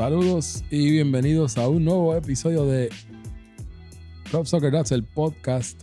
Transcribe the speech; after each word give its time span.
Saludos 0.00 0.64
y 0.70 0.90
bienvenidos 0.92 1.58
a 1.58 1.68
un 1.68 1.84
nuevo 1.84 2.16
episodio 2.16 2.64
de 2.64 2.88
Club 4.30 4.46
Soccer 4.46 4.72
Dats, 4.72 4.92
el 4.92 5.04
podcast. 5.04 5.78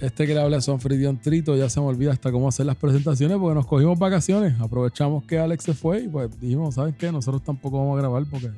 Este 0.00 0.26
que 0.26 0.34
le 0.34 0.40
habla 0.40 0.60
son 0.60 0.80
Fridion 0.80 1.16
Trito. 1.16 1.54
Ya 1.54 1.68
se 1.68 1.78
me 1.78 1.86
olvida 1.86 2.10
hasta 2.10 2.32
cómo 2.32 2.48
hacer 2.48 2.66
las 2.66 2.74
presentaciones 2.74 3.38
porque 3.38 3.54
nos 3.54 3.68
cogimos 3.68 4.00
vacaciones. 4.00 4.60
Aprovechamos 4.60 5.22
que 5.26 5.38
Alex 5.38 5.62
se 5.62 5.74
fue 5.74 6.00
y 6.00 6.08
pues 6.08 6.40
dijimos, 6.40 6.74
¿saben 6.74 6.92
qué? 6.92 7.12
Nosotros 7.12 7.44
tampoco 7.44 7.78
vamos 7.78 7.98
a 7.98 8.00
grabar 8.00 8.24
porque 8.28 8.50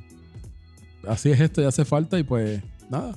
así 1.07 1.31
es 1.31 1.39
esto, 1.39 1.61
ya 1.61 1.69
hace 1.69 1.85
falta 1.85 2.19
y 2.19 2.23
pues 2.23 2.63
nada. 2.89 3.15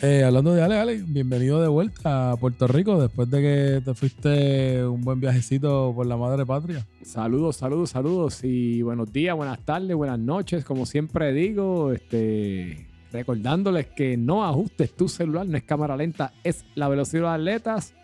Eh, 0.00 0.22
hablando 0.22 0.54
de 0.54 0.62
Ale, 0.62 0.78
Ale, 0.78 1.02
bienvenido 1.04 1.60
de 1.60 1.66
vuelta 1.66 2.30
a 2.30 2.36
Puerto 2.36 2.68
Rico 2.68 3.00
después 3.00 3.28
de 3.30 3.40
que 3.40 3.82
te 3.84 3.94
fuiste 3.94 4.86
un 4.86 5.02
buen 5.02 5.18
viajecito 5.18 5.92
por 5.92 6.06
la 6.06 6.16
madre 6.16 6.46
patria. 6.46 6.86
Saludos, 7.02 7.56
saludos, 7.56 7.90
saludos 7.90 8.44
y 8.44 8.80
buenos 8.82 9.12
días, 9.12 9.34
buenas 9.34 9.58
tardes, 9.64 9.96
buenas 9.96 10.20
noches. 10.20 10.64
Como 10.64 10.86
siempre 10.86 11.32
digo, 11.32 11.90
este, 11.90 12.86
recordándoles 13.10 13.86
que 13.86 14.16
no 14.16 14.44
ajustes 14.44 14.94
tu 14.94 15.08
celular, 15.08 15.48
no 15.48 15.56
es 15.56 15.64
cámara 15.64 15.96
lenta, 15.96 16.32
es 16.44 16.64
la 16.76 16.88
velocidad 16.88 17.30
de 17.30 17.34
atletas. 17.34 17.94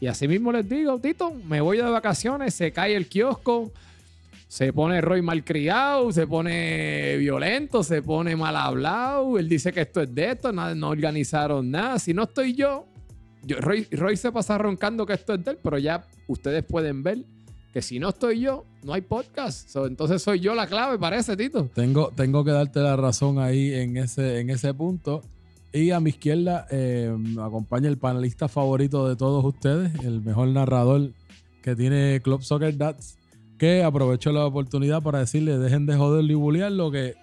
Y 0.00 0.06
así 0.06 0.28
mismo 0.28 0.52
les 0.52 0.68
digo, 0.68 1.00
Tito, 1.00 1.34
me 1.48 1.60
voy 1.60 1.78
de 1.78 1.82
vacaciones, 1.82 2.54
se 2.54 2.70
cae 2.70 2.94
el 2.94 3.08
kiosco, 3.08 3.72
se 4.52 4.70
pone 4.70 5.00
Roy 5.00 5.22
malcriado, 5.22 6.12
se 6.12 6.26
pone 6.26 7.16
violento, 7.16 7.82
se 7.82 8.02
pone 8.02 8.36
mal 8.36 8.54
hablado. 8.54 9.38
Él 9.38 9.48
dice 9.48 9.72
que 9.72 9.80
esto 9.80 10.02
es 10.02 10.14
de 10.14 10.32
esto, 10.32 10.52
no, 10.52 10.74
no 10.74 10.90
organizaron 10.90 11.70
nada. 11.70 11.98
Si 11.98 12.12
no 12.12 12.24
estoy 12.24 12.52
yo, 12.52 12.86
yo 13.44 13.56
Roy, 13.58 14.16
se 14.18 14.30
pasa 14.30 14.58
roncando 14.58 15.06
que 15.06 15.14
esto 15.14 15.32
es 15.32 15.42
de 15.42 15.52
él, 15.52 15.58
pero 15.62 15.78
ya 15.78 16.06
ustedes 16.28 16.64
pueden 16.64 17.02
ver 17.02 17.24
que 17.72 17.80
si 17.80 17.98
no 17.98 18.10
estoy 18.10 18.40
yo, 18.40 18.66
no 18.82 18.92
hay 18.92 19.00
podcast. 19.00 19.74
entonces 19.86 20.20
soy 20.20 20.40
yo 20.40 20.54
la 20.54 20.66
clave, 20.66 20.98
parece, 20.98 21.34
Tito. 21.34 21.70
Tengo, 21.74 22.12
tengo 22.14 22.44
que 22.44 22.50
darte 22.50 22.80
la 22.80 22.94
razón 22.96 23.38
ahí 23.38 23.72
en 23.72 23.96
ese, 23.96 24.40
en 24.40 24.50
ese 24.50 24.74
punto. 24.74 25.22
Y 25.72 25.92
a 25.92 26.00
mi 26.00 26.10
izquierda 26.10 26.66
eh, 26.70 27.10
acompaña 27.40 27.88
el 27.88 27.96
panelista 27.96 28.48
favorito 28.48 29.08
de 29.08 29.16
todos 29.16 29.42
ustedes, 29.46 29.94
el 30.04 30.20
mejor 30.20 30.48
narrador 30.48 31.12
que 31.62 31.74
tiene 31.74 32.20
Club 32.22 32.42
Soccer 32.42 32.76
Dats, 32.76 33.16
que 33.62 33.84
aprovecho 33.84 34.32
la 34.32 34.44
oportunidad 34.44 35.00
para 35.04 35.20
decirle, 35.20 35.56
dejen 35.56 35.86
de 35.86 35.94
joderlo 35.94 36.32
y 36.32 36.34
bullearlo, 36.34 36.90
que 36.90 37.14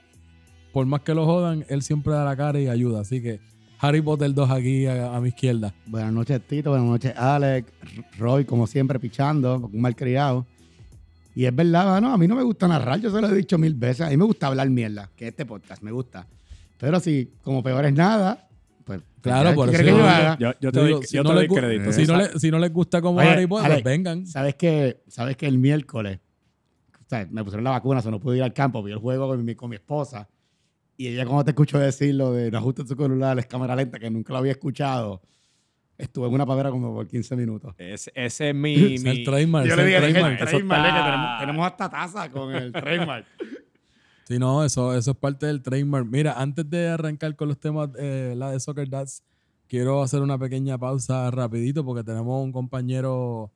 por 0.71 0.85
más 0.85 1.01
que 1.01 1.13
lo 1.13 1.25
jodan, 1.25 1.65
él 1.67 1.81
siempre 1.81 2.13
da 2.13 2.23
la 2.23 2.37
cara 2.37 2.57
y 2.61 2.69
ayuda. 2.69 3.01
Así 3.01 3.21
que 3.21 3.41
Harry 3.77 4.01
Potter 4.01 4.33
2 4.33 4.49
aquí 4.49 4.85
a, 4.85 5.19
mi 5.19 5.27
izquierda. 5.27 5.73
Buenas 5.85 6.13
noches, 6.13 6.39
Tito. 6.47 6.69
Buenas 6.69 6.87
noches, 6.87 7.13
Alex. 7.17 7.69
Roy, 8.17 8.45
como 8.45 8.67
siempre, 8.67 9.01
pichando, 9.01 9.69
un 9.69 9.81
mal 9.81 9.97
criado. 9.97 10.45
Y 11.35 11.43
es 11.43 11.53
verdad, 11.53 11.99
¿no? 11.99 12.13
A 12.13 12.17
mí 12.17 12.25
no 12.25 12.37
me 12.37 12.43
gusta 12.43 12.69
narrar, 12.69 13.01
yo 13.01 13.11
se 13.11 13.19
lo 13.19 13.27
he 13.27 13.35
dicho 13.35 13.57
mil 13.57 13.73
veces. 13.73 14.07
A 14.07 14.09
mí 14.09 14.15
me 14.15 14.23
gusta 14.23 14.47
hablar 14.47 14.69
mierda, 14.69 15.09
que 15.17 15.27
este 15.27 15.45
podcast 15.45 15.83
me 15.83 15.91
gusta. 15.91 16.25
Pero 16.77 17.01
si 17.01 17.33
como 17.43 17.61
peor 17.61 17.83
es 17.83 17.93
nada, 17.93 18.47
pues. 18.85 19.01
Claro, 19.19 19.53
por 19.55 19.75
eso. 19.75 19.83
Yo, 20.39 20.53
yo, 20.61 20.71
te 20.71 20.79
doy, 20.79 21.05
yo 21.11 21.21
no 21.21 21.33
doy 21.33 21.49
crédito. 21.49 21.91
Si 21.91 22.05
no, 22.05 22.15
le, 22.15 22.39
si 22.39 22.49
no 22.49 22.59
les 22.59 22.71
gusta 22.71 23.01
como 23.01 23.19
Harry 23.19 23.45
Potter, 23.45 23.71
pues 23.71 23.83
vengan. 23.83 24.25
¿Sabes 24.25 24.55
que, 24.55 25.03
¿Sabes 25.09 25.35
que 25.35 25.45
el 25.45 25.57
miércoles 25.57 26.19
me 27.31 27.43
pusieron 27.43 27.63
la 27.63 27.71
vacuna, 27.71 28.01
o 28.05 28.11
no 28.11 28.19
pude 28.19 28.37
ir 28.37 28.43
al 28.43 28.53
campo, 28.53 28.83
vi 28.83 28.91
el 28.91 28.99
juego 28.99 29.27
con 29.27 29.43
mi, 29.43 29.55
con 29.55 29.69
mi 29.69 29.75
esposa. 29.75 30.27
Y 30.97 31.07
ella, 31.07 31.25
como 31.25 31.43
te 31.43 31.51
escucho 31.51 31.79
decir 31.79 32.15
lo 32.15 32.33
de 32.33 32.51
no 32.51 32.57
ajuste 32.57 32.85
su 32.85 32.95
celular, 32.95 33.39
es 33.39 33.45
cámara 33.45 33.75
lenta, 33.75 33.99
que 33.99 34.09
nunca 34.09 34.33
lo 34.33 34.39
había 34.39 34.51
escuchado, 34.51 35.21
estuve 35.97 36.27
en 36.27 36.33
una 36.33 36.45
pavera 36.45 36.71
como 36.71 36.93
por 36.93 37.07
15 37.07 37.35
minutos. 37.35 37.73
Ese, 37.77 38.11
es 38.15 38.55
mi. 38.55 38.95
el 39.05 39.23
trademark. 39.23 39.67
Yo 39.67 39.75
le 39.75 39.85
dije, 39.85 39.97
el 39.97 40.37
trademark, 40.37 41.39
tenemos, 41.39 41.65
hasta 41.65 41.89
taza 41.89 42.29
con 42.29 42.53
el 42.53 42.71
trademark. 42.71 43.25
Sí, 44.27 44.37
no, 44.37 44.63
eso, 44.63 44.95
eso 44.95 45.09
es 45.09 45.17
parte 45.17 45.47
del 45.47 45.63
trademark. 45.63 46.05
Mira, 46.05 46.33
antes 46.33 46.69
de 46.69 46.87
arrancar 46.87 47.35
con 47.35 47.47
los 47.47 47.59
temas 47.59 47.89
eh, 47.97 48.35
la 48.37 48.51
de 48.51 48.59
Soccer 48.59 48.87
Dads, 48.87 49.23
quiero 49.67 50.03
hacer 50.03 50.21
una 50.21 50.37
pequeña 50.37 50.77
pausa 50.77 51.31
rapidito 51.31 51.83
porque 51.83 52.03
tenemos 52.03 52.43
un 52.43 52.51
compañero 52.51 53.51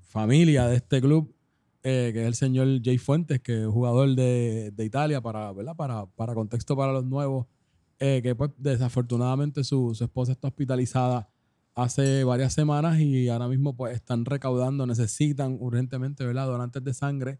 familia 0.00 0.68
de 0.68 0.76
este 0.76 1.00
club 1.00 1.34
eh, 1.82 2.10
que 2.12 2.22
es 2.22 2.26
el 2.26 2.34
señor 2.34 2.66
Jay 2.82 2.98
Fuentes, 2.98 3.40
que 3.40 3.62
es 3.62 3.66
jugador 3.66 4.14
de, 4.14 4.72
Italia, 4.78 5.20
para, 5.20 5.52
¿verdad? 5.52 5.76
Para, 5.76 6.06
para 6.06 6.34
contexto 6.34 6.76
para 6.76 6.92
los 6.92 7.04
nuevos, 7.04 7.46
eh, 8.00 8.20
que 8.22 8.34
pues 8.34 8.50
desafortunadamente 8.58 9.64
su, 9.64 9.96
esposa 10.00 10.32
está 10.32 10.48
hospitalizada 10.48 11.28
hace 11.74 12.24
varias 12.24 12.52
semanas 12.52 13.00
y 13.00 13.28
ahora 13.28 13.48
mismo 13.48 13.76
pues 13.76 13.94
están 13.94 14.24
recaudando, 14.24 14.86
necesitan 14.86 15.56
urgentemente, 15.60 16.24
¿verdad? 16.24 16.46
Donantes 16.46 16.82
de 16.82 16.94
sangre 16.94 17.38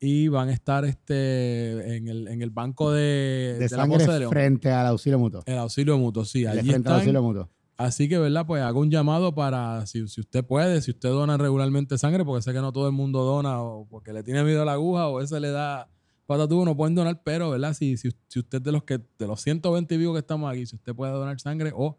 y 0.00 0.28
van 0.28 0.48
a 0.48 0.52
estar 0.52 0.84
este 0.84 1.96
en 1.96 2.08
el, 2.08 2.28
en 2.28 2.42
el 2.42 2.50
banco 2.50 2.92
de, 2.92 3.56
de, 3.58 3.68
sangre 3.68 4.28
frente 4.28 4.70
al 4.70 4.86
auxilio 4.86 5.18
mutuo. 5.18 5.42
El 5.46 5.58
auxilio 5.58 5.98
mutuo, 5.98 6.24
sí. 6.24 6.46
Allí 6.46 6.68
frente 6.68 6.88
al 6.88 6.96
auxilio 6.96 7.22
mutuo. 7.22 7.50
Así 7.76 8.08
que, 8.08 8.18
¿verdad? 8.18 8.46
Pues 8.46 8.62
hago 8.62 8.80
un 8.80 8.90
llamado 8.90 9.34
para, 9.34 9.84
si, 9.86 10.08
si, 10.08 10.20
usted 10.20 10.44
puede, 10.44 10.80
si 10.80 10.92
usted 10.92 11.10
dona 11.10 11.36
regularmente 11.36 11.98
sangre, 11.98 12.24
porque 12.24 12.42
sé 12.42 12.52
que 12.54 12.60
no 12.60 12.72
todo 12.72 12.86
el 12.86 12.92
mundo 12.92 13.22
dona 13.22 13.60
o 13.60 13.86
porque 13.86 14.14
le 14.14 14.22
tiene 14.22 14.42
miedo 14.44 14.62
a 14.62 14.64
la 14.64 14.72
aguja 14.72 15.08
o 15.08 15.20
ese 15.20 15.38
le 15.40 15.50
da 15.50 15.88
patatú, 16.24 16.64
no 16.64 16.74
pueden 16.74 16.94
donar, 16.94 17.20
pero, 17.22 17.50
¿verdad? 17.50 17.74
Si, 17.74 17.98
si, 17.98 18.10
si, 18.28 18.38
usted 18.38 18.62
de 18.62 18.72
los 18.72 18.84
que 18.84 18.98
de 19.18 19.26
los 19.26 19.42
120 19.42 19.94
y 19.94 19.98
que 19.98 20.18
estamos 20.18 20.50
aquí, 20.50 20.64
si 20.64 20.76
usted 20.76 20.94
puede 20.94 21.12
donar 21.12 21.38
sangre 21.38 21.72
o 21.74 21.98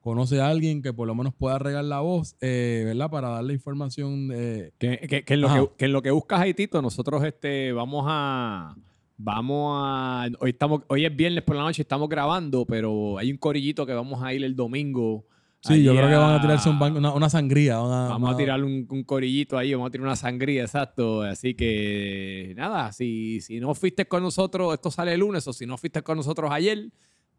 conoce 0.00 0.40
a 0.40 0.48
alguien 0.48 0.80
que 0.80 0.92
por 0.92 1.08
lo 1.08 1.16
menos 1.16 1.34
pueda 1.34 1.58
regar 1.58 1.84
la 1.84 1.98
voz, 1.98 2.36
eh, 2.40 2.84
¿verdad? 2.86 3.10
Para 3.10 3.30
darle 3.30 3.54
información. 3.54 4.28
de 4.28 4.72
que, 4.78 5.24
que, 5.24 5.34
en 5.34 5.40
lo 5.40 5.48
que, 5.48 5.70
que, 5.76 5.84
en 5.86 5.92
lo 5.92 6.02
que 6.02 6.12
buscas 6.12 6.40
ahí, 6.40 6.54
Tito, 6.54 6.80
nosotros 6.80 7.24
este, 7.24 7.72
vamos 7.72 8.04
a 8.06 8.76
Vamos 9.18 9.80
a. 9.82 10.28
Hoy, 10.40 10.50
estamos, 10.50 10.82
hoy 10.88 11.06
es 11.06 11.16
viernes 11.16 11.42
por 11.42 11.56
la 11.56 11.62
noche, 11.62 11.82
estamos 11.82 12.08
grabando, 12.08 12.66
pero 12.66 13.18
hay 13.18 13.30
un 13.30 13.38
corillito 13.38 13.86
que 13.86 13.94
vamos 13.94 14.22
a 14.22 14.34
ir 14.34 14.44
el 14.44 14.54
domingo. 14.54 15.24
Sí, 15.60 15.82
yo 15.82 15.92
creo 15.96 16.08
que 16.08 16.14
van 16.14 16.34
a 16.34 16.40
tirarse 16.40 16.68
un 16.68 16.80
una, 16.80 17.28
sangría. 17.28 17.78
vamos 17.78 18.32
a 18.32 18.36
tirar 18.36 18.62
un, 18.62 18.86
corillito 19.04 19.58
ahí, 19.58 19.72
vamos 19.72 19.88
a 19.88 19.90
tirar 19.90 20.06
una 20.06 20.16
sangría, 20.16 20.62
exacto. 20.62 21.22
Así 21.22 21.54
que, 21.54 22.52
nada, 22.56 22.92
si, 22.92 23.40
si 23.40 23.58
no 23.58 23.74
fuiste 23.74 24.06
con 24.06 24.22
nosotros, 24.22 24.74
esto 24.74 24.90
sale 24.90 25.14
el 25.14 25.20
lunes, 25.20 25.48
o 25.48 25.52
si 25.52 25.66
no 25.66 25.76
fuiste 25.76 26.02
con 26.02 26.18
nosotros 26.18 26.50
ayer, 26.52 26.90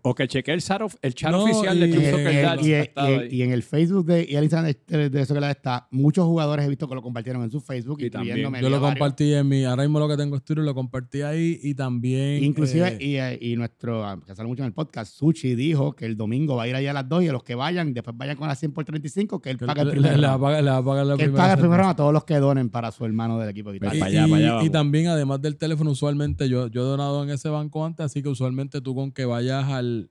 o, 0.03 0.15
que 0.15 0.29
cheque 0.29 0.53
el 0.53 0.63
chat, 0.63 0.83
el 1.03 1.15
chat 1.15 1.35
oficial 1.35 1.79
de 1.79 1.91
Club 1.91 2.05
Soccer 2.11 3.31
y, 3.31 3.37
y, 3.37 3.43
en 3.43 3.53
el 3.53 3.63
Facebook 3.63 4.07
de, 4.07 4.27
y 4.29 4.37
el 4.37 4.45
Instagram 4.45 4.75
de, 4.87 5.11
de 5.11 5.27
Soccer 5.27 5.45
está, 5.45 5.89
muchos 5.91 6.27
jugadores 6.27 6.67
he 6.67 6.69
visto 6.69 6.89
que 6.89 6.95
lo 6.95 7.03
compartieron 7.03 7.43
en 7.43 7.51
su 7.51 7.61
Facebook, 7.61 8.01
y 8.01 8.07
incluyéndome. 8.07 8.61
Yo 8.61 8.69
lo 8.69 8.81
compartí 8.81 9.33
en 9.35 9.49
mi, 9.49 9.65
ahora 9.65 9.83
mismo 9.83 9.99
lo 9.99 10.09
que 10.09 10.17
tengo 10.17 10.37
estudio 10.37 10.63
lo 10.63 10.75
compartí 10.75 11.23
ahí 11.23 11.59
y 11.63 11.75
también... 11.75 12.43
Inclusive, 12.45 12.97
eh, 13.01 13.39
y, 13.41 13.53
y, 13.53 13.57
nuestro, 13.57 14.05
ah, 14.05 14.21
que 14.25 14.35
sale 14.35 14.49
mucho 14.49 14.63
en 14.63 14.69
el 14.69 14.73
podcast, 14.73 15.15
Suchi 15.15 15.55
dijo 15.55 15.95
que 15.95 16.07
el 16.07 16.17
domingo 16.17 16.57
va 16.57 16.65
a 16.65 16.69
ir 16.69 16.77
allá 16.77 16.91
a 16.91 16.95
las 16.95 17.09
2 17.09 17.25
y 17.25 17.29
a 17.29 17.33
los 17.33 17.43
que 17.43 17.55
vayan, 17.55 17.93
después 17.93 18.17
vayan 18.17 18.37
con 18.37 18.49
las 18.49 18.59
100 18.59 18.73
por 18.73 18.85
35, 18.85 19.41
que 19.41 19.51
él 19.51 19.59
paga 19.59 19.83
el 19.83 19.91
primero. 19.91 20.17
Le, 20.17 21.17
que 21.17 21.25
él 21.25 21.33
paga 21.33 21.55
el 21.55 21.59
primero 21.59 21.87
a 21.87 21.97
todos 21.97 22.13
los 22.13 22.25
que 22.25 22.37
donen 22.37 22.71
para 22.71 22.91
su 22.93 23.05
hermano 23.05 23.39
del 23.39 23.51
equipo. 23.51 23.73
Y, 23.73 23.79
y 23.79 24.71
también, 24.71 25.09
además 25.09 25.41
del 25.41 25.57
teléfono, 25.63 25.93
usualmente 25.93 26.49
yo, 26.49 26.67
yo 26.67 26.83
he 26.83 26.85
donado 26.85 27.23
en 27.23 27.31
ese 27.31 27.49
banco 27.49 27.85
antes, 27.85 28.05
así 28.05 28.21
que 28.21 28.29
usualmente 28.29 28.81
tú 28.81 28.97
con 28.97 29.13
que 29.13 29.25
vayas 29.25 29.69
al, 29.69 30.11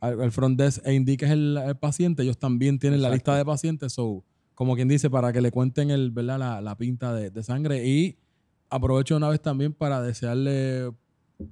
al, 0.00 0.32
front 0.32 0.58
desk 0.58 0.80
e 0.86 0.94
indiques 0.94 1.30
el, 1.30 1.76
paciente, 1.78 2.22
ellos 2.22 2.38
también 2.38 2.78
tienen 2.78 3.02
la 3.02 3.10
lista 3.10 3.36
de 3.36 3.44
pacientes, 3.44 3.92
so, 3.92 4.24
como 4.54 4.74
quien 4.74 4.88
dice, 4.88 5.10
para 5.10 5.34
que 5.34 5.42
le 5.42 5.50
cuenten 5.50 5.90
el, 5.90 6.12
¿verdad? 6.12 6.38
La, 6.38 6.60
la 6.62 6.78
pinta 6.78 7.12
de, 7.12 7.28
de, 7.30 7.42
sangre. 7.42 7.86
Y 7.86 8.16
aprovecho 8.70 9.14
una 9.18 9.28
vez 9.28 9.42
también 9.42 9.74
para 9.74 10.00
desearle 10.00 10.90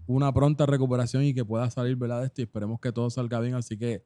una 0.07 0.33
pronta 0.33 0.65
recuperación 0.65 1.23
y 1.25 1.35
que 1.35 1.45
pueda 1.45 1.71
salir 1.71 1.97
¿verdad? 1.97 2.21
de 2.21 2.27
esto 2.29 2.41
y 2.41 2.45
esperemos 2.45 2.81
que 2.81 2.93
todo 2.93 3.11
salga 3.11 3.41
bien. 3.41 3.57
Así 3.57 3.77
que 3.77 4.05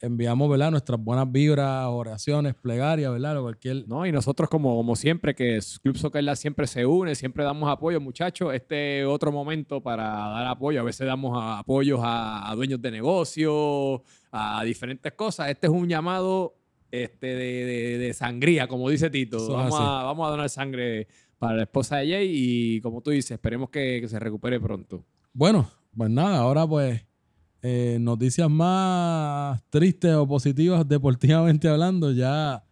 enviamos, 0.00 0.48
¿verdad? 0.50 0.70
Nuestras 0.70 1.02
buenas 1.02 1.30
vibras, 1.30 1.86
oraciones, 1.88 2.54
plegarias, 2.54 3.12
¿verdad? 3.12 3.38
O 3.38 3.42
cualquier... 3.42 3.86
No, 3.86 4.06
y 4.06 4.12
nosotros 4.12 4.48
como, 4.48 4.76
como 4.76 4.96
siempre, 4.96 5.34
que 5.34 5.58
Club 5.82 5.96
Soccer 5.96 6.36
siempre 6.36 6.66
se 6.66 6.86
une, 6.86 7.14
siempre 7.14 7.44
damos 7.44 7.70
apoyo, 7.70 8.00
muchachos. 8.00 8.54
Este 8.54 9.04
otro 9.04 9.30
momento 9.30 9.82
para 9.82 10.04
dar 10.04 10.46
apoyo. 10.46 10.80
A 10.80 10.84
veces 10.84 11.06
damos 11.06 11.38
apoyos 11.40 12.00
a, 12.02 12.52
dueños 12.56 12.80
de 12.80 12.90
negocios, 12.90 14.00
a 14.32 14.64
diferentes 14.64 15.12
cosas. 15.12 15.50
Este 15.50 15.66
es 15.66 15.72
un 15.72 15.88
llamado 15.88 16.54
este, 16.90 17.26
de, 17.26 18.12
sangría, 18.14 18.66
como 18.68 18.88
dice 18.88 19.10
Tito. 19.10 19.52
Vamos 19.52 19.78
a, 19.78 20.02
vamos 20.04 20.26
a, 20.26 20.30
donar 20.30 20.48
sangre 20.48 21.08
para 21.38 21.56
la 21.56 21.62
esposa 21.62 21.98
de 21.98 22.10
Jay 22.10 22.30
y 22.32 22.80
como 22.80 23.00
tú 23.00 23.10
dices, 23.10 23.32
esperemos 23.32 23.70
que, 23.70 23.98
que 24.00 24.08
se 24.08 24.18
recupere 24.18 24.58
pronto. 24.60 25.04
Bueno, 25.32 25.70
pues 25.96 26.10
nada, 26.10 26.38
ahora 26.38 26.66
pues 26.66 27.02
eh, 27.62 27.98
noticias 28.00 28.48
más 28.50 29.62
tristes 29.70 30.14
o 30.14 30.26
positivas 30.26 30.88
deportivamente 30.88 31.68
hablando, 31.68 32.12
ya 32.12 32.62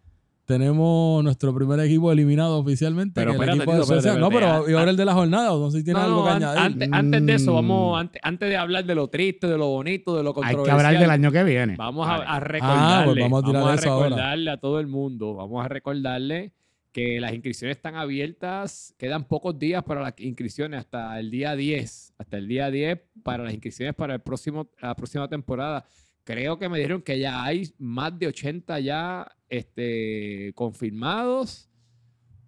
tenemos 0.47 1.23
nuestro 1.23 1.55
primer 1.55 1.79
equipo 1.81 2.11
eliminado 2.11 2.57
oficialmente. 2.59 3.13
Pero 3.21 3.33
el 3.33 3.37
espérate, 3.37 3.57
equipo 3.59 3.73
de 3.75 3.81
Tito, 3.83 3.95
espérate, 3.97 4.19
no, 4.21 4.31
pero 4.31 4.71
y 4.71 4.73
ahora 4.73 4.91
el 4.91 4.97
de 4.97 5.05
la 5.05 5.13
jornada, 5.13 5.51
no 5.51 5.71
sé 5.71 5.79
si 5.79 5.85
tiene 5.85 6.01
No, 6.01 6.07
algo 6.07 6.25
que 6.25 6.31
an- 6.31 6.37
añadir. 6.43 6.59
antes, 6.63 6.89
antes 6.91 7.27
de 7.27 7.35
eso, 7.35 7.53
Mm. 7.53 7.55
vamos, 7.55 8.01
antes, 8.01 8.23
antes 8.25 8.49
de 8.49 8.57
hablar 8.57 8.85
de 8.87 8.95
lo 8.95 9.09
triste, 9.09 9.47
de 9.47 9.59
lo 9.59 9.67
bonito, 9.69 10.17
de 10.17 10.23
lo 10.23 10.31
Hay 10.31 10.35
controversial. 10.35 10.65
que 10.65 10.87
hablar 10.87 11.01
del 11.03 11.11
año 11.11 11.31
que 11.33 11.45
viene. 11.45 11.77
Vamos 11.77 12.09
a, 12.09 12.13
Vale. 12.13 12.25
a 12.27 12.41
recordarle, 12.41 13.05
pues 13.13 13.25
vamos 13.25 13.43
a 13.43 13.47
tirar 13.47 13.75
eso 13.79 13.91
ahora. 13.93 14.09
recordarle 14.09 14.51
a 14.51 14.57
todo 14.57 14.81
el 14.81 14.87
mundo, 14.87 15.35
vamos 15.35 15.63
a 15.63 15.69
recordarle 15.69 16.53
que 16.93 17.21
las 17.21 17.33
inscripciones 17.33 17.77
están 17.77 17.97
abiertas, 17.97 18.95
quedan 18.99 19.25
pocos 19.25 19.59
días 19.59 19.85
para 19.85 20.01
las 20.01 20.15
inscripciones 20.19 20.81
hasta 20.81 21.19
el 21.19 21.31
día 21.31 21.55
10, 21.55 22.15
hasta 22.19 22.39
el 22.39 22.49
día 22.49 22.71
10 22.71 23.01
para 23.23 23.45
las 23.45 23.53
inscripciones 23.53 23.95
para 23.95 24.15
el 24.15 24.21
próximo, 24.21 24.71
la 24.81 24.95
próxima 24.95 25.29
temporada. 25.29 25.85
Creo 26.25 26.59
que 26.59 26.69
me 26.69 26.79
dijeron 26.79 27.03
que 27.03 27.19
ya 27.19 27.45
hay 27.45 27.73
más 27.79 28.19
de 28.19 28.27
80 28.27 28.81
ya 28.81 29.31
este, 29.49 30.53
confirmados. 30.55 31.69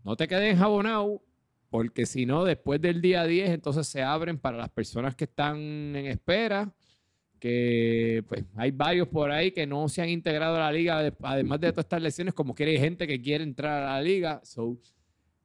No 0.05 0.17
te 0.17 0.29
quedes 0.29 0.53
enjabonado, 0.53 1.23
porque 1.69 2.07
si 2.07 2.27
no, 2.27 2.45
después 2.45 2.81
del 2.81 3.01
día 3.01 3.25
10, 3.25 3.51
entonces 3.51 3.87
se 3.87 4.03
abren 4.03 4.39
para 4.39 4.59
las 4.59 4.71
personas 4.71 5.15
que 5.15 5.25
están 5.25 5.57
en 5.59 6.07
espera 6.07 6.75
que 7.41 8.23
pues 8.29 8.45
hay 8.55 8.71
varios 8.71 9.09
por 9.09 9.31
ahí 9.33 9.51
que 9.51 9.67
no 9.67 9.89
se 9.89 10.03
han 10.03 10.09
integrado 10.11 10.57
a 10.57 10.61
la 10.61 10.73
liga, 10.73 11.03
de- 11.03 11.13
además 11.23 11.61
de 11.61 11.73
todas 11.73 11.85
estas 11.87 12.03
lesiones, 12.03 12.35
como 12.35 12.55
que 12.55 12.65
hay 12.65 12.79
gente 12.79 13.07
que 13.07 13.21
quiere 13.21 13.43
entrar 13.43 13.83
a 13.83 13.95
la 13.97 14.03
liga. 14.03 14.41
So, 14.45 14.77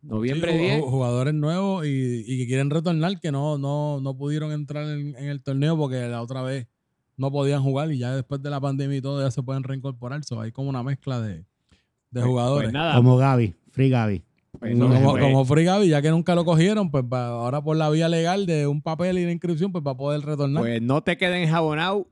noviembre 0.01 0.51
Sí, 0.51 0.57
ju- 0.57 0.61
10. 0.61 0.81
ju- 0.81 0.89
Jugadores 0.89 1.33
nuevos 1.33 1.85
y, 1.87 2.23
y 2.27 2.37
que 2.37 2.47
quieren 2.47 2.69
retornar, 2.69 3.19
que 3.19 3.31
no, 3.31 3.57
no, 3.57 3.99
no 4.01 4.15
pudieron 4.15 4.51
entrar 4.51 4.87
en, 4.87 5.15
en 5.15 5.25
el 5.25 5.41
torneo 5.41 5.77
porque 5.77 6.07
la 6.07 6.21
otra 6.21 6.41
vez 6.43 6.67
no 7.17 7.31
podían 7.31 7.63
jugar 7.63 7.91
y 7.91 7.97
ya 7.97 8.13
después 8.13 8.41
de 8.43 8.49
la 8.49 8.59
pandemia 8.59 8.97
y 8.97 9.01
todo 9.01 9.23
ya 9.23 9.31
se 9.31 9.41
pueden 9.41 9.63
reincorporar. 9.63 10.23
So, 10.25 10.39
hay 10.41 10.51
como 10.51 10.69
una 10.69 10.83
mezcla 10.83 11.21
de, 11.21 11.35
de 11.37 11.45
Pues- 12.11 12.25
jugadores. 12.25 12.65
Pues 12.67 12.73
nada, 12.73 12.95
Como 12.97 13.17
Gaby, 13.17 13.55
Free 13.71 13.89
Gaby. 13.89 14.21
Pues 14.59 14.75
no, 14.75 14.87
como, 14.93 15.17
como 15.19 15.45
Free 15.45 15.63
Gaby, 15.63 15.87
ya 15.89 16.01
que 16.01 16.09
nunca 16.09 16.35
lo 16.35 16.45
cogieron, 16.45 16.91
pues 16.91 17.03
va- 17.03 17.27
ahora 17.27 17.61
por 17.63 17.77
la 17.77 17.89
vía 17.89 18.07
legal 18.09 18.45
de 18.45 18.67
un 18.67 18.81
papel 18.81 19.17
y 19.19 19.23
una 19.23 19.31
inscripción, 19.31 19.71
pues 19.71 19.83
va 19.85 19.91
a 19.91 19.97
poder 19.97 20.21
retornar. 20.21 20.63
pues 20.63 20.81
no 20.81 21.01
te 21.03 21.17
queden 21.17 21.43
enjabonado. 21.43 22.07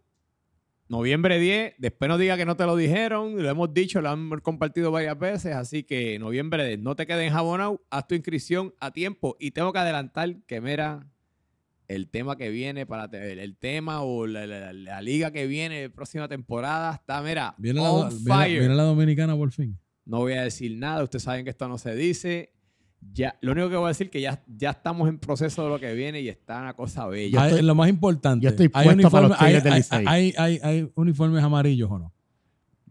Noviembre 0.90 1.40
10, 1.40 1.76
después 1.80 2.10
no 2.10 2.18
diga 2.18 2.38
que 2.38 2.46
no 2.46 2.56
te 2.58 2.66
lo 2.66 2.76
dijeron, 2.76 3.42
lo 3.42 3.50
hemos 3.50 3.74
dicho, 3.74 4.02
lo 4.02 4.10
han 4.10 4.30
compartido 4.42 4.92
varias 4.92 5.18
veces, 5.18 5.56
así 5.56 5.84
que 5.84 6.20
noviembre 6.20 6.68
10, 6.68 6.80
no 6.80 6.96
te 6.96 7.08
queden 7.08 7.28
enjabonado, 7.28 7.82
haz 7.90 8.06
tu 8.08 8.16
inscripción 8.16 8.74
a 8.80 8.92
tiempo 8.92 9.36
y 9.40 9.52
tengo 9.52 9.72
que 9.74 9.80
adelantar 9.80 10.36
que 10.46 10.62
mira 10.62 11.08
el 11.88 12.10
tema 12.10 12.36
que 12.38 12.50
viene 12.50 12.86
para 12.86 13.06
el, 13.18 13.56
tema 13.58 14.02
o 14.04 14.28
la, 14.28 14.46
la- 14.46 14.74
la 14.74 15.02
liga 15.02 15.32
que 15.32 15.48
viene 15.48 15.90
próxima 15.90 16.28
temporada 16.28 16.94
está 16.96 17.22
mira 17.22 17.56
viene, 17.58 17.82
la, 17.82 18.10
viene- 18.10 18.20
fire. 18.26 18.60
viene 18.60 18.76
la 18.76 18.84
dominicana 18.84 19.36
por 19.36 19.52
fin. 19.52 19.80
No 20.06 20.20
voy 20.20 20.34
a 20.34 20.44
decir 20.44 20.78
nada, 20.78 21.04
ustedes 21.04 21.24
saben 21.24 21.44
que 21.44 21.52
esto 21.52 21.68
no 21.68 21.78
se 21.78 21.96
dice. 21.96 22.52
Ya, 23.14 23.38
lo 23.42 23.52
único 23.52 23.70
que 23.70 23.76
voy 23.76 23.86
a 23.86 23.88
decir 23.90 24.08
es 24.08 24.12
que 24.12 24.22
ya, 24.22 24.42
ya 24.48 24.70
estamos 24.72 25.10
en 25.10 25.20
proceso 25.20 25.64
de 25.64 25.70
lo 25.70 25.80
que 25.80 25.94
viene 25.94 26.22
y 26.22 26.30
está 26.30 26.60
una 26.62 26.74
cosa 26.74 27.06
bella. 27.08 27.42
Hay- 27.42 27.50
estoy- 27.52 27.66
lo 27.66 27.76
más 27.76 27.90
importante, 27.90 28.44
yo 28.44 28.50
estoy 28.50 28.70
hay, 28.74 28.86
puesto 28.86 29.10
para 29.12 29.28
los 29.28 29.38
del 29.64 29.74
hay- 30.08 30.34
hay- 30.38 30.60
hay 30.64 30.92
uniformes 30.96 31.44
amarillos 31.44 31.92
o 31.92 32.00
no. 32.00 32.14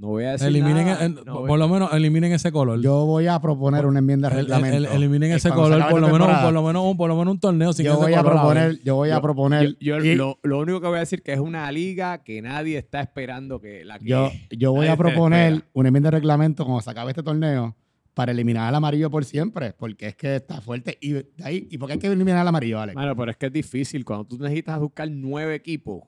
No 0.03 0.09
voy 0.09 0.25
a 0.25 0.33
decir 0.33 0.49
Eliminen, 0.49 0.87
nada. 0.87 1.05
el- 1.07 1.15
no 1.15 1.23
por 1.33 1.47
voy- 1.49 1.59
lo 1.61 1.69
menos 1.69 1.93
eliminen 1.95 2.33
ese 2.33 2.51
color. 2.51 2.81
Yo 2.83 3.07
voy 3.07 3.29
a 3.29 3.39
proponer 3.41 3.87
una 3.87 4.01
enmienda 4.01 4.27
al 4.27 4.33
El- 4.35 4.39
el- 4.41 4.45
reglamento. 4.47 4.77
el- 4.79 4.87
eliminen 4.87 5.31
Eh, 5.31 5.37
ese 5.37 5.51
color, 5.51 5.81
por 5.89 6.01
lo, 6.01 6.09
menos, 6.09 6.43
por, 6.43 6.53
lo 6.53 6.63
menos, 6.65 6.85
un- 6.85 6.97
por 6.97 7.09
lo 7.09 7.17
menos 7.17 7.35
un 7.35 7.39
torneo 7.41 7.73
sin 7.73 7.87
yo 7.87 7.93
ese 7.93 8.03
voy 8.03 8.13
a 8.15 8.17
color, 8.17 8.33
a 8.33 8.35
ver. 8.35 8.41
proponer, 8.43 8.81
yo 8.85 8.97
voy 8.97 9.11
a 9.11 9.21
proponer, 9.21 9.77
Yo, 9.79 9.99
yo 10.01 10.05
y- 10.05 10.17
lo, 10.17 10.41
lo 10.43 10.59
único 10.59 10.81
que 10.81 10.89
voy 10.89 10.97
a 10.97 11.01
decir 11.01 11.23
que 11.23 11.33
es 11.33 11.39
una 11.39 11.71
liga 11.71 12.25
que 12.25 12.43
nadie 12.43 12.79
está 12.79 13.01
esperando 13.01 13.61
que 13.61 13.85
la 13.85 14.01
que 14.01 14.07
yo, 14.07 14.33
yo 14.51 14.73
voy 14.73 14.89
a 14.89 14.97
proponer 14.97 15.63
una 15.73 15.89
enmienda 15.89 16.11
de 16.11 16.17
reglamento 16.19 16.65
cuando 16.65 16.83
se 16.83 16.91
acabe 16.91 17.13
este 17.13 17.23
torneo 17.23 17.77
para 18.13 18.33
eliminar 18.33 18.69
al 18.69 18.75
amarillo 18.75 19.09
por 19.09 19.25
siempre, 19.25 19.73
porque 19.73 20.09
es 20.09 20.17
que 20.17 20.35
está 20.35 20.61
fuerte. 20.61 20.99
Y, 21.01 21.13
de 21.13 21.27
ahí, 21.45 21.69
¿y 21.71 21.79
por 21.79 21.87
qué 21.87 21.93
hay 21.93 21.99
que 22.01 22.09
eliminar 22.09 22.39
al 22.41 22.49
amarillo, 22.49 22.81
Alex? 22.81 22.97
Mano, 22.97 23.15
pero 23.17 23.31
es 23.31 23.37
que 23.37 23.47
es 23.47 23.53
difícil. 23.53 24.05
Cuando 24.05 24.25
tú 24.27 24.37
necesitas 24.39 24.81
buscar 24.81 25.09
nueve 25.11 25.55
equipos, 25.55 26.03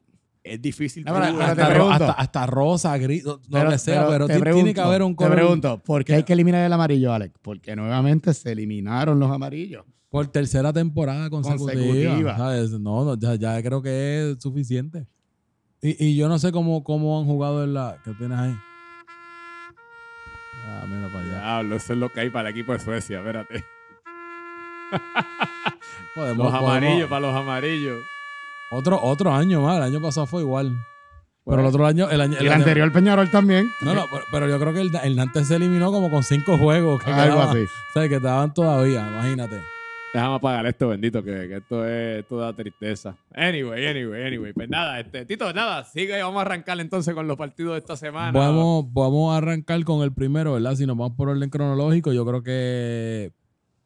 es 0.45 0.61
difícil. 0.63 1.05
No, 1.05 1.15
tú- 1.15 1.21
pero- 1.21 1.37
pero 1.39 1.55
te 1.57 1.63
hasta, 1.63 1.95
hasta, 1.95 2.13
hasta 2.13 2.47
rosa, 2.47 2.97
gris, 2.99 3.25
lo 3.25 3.41
que 3.41 3.79
sea, 3.79 4.07
pero, 4.07 4.27
te 4.27 4.37
ti- 4.37 4.43
tiene 4.53 4.75
que 4.75 4.81
haber 4.81 5.03
un 5.03 5.13
Te 5.13 5.25
color 5.25 5.33
pregunto, 5.35 5.79
¿por 5.79 6.05
qué 6.05 6.15
hay 6.17 6.23
que 6.23 6.35
eliminar 6.35 6.65
el 6.65 6.73
amarillo, 6.73 7.13
Alex? 7.13 7.35
Porque 7.43 7.75
nuevamente 7.75 8.33
se 8.35 8.53
eliminaron 8.53 9.19
los 9.19 9.31
amarillos. 9.31 9.85
por 10.11 10.29
tercera 10.29 10.73
temporada 10.73 11.29
consecutiva. 11.29 11.75
Consecutiva. 11.75 12.37
¿sabes? 12.37 12.71
No, 12.73 13.05
no, 13.05 13.19
ya, 13.19 13.35
ya 13.35 13.61
creo 13.63 13.83
que 13.83 14.31
es 14.37 14.43
suficiente. 14.43 15.09
Y, 15.83 16.05
y 16.07 16.17
yo 16.17 16.29
no 16.29 16.39
sé 16.39 16.53
cómo, 16.53 16.85
cómo 16.85 17.19
han 17.19 17.25
jugado 17.27 17.65
en 17.65 17.75
la... 17.75 17.99
¿Qué 18.05 18.13
tienes 18.13 18.39
ahí? 18.39 18.55
Ah, 20.67 20.85
mira 20.89 21.09
para 21.09 21.19
allá. 21.21 21.31
Diablo, 21.41 21.77
eso 21.77 21.93
es 21.95 21.99
lo 21.99 22.11
que 22.13 22.21
hay 22.21 22.31
para 22.31 22.49
el 22.49 22.55
equipo 22.55 22.73
de 22.73 22.79
Suecia, 22.79 23.19
espérate. 23.19 23.65
Podemos- 26.15 26.39
Los 26.45 26.55
podemos- 26.55 26.71
amarillos, 26.71 27.09
para 27.09 27.21
los 27.27 27.35
amarillos. 27.35 27.99
Otro, 28.71 29.01
otro 29.03 29.33
año 29.33 29.63
más. 29.63 29.77
El 29.79 29.83
año 29.85 30.01
pasado 30.03 30.27
fue 30.27 30.43
igual. 30.43 30.69
Pero 31.45 31.57
el 31.57 31.63
Bueno. 31.63 31.69
otro 31.69 31.87
año... 31.87 32.11
El, 32.11 32.21
año, 32.21 32.35
Y 32.41 32.47
el 32.47 32.53
año- 32.53 32.57
anterior 32.63 32.91
Peñarol 32.93 33.31
también. 33.31 33.67
No, 33.83 33.95
no, 33.95 34.05
pero, 34.11 34.25
pero 34.33 34.49
yo 34.49 34.59
creo 34.59 34.73
que 34.73 34.81
el, 34.81 34.91
el 35.05 35.15
Nantes 35.17 35.49
se 35.49 35.57
eliminó 35.57 35.93
como 35.93 36.11
con 36.11 36.23
cinco 36.23 36.57
juegos. 36.57 37.03
Que 37.03 37.11
Algo 37.11 37.35
quedaban, 37.37 37.49
así. 37.51 37.65
O 37.65 37.93
sea, 37.93 38.09
que 38.09 38.17
estaban 38.17 38.55
todavía, 38.55 39.07
imagínate. 39.07 39.61
Déjame 40.15 40.37
apagar 40.37 40.65
esto, 40.67 40.89
bendito, 40.89 41.23
que, 41.25 41.33
que 41.49 41.57
esto 41.57 41.87
es 41.87 42.27
toda 42.29 42.55
tristeza. 42.55 43.17
Anyway, 43.35 43.85
anyway, 43.85 44.23
anyway. 44.27 44.53
Pues 44.53 44.69
nada, 44.69 45.01
este, 45.01 45.27
Tito, 45.27 45.53
nada, 45.53 45.83
sigue, 45.85 46.23
vamos 46.23 46.39
a 46.39 46.43
arrancar 46.43 46.79
entonces 46.81 47.13
con 47.15 47.27
los 47.27 47.37
partidos 47.37 47.73
de 47.73 47.81
esta 47.81 47.97
semana. 47.97 48.31
Vamos, 48.31 48.87
vamos 48.93 49.35
a 49.35 49.39
arrancar 49.39 49.83
con 49.83 50.03
el 50.03 50.13
primero, 50.13 50.53
¿verdad? 50.53 50.77
Si 50.77 50.87
nos 50.87 50.97
vamos 50.97 51.17
por 51.17 51.29
orden 51.31 51.51
cronológico, 51.51 52.13
yo 52.13 52.25
creo 52.25 52.45
que 52.45 53.33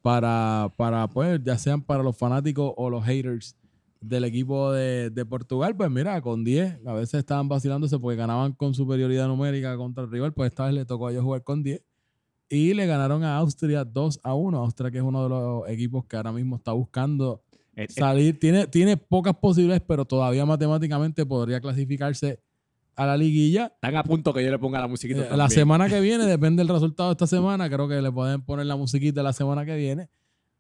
para, 0.03 0.71
para 0.77 1.09
pues, 1.09 1.41
ya 1.43 1.57
sean 1.57 1.81
para 1.83 2.03
los 2.03 2.15
fanáticos 2.17 2.73
o 2.77 2.91
los 2.91 3.05
haters 3.05 3.57
del 4.01 4.25
equipo 4.25 4.73
de, 4.73 5.11
de 5.11 5.27
Portugal, 5.27 5.77
pues 5.77 5.91
mira, 5.91 6.21
con 6.23 6.45
10, 6.45 6.81
a 6.87 6.93
veces 6.93 7.15
estaban 7.15 7.49
vacilándose 7.49 7.99
porque 7.99 8.17
ganaban 8.17 8.53
con 8.53 8.75
superioridad 8.75 9.27
numérica 9.27 9.77
contra 9.77 10.05
el 10.05 10.11
rival, 10.11 10.33
pues 10.33 10.51
esta 10.51 10.67
vez 10.67 10.75
le 10.75 10.85
tocó 10.85 11.09
a 11.09 11.11
ellos 11.11 11.25
jugar 11.25 11.43
con 11.43 11.63
10. 11.63 11.83
Y 12.51 12.75
le 12.75 12.87
ganaron 12.87 13.25
a 13.25 13.37
Austria 13.37 13.85
2 13.85 14.21
a 14.23 14.35
1. 14.35 14.59
Austria, 14.59 14.91
que 14.91 14.99
es 14.99 15.05
uno 15.05 15.23
de 15.25 15.29
los 15.29 15.69
equipos 15.69 16.07
que 16.07 16.17
ahora 16.17 16.33
mismo 16.33 16.57
está 16.57 16.73
buscando 16.73 17.43
Eh, 17.79 17.85
eh, 17.85 17.87
salir. 17.93 18.39
Tiene, 18.41 18.67
tiene 18.67 18.97
pocas 18.97 19.35
posibilidades, 19.37 19.83
pero 19.87 20.05
todavía 20.05 20.45
matemáticamente 20.45 21.25
podría 21.25 21.61
clasificarse 21.61 22.41
a 22.97 23.07
la 23.07 23.17
liguilla. 23.17 23.67
están 23.67 23.95
a 23.95 24.03
punto 24.03 24.35
que 24.35 24.45
yo 24.45 24.51
le 24.51 24.59
ponga 24.59 24.81
la 24.81 24.89
musiquita. 24.89 25.33
Eh, 25.33 25.37
la 25.37 25.49
semana 25.49 25.89
que 25.89 26.01
viene, 26.01 26.25
depende 26.25 26.61
del 26.65 26.69
resultado 26.69 27.11
de 27.11 27.13
esta 27.13 27.29
semana, 27.29 27.71
creo 27.71 27.87
que 27.87 28.03
le 28.03 28.11
pueden 28.11 28.43
poner 28.43 28.67
la 28.67 28.75
musiquita 28.75 29.23
la 29.23 29.33
semana 29.33 29.65
que 29.65 29.77
viene. 29.77 30.09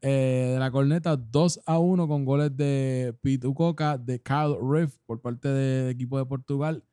Eh, 0.00 0.50
de 0.52 0.58
la 0.60 0.70
corneta 0.70 1.16
2 1.16 1.60
a 1.66 1.78
1 1.78 2.06
con 2.06 2.24
goles 2.24 2.56
de 2.56 3.16
Pitu 3.20 3.52
Coca, 3.52 3.98
de 3.98 4.22
Kyle 4.22 4.56
Riff 4.62 4.96
por 5.06 5.20
parte 5.20 5.48
del 5.48 5.90
equipo 5.90 6.18
de 6.18 6.24
Portugal 6.24 6.84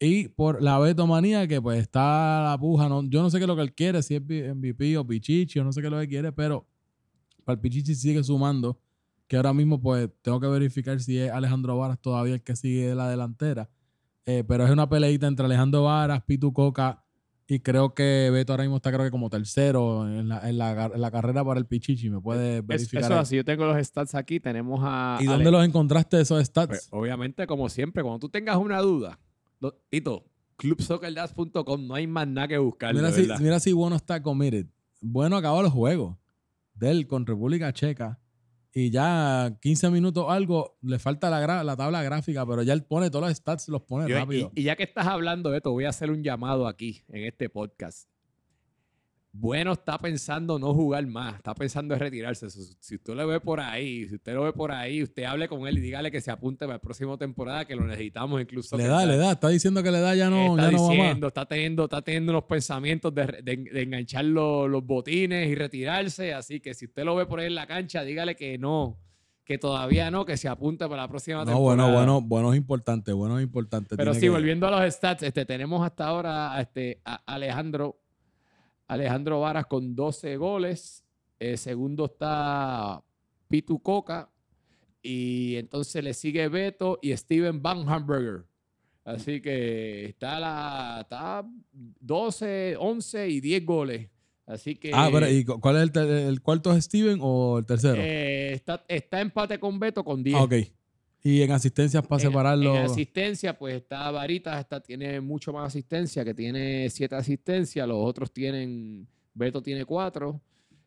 y 0.00 0.28
por 0.28 0.60
la 0.60 0.78
Betomanía 0.78 1.46
que 1.46 1.60
pues 1.62 1.80
está 1.80 2.42
la 2.50 2.58
puja. 2.58 2.88
No, 2.88 3.04
yo 3.08 3.22
no 3.22 3.30
sé 3.30 3.38
qué 3.38 3.44
es 3.44 3.48
lo 3.48 3.54
que 3.54 3.62
él 3.62 3.74
quiere, 3.74 4.02
si 4.02 4.16
es 4.16 4.22
MVP 4.22 4.96
o 4.96 5.06
Pichichi, 5.06 5.58
o 5.60 5.64
no 5.64 5.72
sé 5.72 5.80
qué 5.80 5.86
es 5.86 5.92
lo 5.92 6.00
que 6.00 6.08
quiere, 6.08 6.32
pero 6.32 6.66
para 7.44 7.54
el 7.54 7.60
Pichichi 7.60 7.94
sigue 7.94 8.22
sumando. 8.24 8.80
Que 9.28 9.36
ahora 9.36 9.52
mismo 9.52 9.80
pues 9.80 10.08
tengo 10.22 10.40
que 10.40 10.46
verificar 10.46 10.98
si 11.00 11.18
es 11.18 11.30
Alejandro 11.30 11.76
Varas 11.76 12.00
todavía 12.00 12.34
el 12.34 12.42
que 12.42 12.56
sigue 12.56 12.88
de 12.88 12.94
la 12.94 13.10
delantera. 13.10 13.68
Eh, 14.24 14.42
pero 14.46 14.64
es 14.64 14.70
una 14.70 14.88
peleita 14.88 15.26
entre 15.26 15.46
Alejandro 15.46 15.84
Varas, 15.84 16.22
Pitu 16.24 16.52
Coca 16.52 17.04
y 17.50 17.60
creo 17.60 17.94
que 17.94 18.28
Beto 18.30 18.52
ahora 18.52 18.64
mismo 18.64 18.76
está 18.76 18.92
creo 18.92 19.04
que 19.04 19.10
como 19.10 19.30
tercero 19.30 20.06
en 20.06 20.28
la, 20.28 20.48
en 20.48 20.58
la, 20.58 20.90
en 20.94 21.00
la 21.00 21.10
carrera 21.10 21.42
para 21.44 21.58
el 21.58 21.64
Pichichi. 21.66 22.10
¿Me 22.10 22.20
puede 22.20 22.58
Es- 22.58 22.66
verificar? 22.66 23.04
eso 23.04 23.18
así, 23.18 23.36
yo 23.36 23.44
tengo 23.44 23.64
los 23.64 23.84
stats 23.86 24.14
aquí, 24.14 24.38
tenemos 24.38 24.80
a... 24.82 25.16
¿Y 25.20 25.26
Ale- 25.26 25.32
dónde 25.36 25.50
los 25.50 25.64
encontraste 25.64 26.20
esos 26.20 26.44
stats? 26.44 26.68
Pues, 26.68 26.88
obviamente, 26.90 27.46
como 27.46 27.68
siempre, 27.70 28.02
cuando 28.02 28.18
tú 28.18 28.28
tengas 28.28 28.56
una 28.58 28.80
duda, 28.80 29.18
lo- 29.60 29.72
Tito, 29.88 30.26
clubsoccerdash.com, 30.56 31.86
no 31.86 31.94
hay 31.94 32.06
más 32.06 32.28
nada 32.28 32.48
que 32.48 32.58
buscar. 32.58 32.94
mira, 32.94 33.10
si, 33.12 33.22
verdad. 33.22 33.40
mira 33.40 33.60
si 33.60 33.72
Bueno 33.72 33.96
está 33.96 34.22
committed. 34.22 34.66
Bueno 35.00 35.36
acabó 35.36 35.62
los 35.62 35.72
juegos 35.72 36.16
de 36.74 36.90
él 36.90 37.06
con 37.06 37.24
República 37.26 37.72
Checa. 37.72 38.18
Y 38.74 38.90
ya 38.90 39.56
15 39.62 39.90
minutos 39.90 40.26
algo, 40.28 40.76
le 40.82 40.98
falta 40.98 41.30
la, 41.30 41.64
la 41.64 41.76
tabla 41.76 42.02
gráfica, 42.02 42.44
pero 42.46 42.62
ya 42.62 42.74
él 42.74 42.84
pone 42.84 43.10
todos 43.10 43.26
los 43.28 43.36
stats, 43.36 43.68
los 43.68 43.82
pone 43.82 44.08
Yo- 44.08 44.16
rápido. 44.16 44.52
y, 44.54 44.60
y 44.60 44.64
ya 44.64 44.76
que 44.76 44.82
estás 44.84 45.06
hablando 45.06 45.50
de 45.50 45.56
esto, 45.56 45.72
voy 45.72 45.84
a 45.86 45.88
hacer 45.88 46.10
un 46.10 46.22
llamado 46.22 46.66
aquí, 46.68 47.02
en 47.08 47.24
este 47.24 47.48
podcast. 47.48 48.08
Bueno 49.40 49.72
está 49.74 49.96
pensando 49.98 50.58
no 50.58 50.74
jugar 50.74 51.06
más, 51.06 51.36
está 51.36 51.54
pensando 51.54 51.94
en 51.94 52.00
retirarse. 52.00 52.50
Si 52.50 52.96
usted 52.96 53.14
lo 53.14 53.24
ve 53.28 53.38
por 53.38 53.60
ahí, 53.60 54.08
si 54.08 54.16
usted 54.16 54.34
lo 54.34 54.42
ve 54.42 54.52
por 54.52 54.72
ahí, 54.72 55.00
usted 55.02 55.22
hable 55.24 55.46
con 55.48 55.64
él 55.68 55.78
y 55.78 55.80
dígale 55.80 56.10
que 56.10 56.20
se 56.20 56.32
apunte 56.32 56.64
para 56.64 56.74
la 56.74 56.80
próxima 56.80 57.16
temporada, 57.16 57.64
que 57.64 57.76
lo 57.76 57.84
necesitamos 57.86 58.40
incluso. 58.40 58.76
le 58.76 58.88
da, 58.88 59.06
le 59.06 59.16
da. 59.16 59.32
Está 59.32 59.48
diciendo 59.48 59.80
que 59.82 59.92
le 59.92 60.00
da, 60.00 60.14
ya 60.16 60.28
no, 60.28 60.56
está 60.56 60.70
ya 60.72 60.76
no 60.76 60.88
va 60.88 60.94
más. 60.94 61.22
está 61.28 61.46
teniendo, 61.46 61.84
está 61.84 62.02
teniendo 62.02 62.32
unos 62.32 62.44
pensamientos 62.44 63.14
de, 63.14 63.26
de- 63.44 63.56
de 63.72 63.82
enganchar 63.82 64.24
lo- 64.24 64.66
los 64.66 64.84
botines 64.84 65.48
y 65.48 65.54
retirarse. 65.54 66.34
Así 66.34 66.58
que 66.58 66.74
si 66.74 66.86
usted 66.86 67.04
lo 67.04 67.14
ve 67.14 67.26
por 67.26 67.38
ahí 67.38 67.46
en 67.46 67.54
la 67.54 67.66
cancha, 67.68 68.02
dígale 68.02 68.34
que 68.34 68.58
no, 68.58 68.98
que 69.44 69.56
todavía 69.56 70.10
no, 70.10 70.24
que 70.24 70.36
se 70.36 70.48
apunta 70.48 70.88
para 70.88 71.02
la 71.02 71.08
próxima 71.08 71.44
No, 71.44 71.44
temporada. 71.44 71.62
bueno, 71.62 71.92
bueno, 71.96 72.20
bueno 72.22 72.52
es 72.54 72.58
importante, 72.58 73.12
bueno 73.12 73.38
es 73.38 73.44
importante. 73.44 73.96
Pero 73.96 74.10
Tiene 74.10 74.20
sí, 74.20 74.26
que- 74.26 74.30
volviendo 74.30 74.66
a 74.66 74.70
los 74.82 74.92
stats, 74.94 75.22
este, 75.22 75.44
tenemos 75.46 75.84
hasta 75.86 76.06
ahora 76.06 76.54
a, 76.54 76.60
este, 76.60 77.00
a 77.04 77.22
Alejandro, 77.24 78.00
Alejandro 78.88 79.40
Varas 79.40 79.66
con 79.66 79.94
12 79.94 80.36
goles. 80.36 81.04
Eh, 81.38 81.56
segundo 81.56 82.06
está 82.06 83.02
Pitu 83.48 83.80
Coca. 83.80 84.28
Y 85.02 85.54
entonces 85.56 86.02
le 86.02 86.12
sigue 86.14 86.48
Beto 86.48 86.98
y 87.00 87.16
Steven 87.16 87.62
Van 87.62 87.88
Hamburger. 87.88 88.44
Así 89.04 89.40
que 89.40 90.06
está, 90.06 90.38
la, 90.40 90.98
está 91.02 91.46
12, 92.00 92.76
11 92.78 93.28
y 93.28 93.40
10 93.40 93.64
goles. 93.64 94.08
Así 94.44 94.76
que 94.76 94.90
Ah, 94.94 95.08
pero 95.12 95.30
¿y 95.30 95.44
cu- 95.44 95.60
cuál 95.60 95.76
es 95.76 95.90
el, 95.94 96.08
el 96.08 96.40
cuarto 96.42 96.72
es 96.74 96.84
Steven 96.84 97.18
o 97.22 97.58
el 97.58 97.66
tercero? 97.66 97.96
eh, 98.02 98.52
está, 98.54 98.84
está 98.88 99.20
empate 99.20 99.58
con 99.60 99.78
Beto 99.78 100.02
con 100.04 100.22
10. 100.22 100.36
ah, 100.36 100.42
ok. 100.44 100.54
Y 101.22 101.42
en 101.42 101.50
asistencias 101.50 102.06
para 102.06 102.22
En- 102.22 102.28
separarlo. 102.28 102.74
En 102.76 102.82
asistencia, 102.84 103.58
pues 103.58 103.74
está 103.76 104.10
Varitas, 104.10 104.60
está, 104.60 104.80
tiene 104.80 105.20
mucho 105.20 105.52
más 105.52 105.66
asistencia, 105.66 106.24
que 106.24 106.32
tiene 106.34 106.88
siete 106.90 107.16
asistencias. 107.16 107.86
Los 107.88 107.98
otros 108.00 108.32
tienen, 108.32 109.06
Beto 109.34 109.60
tiene 109.62 109.84
cuatro, 109.84 110.40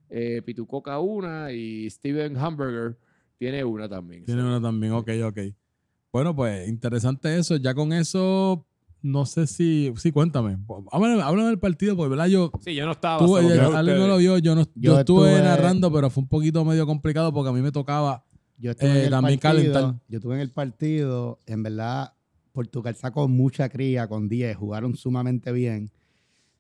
eh, 0.10 0.42
Pitucoca 0.46 1.00
una 1.00 1.52
y 1.52 1.90
Steven 1.90 2.38
Hamburger 2.38 2.98
tiene 3.38 3.64
una 3.64 3.90
también. 3.90 4.24
Tiene 4.26 4.42
uno 4.44 4.62
también, 4.62 4.94
ok, 4.94 5.10
ok. 5.26 5.40
Bueno, 6.14 6.36
pues 6.36 6.68
interesante 6.70 7.38
eso. 7.38 7.56
Ya 7.58 7.74
con 7.74 7.92
eso, 7.94 8.66
no 9.02 9.26
sé 9.26 9.48
si. 9.48 9.92
Sí, 9.98 10.12
cuéntame. 10.12 10.58
Háblame, 10.92 11.22
háblame 11.22 11.48
del 11.50 11.60
partido, 11.60 11.96
porque 11.96 12.10
¿verdad? 12.10 12.28
Yo. 12.28 12.52
Sí, 12.62 12.76
yo 12.76 12.86
no 12.86 12.92
estaba. 12.94 13.20
Tú, 13.20 13.38
no 13.42 14.08
lo 14.08 14.18
vio, 14.18 14.38
yo, 14.38 14.56
no, 14.56 14.64
yo, 14.64 14.70
Yo 14.76 15.00
estuve, 15.00 15.30
estuve- 15.32 15.44
narrando, 15.44 15.92
pero 15.92 16.10
fue 16.10 16.24
un 16.24 16.30
poquito 16.30 16.64
medio 16.66 16.86
complicado 16.86 17.34
porque 17.34 17.50
a 17.50 17.54
mí 17.54 17.62
me 17.62 17.72
tocaba. 17.72 18.24
Yo 18.62 18.72
estuve 18.72 18.90
Eh, 18.90 19.00
en 19.00 19.04
el 19.06 19.10
también 19.10 19.40
partido, 19.40 19.74
calentar. 19.74 20.02
Yo 20.08 20.18
estuve 20.20 20.36
en 20.36 20.42
el 20.42 20.52
partido, 20.52 21.40
en 21.48 21.64
verdad, 21.64 22.14
Portugal 22.52 22.96
sacó 22.96 23.28
mucha 23.28 23.68
cría 23.70 24.08
con 24.08 24.30
10, 24.30 24.56
jugaron 24.56 24.96
sumamente 24.96 25.52
bien. 25.52 25.90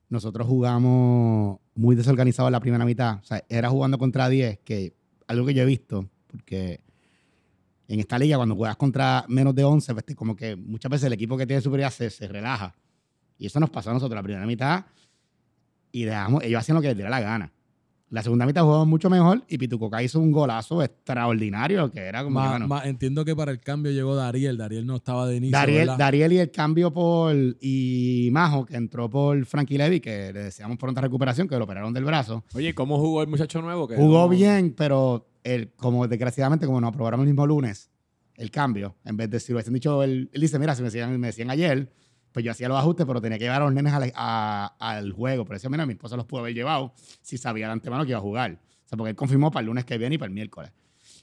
Nosotros 0.10 0.48
jugamos 0.48 1.60
muy 1.76 1.96
desorganizados 1.96 2.50
en 2.50 2.54
la 2.54 2.60
primera 2.60 2.86
mitad. 2.86 3.20
O 3.22 3.24
sea, 3.24 3.44
era 3.48 3.70
jugando 3.70 4.00
contra 4.00 4.28
10, 4.30 4.60
que 4.60 4.96
algo 5.28 5.46
que 5.46 5.54
yo 5.54 5.62
he 5.62 5.66
visto, 5.66 6.10
porque 6.28 6.82
en 7.88 8.00
esta 8.00 8.18
liga 8.18 8.38
cuando 8.38 8.56
juegas 8.56 8.78
contra 8.78 9.24
menos 9.28 9.54
de 9.54 9.64
11, 9.64 9.94
pues, 9.94 10.06
como 10.16 10.36
que 10.36 10.56
muchas 10.56 10.90
veces 10.90 11.06
el 11.06 11.14
equipo 11.14 11.38
que 11.38 11.46
tiene 11.46 11.62
superioridad 11.62 11.92
se, 11.92 12.10
se 12.10 12.28
relaja. 12.28 12.76
Y 13.38 13.46
eso 13.46 13.60
nos 13.60 13.70
pasó 13.70 13.92
a 13.92 13.94
nosotros 13.94 14.16
la 14.16 14.24
primera 14.24 14.46
mitad 14.48 14.86
y 15.92 16.04
dejamos, 16.04 16.44
ellos 16.44 16.60
hacían 16.60 16.76
lo 16.76 16.82
que 16.82 16.88
les 16.88 16.98
diera 16.98 17.10
la 17.12 17.20
gana. 17.20 17.52
La 18.12 18.22
segunda 18.22 18.46
mitad 18.46 18.64
jugamos 18.64 18.88
mucho 18.88 19.10
mejor 19.10 19.42
y 19.48 19.58
Pitucoca 19.58 20.04
hizo 20.04 20.20
un 20.20 20.32
golazo 20.34 20.84
extraordinario 20.84 21.90
que 21.92 22.02
era 22.02 22.24
como 22.24 22.40
que, 22.40 22.44
Ma- 22.46 22.50
bueno, 22.52 22.68
ma- 22.68 22.84
entiendo 22.86 23.24
que 23.26 23.36
para 23.36 23.52
el 23.52 23.60
cambio 23.60 23.92
llegó 23.92 24.16
Dariel. 24.16 24.58
Dariel 24.58 24.86
no 24.86 24.98
estaba 24.98 25.28
de 25.28 25.38
inicio. 25.38 25.58
Dariel, 25.58 25.80
¿verdad? 25.80 25.98
Dariel 25.98 26.34
y 26.34 26.38
el 26.40 26.52
cambio 26.52 26.92
por 26.92 27.34
y 27.62 28.30
Majo, 28.32 28.66
que 28.66 28.76
entró 28.76 29.10
por 29.10 29.46
Frankie 29.46 29.78
Levy, 29.78 30.00
que 30.02 30.32
le 30.34 30.44
deseamos 30.44 30.78
pronta 30.78 31.00
recuperación, 31.02 31.48
que 31.48 31.58
lo 31.58 31.64
operaron 31.64 31.94
del 31.94 32.04
brazo. 32.06 32.44
Oye, 32.54 32.74
¿cómo 32.76 33.00
jugó 33.00 33.22
el 33.22 33.28
muchacho 33.30 33.62
nuevo? 33.62 33.88
Que 33.88 33.96
Jugó 33.96 34.24
no- 34.24 34.30
bien, 34.30 34.74
pero 34.78 35.28
el, 35.44 35.72
como 35.78 36.08
desgraciadamente, 36.08 36.66
como 36.66 36.82
nos 36.82 36.90
aprobaron 36.90 37.22
el 37.22 37.28
mismo 37.28 37.48
lunes, 37.48 37.90
el 38.36 38.52
cambio, 38.52 38.96
en 39.06 39.18
vez 39.18 39.30
de 39.30 39.40
si 39.40 39.52
lo 39.52 39.58
hubiesen 39.58 39.74
dicho, 39.74 40.04
él, 40.04 40.30
él 40.34 40.42
dice, 40.42 40.60
mira, 40.60 40.76
si 40.76 40.82
me 40.82 40.88
decían, 40.88 41.18
me 41.20 41.28
decían 41.28 41.50
ayer, 41.50 41.92
pues 42.32 42.46
yo 42.46 42.52
hacía 42.52 42.68
los 42.70 42.78
ajustes, 42.78 43.06
pero 43.06 43.22
tenía 43.22 43.38
que 43.38 43.46
llevar 43.46 43.62
a 43.62 43.66
los 43.66 43.74
nenes 43.74 43.94
al, 43.94 44.12
a- 44.16 44.76
al 44.80 45.12
juego. 45.12 45.46
Por 45.46 45.56
eso, 45.56 45.70
mira, 45.70 45.86
mi 45.86 45.94
esposa 45.94 46.16
los 46.16 46.26
pudo 46.26 46.42
haber 46.42 46.54
llevado 46.54 46.94
si 47.22 47.38
sabía 47.38 47.68
de 47.68 47.74
antemano 47.74 48.04
que 48.04 48.10
iba 48.12 48.20
a 48.20 48.22
jugar. 48.22 48.52
O 48.54 48.88
sea, 48.88 48.98
porque 48.98 49.10
él 49.12 49.16
confirmó 49.16 49.52
para 49.52 49.62
el 49.62 49.68
lunes 49.68 49.86
que 49.86 49.98
viene 49.98 50.16
y 50.16 50.18
para 50.18 50.28
el 50.28 50.34
miércoles. 50.34 50.72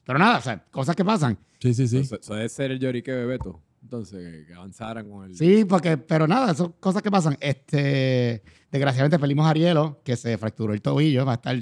Pero 0.04 0.18
nada, 0.18 0.38
o 0.38 0.42
sea, 0.42 0.64
cosas 0.70 0.96
que 0.96 1.04
pasan. 1.04 1.38
Sí, 1.60 1.74
sí, 1.74 1.86
sí. 1.88 1.98
Eso, 1.98 2.18
debe 2.34 2.48
ser 2.48 2.70
el 2.70 2.78
llorique 2.78 3.12
de 3.12 3.26
Beto. 3.26 3.60
Entonces, 3.82 4.18
que, 4.42 4.46
que 4.46 4.54
avanzaran 4.54 5.08
con 5.08 5.26
el. 5.26 5.36
Sí, 5.36 5.64
porque, 5.64 5.96
pero 5.98 6.26
nada, 6.26 6.52
son 6.54 6.72
cosas 6.80 7.02
que 7.02 7.10
pasan. 7.10 7.36
Este, 7.40 8.42
desgraciadamente 8.70 9.18
perdimos 9.18 9.46
a 9.46 9.50
Arielo, 9.50 10.00
que 10.04 10.16
se 10.16 10.36
fracturó 10.38 10.72
el 10.72 10.82
tobillo, 10.82 11.24
va 11.24 11.32
a 11.32 11.34
estar 11.36 11.56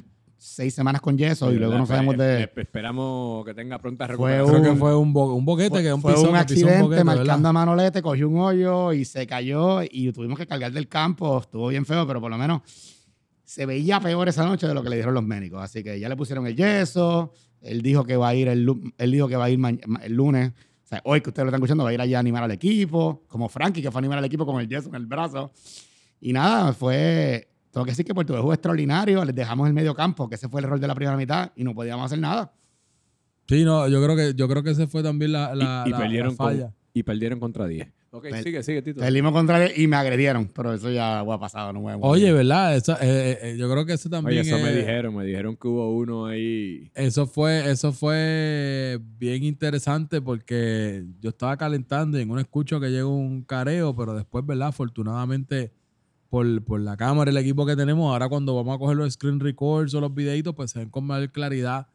seis 0.46 0.74
semanas 0.74 1.00
con 1.00 1.18
yeso 1.18 1.52
y 1.52 1.56
luego 1.56 1.76
no 1.76 1.86
sabemos 1.86 2.16
de... 2.16 2.44
Espe- 2.48 2.62
Esperamos 2.62 3.44
que 3.44 3.52
tenga 3.54 3.78
pronta 3.78 4.06
Fue 4.06 4.12
recuperación. 4.38 4.48
Creo 4.48 4.58
un- 4.60 4.74
que 4.74 4.80
fue 4.80 4.96
un, 4.96 5.12
bo- 5.12 5.34
un 5.34 5.44
boquete, 5.44 5.70
Fue, 5.70 5.82
que 5.82 5.92
un 5.92 6.00
fue 6.02 6.12
pisón, 6.14 6.26
un 6.28 6.32
pisó 6.34 6.40
accidente 6.42 6.82
boquete, 6.82 7.04
¿verdad? 7.04 7.16
marcando 7.16 7.48
a 7.48 7.52
Manolete, 7.52 8.02
cogió 8.02 8.28
un 8.28 8.38
hoyo 8.38 8.92
y 8.92 9.04
se 9.04 9.26
cayó 9.26 9.80
y 9.82 10.12
tuvimos 10.12 10.38
que 10.38 10.46
cargar 10.46 10.72
del 10.72 10.88
campo. 10.88 11.40
Estuvo 11.40 11.68
bien 11.68 11.84
feo, 11.84 12.06
pero 12.06 12.20
por 12.20 12.30
lo 12.30 12.38
menos 12.38 12.62
se 13.44 13.66
veía 13.66 14.00
peor 14.00 14.28
esa 14.28 14.44
noche 14.44 14.66
de 14.66 14.74
lo 14.74 14.82
que 14.82 14.88
le 14.90 14.96
dijeron 14.96 15.14
los 15.14 15.24
médicos. 15.24 15.62
Así 15.62 15.82
que 15.84 15.98
ya 16.00 16.08
le 16.08 16.16
pusieron 16.16 16.46
el 16.46 16.56
yeso. 16.56 17.32
Él 17.60 17.82
dijo 17.82 18.04
que 18.04 18.16
va 18.16 18.28
a 18.28 18.34
ir 18.34 18.48
el, 18.48 18.68
él 18.98 19.10
dijo 19.12 19.28
que 19.28 19.36
va 19.36 19.44
a 19.46 19.50
ir 19.50 19.58
el 20.02 20.12
lunes. 20.14 20.52
O 20.84 20.88
sea, 20.88 21.00
hoy 21.04 21.20
que 21.20 21.30
ustedes 21.30 21.44
lo 21.44 21.48
están 21.50 21.58
escuchando, 21.60 21.82
va 21.84 21.90
a 21.90 21.94
ir 21.94 22.00
allá 22.00 22.18
a 22.18 22.20
animar 22.20 22.44
al 22.44 22.52
equipo, 22.52 23.24
como 23.26 23.48
Frankie, 23.48 23.82
que 23.82 23.90
fue 23.90 23.98
a 23.98 24.00
animar 24.00 24.18
al 24.18 24.24
equipo 24.24 24.46
con 24.46 24.60
el 24.60 24.68
yeso 24.68 24.88
en 24.88 24.94
el 24.94 25.06
brazo. 25.06 25.50
Y 26.20 26.32
nada, 26.32 26.72
fue. 26.72 27.48
Tengo 27.76 27.85
que 27.85 27.90
decir 27.90 28.06
que 28.06 28.14
Puerto 28.14 28.33
Rico 28.33 28.40
jugó 28.40 28.54
extraordinario. 28.54 29.23
Les 29.23 29.35
dejamos 29.35 29.68
el 29.68 29.75
medio 29.75 29.95
campo, 29.95 30.30
que 30.30 30.37
ese 30.37 30.49
fue 30.49 30.62
el 30.62 30.64
error 30.64 30.80
de 30.80 30.87
la 30.88 30.95
primera 30.95 31.14
mitad, 31.14 31.52
y 31.56 31.62
no 31.62 31.75
podíamos 31.75 32.06
hacer 32.06 32.18
nada. 32.18 32.50
Sí, 33.47 33.64
no, 33.64 33.87
yo 33.87 34.02
creo 34.02 34.16
que, 34.16 34.33
yo 34.35 34.49
creo 34.49 34.62
que 34.62 34.71
ese 34.71 34.87
fue 34.87 35.02
también 35.02 35.33
la, 35.33 35.54
la, 35.54 35.85
y, 35.85 35.88
y 35.88 35.90
la- 35.92 35.99
la 35.99 36.04
perdieron 36.04 36.35
con- 36.37 36.47
falla. 36.47 36.73
y 36.95 37.02
perdieron 37.02 37.38
contra 37.38 37.66
10. 37.66 37.87
Ok, 38.12 38.23
Per- 38.30 38.42
sigue, 38.42 38.62
sigue, 38.62 38.80
Tito. 38.80 39.00
Perdimos 39.00 39.30
contra 39.33 39.62
él 39.62 39.73
y 39.76 39.87
me 39.88 39.97
agredieron, 39.97 40.47
pero 40.54 40.73
eso 40.73 40.90
ya 40.90 41.21
ha 41.21 41.38
pasado, 41.38 41.71
no 41.75 41.83
me 41.83 41.99
Oye, 42.00 42.33
¿verdad? 42.33 42.75
Esa- 42.76 42.95
eh, 43.02 43.33
eh, 43.33 43.38
eh, 43.42 43.56
yo 43.59 43.71
creo 43.71 43.85
que 43.85 43.92
eso 43.92 44.09
también 44.09 44.40
Oye, 44.40 44.49
eso 44.54 44.59
me 44.64 44.73
dijeron, 44.75 45.14
me 45.14 45.26
dijeron 45.26 45.54
que 45.54 45.68
hubo 45.68 45.95
uno 45.95 46.25
ahí. 46.25 46.90
Eso 46.95 47.26
fue, 47.26 47.71
eso 47.71 47.92
fue 47.92 48.99
bien 49.18 49.45
interesante 49.45 50.23
porque 50.23 51.04
yo 51.21 51.28
estaba 51.28 51.59
calentando 51.59 52.18
y 52.18 52.23
en 52.23 52.30
un 52.30 52.38
escucho 52.38 52.80
que 52.80 52.88
llegó 52.90 53.14
un 53.14 53.42
careo, 53.42 53.95
pero 53.95 54.14
después, 54.14 54.47
¿verdad? 54.47 54.68
Afortunadamente, 54.68 55.73
por, 56.36 56.62
por 56.64 56.80
la 56.82 56.98
cámara 56.98 57.30
el 57.30 57.36
equipo 57.38 57.64
que 57.64 57.74
tenemos, 57.76 58.12
ahora 58.12 58.28
cuando 58.28 58.54
vamos 58.54 58.76
a 58.76 58.78
coger 58.78 58.94
los 58.94 59.10
screen 59.14 59.40
records 59.40 59.94
o 59.94 60.02
los 60.02 60.14
videitos, 60.14 60.54
pues 60.54 60.70
se 60.70 60.80
ven 60.80 60.90
con 60.90 61.04
mayor 61.04 61.32
claridad. 61.32 61.86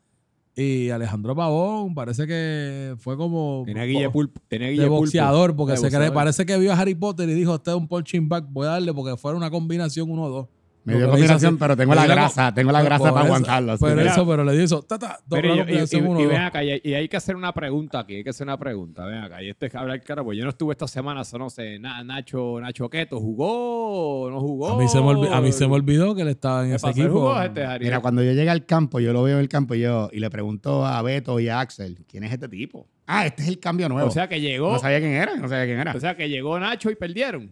Y 0.55 0.89
Alejandro 0.89 1.35
Pavón 1.35 1.93
parece 1.93 2.25
que 2.25 2.95
fue 2.97 3.15
como 3.17 3.61
Tenía 3.67 3.83
Guille 3.83 4.09
Pulpo. 4.09 4.41
Tenía 4.47 4.69
Guille 4.69 4.81
de 4.81 4.87
Pulpo. 4.87 5.01
boxeador, 5.01 5.55
porque 5.55 5.73
De 5.73 5.77
se 5.77 5.95
cree, 5.95 6.11
parece 6.11 6.43
que 6.47 6.57
vio 6.57 6.73
a 6.73 6.75
Harry 6.79 6.95
Potter 6.95 7.29
y 7.29 7.35
dijo, 7.35 7.53
este 7.53 7.69
es 7.69 7.77
un 7.77 7.87
punching 7.87 8.27
back, 8.27 8.47
voy 8.49 8.65
a 8.65 8.71
darle 8.71 8.91
porque 8.95 9.15
fuera 9.15 9.37
una 9.37 9.51
combinación 9.51 10.09
uno 10.09 10.23
o 10.23 10.29
dos. 10.29 10.47
Me 10.83 10.95
dio 10.95 11.09
combinación, 11.09 11.57
pero 11.57 11.77
tengo 11.77 11.93
la 11.93 12.07
grasa, 12.07 12.53
tengo 12.53 12.71
la 12.71 12.81
grasa 12.81 13.13
para 13.13 13.25
aguantarlo. 13.25 13.73
así 13.73 13.85
Pero 13.85 14.01
eso, 14.01 14.27
pero 14.27 14.43
le 14.43 14.53
dio 14.53 14.63
eso, 14.63 14.81
tata, 14.81 15.19
y- 15.29 16.25
ven 16.25 16.41
acá, 16.41 16.63
y, 16.63 16.71
hay 16.93 17.07
que 17.07 17.17
hacer 17.17 17.35
una 17.35 17.53
pregunta 17.53 17.99
aquí, 17.99 18.15
hay 18.15 18.23
que 18.23 18.31
hacer 18.31 18.47
una 18.47 18.57
pregunta. 18.57 19.05
Ven 19.05 19.19
acá, 19.19 19.43
y 19.43 19.49
este 19.49 19.67
es 19.67 19.75
hablar 19.75 20.01
cara, 20.03 20.23
pues 20.23 20.37
yo 20.37 20.43
no 20.43 20.49
estuve 20.49 20.71
esta 20.73 20.87
semana, 20.87 21.21
no 21.37 21.49
sé, 21.49 21.77
Na- 21.79 22.03
Nacho, 22.03 22.59
Nacho 22.59 22.89
Queto, 22.89 23.19
¿jugó 23.19 24.23
o 24.23 24.29
no 24.31 24.39
jugó? 24.39 24.69
A 24.71 24.77
mí, 24.77 24.87
se 24.87 24.97
me 24.99 25.05
olvi- 25.05 25.31
a 25.31 25.39
mí 25.41 25.51
se 25.51 25.67
me 25.67 25.73
olvidó 25.75 26.15
que 26.15 26.23
él 26.23 26.29
estaba 26.29 26.63
en 26.63 26.69
¿Qué 26.71 26.75
ese 26.77 26.89
equipo. 26.89 27.09
jugó, 27.09 27.41
este? 27.41 27.65
Mira, 27.79 27.99
cuando 27.99 28.23
yo 28.23 28.31
llegué 28.31 28.49
al 28.49 28.65
campo, 28.65 28.99
yo 28.99 29.13
lo 29.13 29.23
veo 29.23 29.35
en 29.35 29.41
el 29.41 29.49
campo 29.49 29.75
y 29.75 29.81
yo, 29.81 30.09
y 30.11 30.19
le 30.19 30.29
pregunto 30.29 30.85
a 30.85 31.01
Beto 31.01 31.39
y 31.39 31.47
a 31.49 31.59
Axel, 31.59 31.99
¿quién 32.07 32.23
es 32.23 32.31
este 32.33 32.47
tipo? 32.49 32.87
Ah, 33.05 33.25
este 33.25 33.43
es 33.43 33.49
el 33.49 33.59
cambio 33.59 33.89
nuevo. 33.89 34.07
O 34.07 34.11
sea 34.11 34.27
que 34.27 34.39
llegó, 34.41 34.71
no 34.73 34.79
sabía 34.79 34.99
quién 34.99 35.11
era, 35.13 35.35
no 35.35 35.47
sabía 35.47 35.65
quién 35.65 35.79
era. 35.79 35.91
o 35.93 35.99
sea 35.99 36.15
que 36.15 36.29
llegó 36.29 36.57
Nacho 36.59 36.89
y 36.89 36.95
perdieron. 36.95 37.51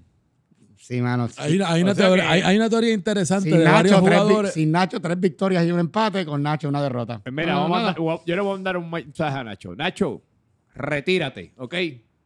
Sí, 0.80 1.02
mano. 1.02 1.28
sí. 1.28 1.36
Hay, 1.38 1.56
una- 1.58 1.72
hay 1.72 1.84
teoría, 1.94 2.24
que- 2.24 2.30
hay, 2.30 2.42
hay 2.42 2.58
una 2.58 2.70
teoría 2.70 2.94
interesante 2.94 3.50
Sin 3.50 3.60
de 3.60 3.64
Nacho, 3.66 3.74
varios 3.76 4.00
jugadores. 4.00 4.54
sin 4.54 4.72
Nacho, 4.72 5.00
tres 5.00 5.20
victorias 5.20 5.66
y 5.66 5.72
un 5.72 5.80
empate, 5.80 6.26
con 6.26 6.42
Nacho 6.42 6.68
una 6.68 6.82
derrota. 6.82 7.20
Pues 7.24 7.34
mira, 7.34 7.54
No, 7.54 7.70
vamos 7.70 7.90
a 7.92 7.96
yo 8.26 8.36
le 8.36 8.42
voy 8.42 8.52
a 8.52 8.54
mandar 8.56 8.78
un 8.78 8.90
mensaje 8.90 9.38
a 9.38 9.44
Nacho. 9.44 9.76
Nacho, 9.76 10.22
retírate, 10.76 11.54
¿ok? 11.58 11.76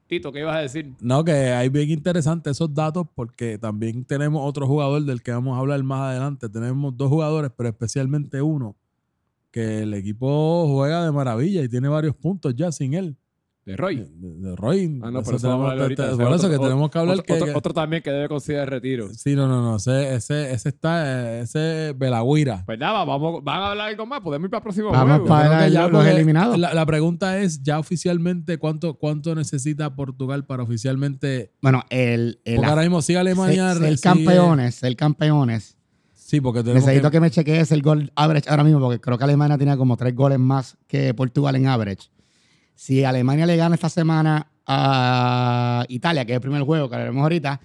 Tito, 0.08 0.32
¿qué 0.32 0.40
ibas 0.42 0.56
a 0.58 0.60
decir? 0.60 0.92
No, 1.00 1.24
que 1.24 1.32
hay 1.32 1.70
bien 1.70 1.90
interesante 1.90 2.50
esos 2.52 2.72
datos 2.74 3.08
porque 3.16 3.58
también 3.58 4.04
tenemos 4.06 4.48
otro 4.48 4.68
jugador 4.68 5.04
del 5.04 5.24
que 5.24 5.32
vamos 5.32 5.56
a 5.56 5.60
hablar 5.60 5.82
más 5.84 6.02
adelante. 6.12 6.50
Tenemos 6.50 6.96
dos 6.96 7.10
jugadores, 7.10 7.52
pero 7.56 7.70
especialmente 7.70 8.42
uno, 8.42 8.76
que 9.50 9.80
el 9.84 9.94
equipo 9.94 10.68
juega 10.68 11.04
de 11.06 11.12
maravilla 11.12 11.64
y 11.64 11.70
tiene 11.70 11.88
varios 11.88 12.16
puntos 12.16 12.54
ya 12.56 12.72
sin 12.72 12.94
él. 12.94 13.16
De 13.66 13.78
Roy. 13.78 14.06
de 14.14 14.56
Roy. 14.58 15.00
Ah, 15.02 15.10
no, 15.10 15.20
Eso 15.22 15.26
pero 15.26 15.38
eso 15.38 15.48
vamos 15.48 15.68
a 15.68 15.70
tenemos- 15.70 15.72
hablar 15.72 15.82
ahorita. 15.84 16.04
te- 16.04 16.14
Ese 16.16 16.24
por 16.24 16.34
eso 16.34 16.50
que 16.50 16.58
tenemos 16.60 16.90
que 16.92 17.00
hablar 17.00 17.14
otro, 17.14 17.26
que, 17.26 17.34
otro- 17.34 17.46
que- 17.46 17.54
otro 17.54 17.74
también 17.74 18.04
que 18.04 18.12
debe 18.12 18.28
considerar 18.28 18.70
retiro. 18.70 19.08
Sí, 19.14 19.36
no, 19.36 19.48
no, 19.48 19.62
no. 19.62 19.78
Ese, 19.78 20.16
ese, 20.16 20.52
ese 20.52 20.68
está, 20.70 21.40
ese 21.40 21.94
Belagüira. 21.96 22.64
Pues 22.66 22.78
nada, 22.78 23.06
vamos, 23.06 23.42
van 23.42 23.62
a 23.62 23.72
hablar 23.72 23.88
algo 23.88 24.06
más. 24.06 24.20
Podemos 24.20 24.48
ir 24.48 24.50
para 24.52 24.60
el 24.60 24.64
próximo 24.64 24.92
Vamos 24.92 25.20
juego. 25.20 25.28
para- 25.28 25.66
que 25.66 25.70
los- 25.92 26.06
eliminados. 26.06 26.60
La, 26.60 26.74
la 26.74 26.86
pregunta 26.86 27.40
es, 27.40 27.64
ya 27.64 27.80
oficialmente, 27.80 28.58
¿cuánto, 28.58 28.96
cuánto 28.96 29.34
necesita 29.34 29.96
Portugal 29.96 30.46
para 30.46 30.64
oficialmente... 30.64 31.54
Bueno, 31.62 31.84
el, 31.90 32.42
el, 32.44 32.56
Porque 32.58 32.70
ahora 32.70 32.82
mismo 32.82 33.02
sigue 33.02 33.20
Alemania... 33.20 33.76
sigue- 33.76 33.98
campeones, 34.02 34.76
ser 34.76 34.94
campeones. 34.98 35.78
Sí, 36.14 36.42
porque 36.42 36.64
tenemos 36.64 36.84
Necesito 36.86 37.10
que... 37.12 37.18
que... 37.18 37.22
me 37.22 37.32
chequees 37.32 37.72
el 37.72 37.82
gol 37.82 38.12
average 38.16 38.50
ahora 38.50 38.64
mismo, 38.66 38.80
porque 38.82 39.00
creo 39.00 39.18
que 39.18 39.24
Alemania 39.24 39.58
tiene 39.58 39.78
como 39.78 39.96
tres 39.96 40.14
goles 40.16 40.40
más 40.40 40.78
que 40.88 41.14
Portugal 41.14 41.56
en 41.56 41.68
average. 41.68 42.10
Si 42.76 43.04
Alemania 43.04 43.46
le 43.46 43.56
gana 43.58 43.76
esta 43.76 43.90
semana 43.90 44.48
a 44.66 45.86
Italia, 45.90 46.26
que 46.26 46.34
es 46.34 46.36
el 46.38 46.42
primer 46.42 46.64
juego 46.64 46.90
que 46.90 46.96
haremos 46.96 47.22
ahorita, 47.24 47.60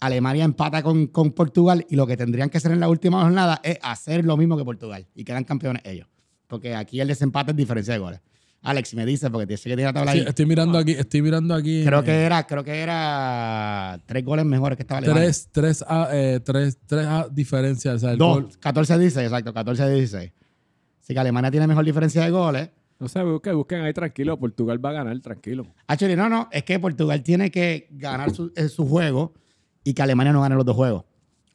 Alemania 0.00 0.44
empata 0.44 0.82
con, 0.82 1.08
con 1.08 1.32
Portugal 1.32 1.84
y 1.88 1.96
lo 1.96 2.06
que 2.06 2.16
tendrían 2.16 2.50
que 2.50 2.58
hacer 2.58 2.70
en 2.72 2.80
la 2.80 2.88
última 2.88 3.22
jornada 3.22 3.60
es 3.64 3.78
hacer 3.82 4.24
lo 4.24 4.36
mismo 4.36 4.56
que 4.56 4.64
Portugal 4.64 5.06
y 5.14 5.24
quedan 5.24 5.44
campeones 5.44 5.82
ellos. 5.84 6.06
Porque 6.46 6.74
aquí 6.74 7.00
el 7.00 7.08
desempate 7.08 7.50
es 7.50 7.56
diferencia 7.56 7.94
de 7.94 7.98
goles. 8.00 8.20
Alex, 8.62 8.94
me 8.94 9.06
dice, 9.06 9.30
porque 9.30 9.56
sé 9.56 9.64
que 9.70 9.76
tiene 9.76 9.84
la 9.84 9.92
tabla 9.92 10.12
Sí, 10.12 10.18
ahí. 10.20 10.24
estoy 10.26 10.46
mirando 10.46 10.78
aquí, 10.78 10.92
estoy 10.92 11.22
mirando 11.22 11.54
aquí. 11.54 11.84
Creo 11.84 12.02
que 12.02 12.10
era, 12.24 12.44
creo 12.46 12.64
que 12.64 12.80
era 12.80 14.00
tres 14.06 14.24
goles 14.24 14.44
mejores 14.44 14.76
que 14.76 14.82
estaba 14.82 14.98
Alemania. 14.98 15.22
tres, 15.24 15.48
tres, 15.52 15.84
a, 15.86 16.08
eh, 16.12 16.40
tres, 16.40 16.78
tres 16.86 17.06
a 17.06 17.28
diferencias. 17.30 17.94
O 17.96 17.98
sea, 18.00 18.12
el 18.12 18.18
Dos, 18.18 18.42
gol- 18.42 18.50
14 18.58 18.98
16, 18.98 19.26
exacto, 19.26 19.54
14 19.54 19.88
16. 19.90 20.32
Así 21.02 21.12
que 21.14 21.20
Alemania 21.20 21.50
tiene 21.52 21.66
mejor 21.68 21.84
diferencia 21.84 22.22
de 22.24 22.30
goles. 22.30 22.70
No 23.00 23.08
sé, 23.08 23.22
busquen, 23.22 23.54
busquen 23.56 23.80
ahí 23.82 23.92
tranquilo. 23.92 24.36
Portugal 24.38 24.84
va 24.84 24.90
a 24.90 24.92
ganar 24.94 25.18
tranquilo. 25.20 25.66
Actually, 25.86 26.16
no, 26.16 26.28
no, 26.28 26.48
es 26.50 26.64
que 26.64 26.78
Portugal 26.80 27.22
tiene 27.22 27.50
que 27.50 27.86
ganar 27.92 28.30
su, 28.34 28.52
eh, 28.56 28.68
su 28.68 28.86
juego 28.88 29.34
y 29.84 29.94
que 29.94 30.02
Alemania 30.02 30.32
no 30.32 30.40
gane 30.42 30.56
los 30.56 30.64
dos 30.64 30.74
juegos 30.74 31.04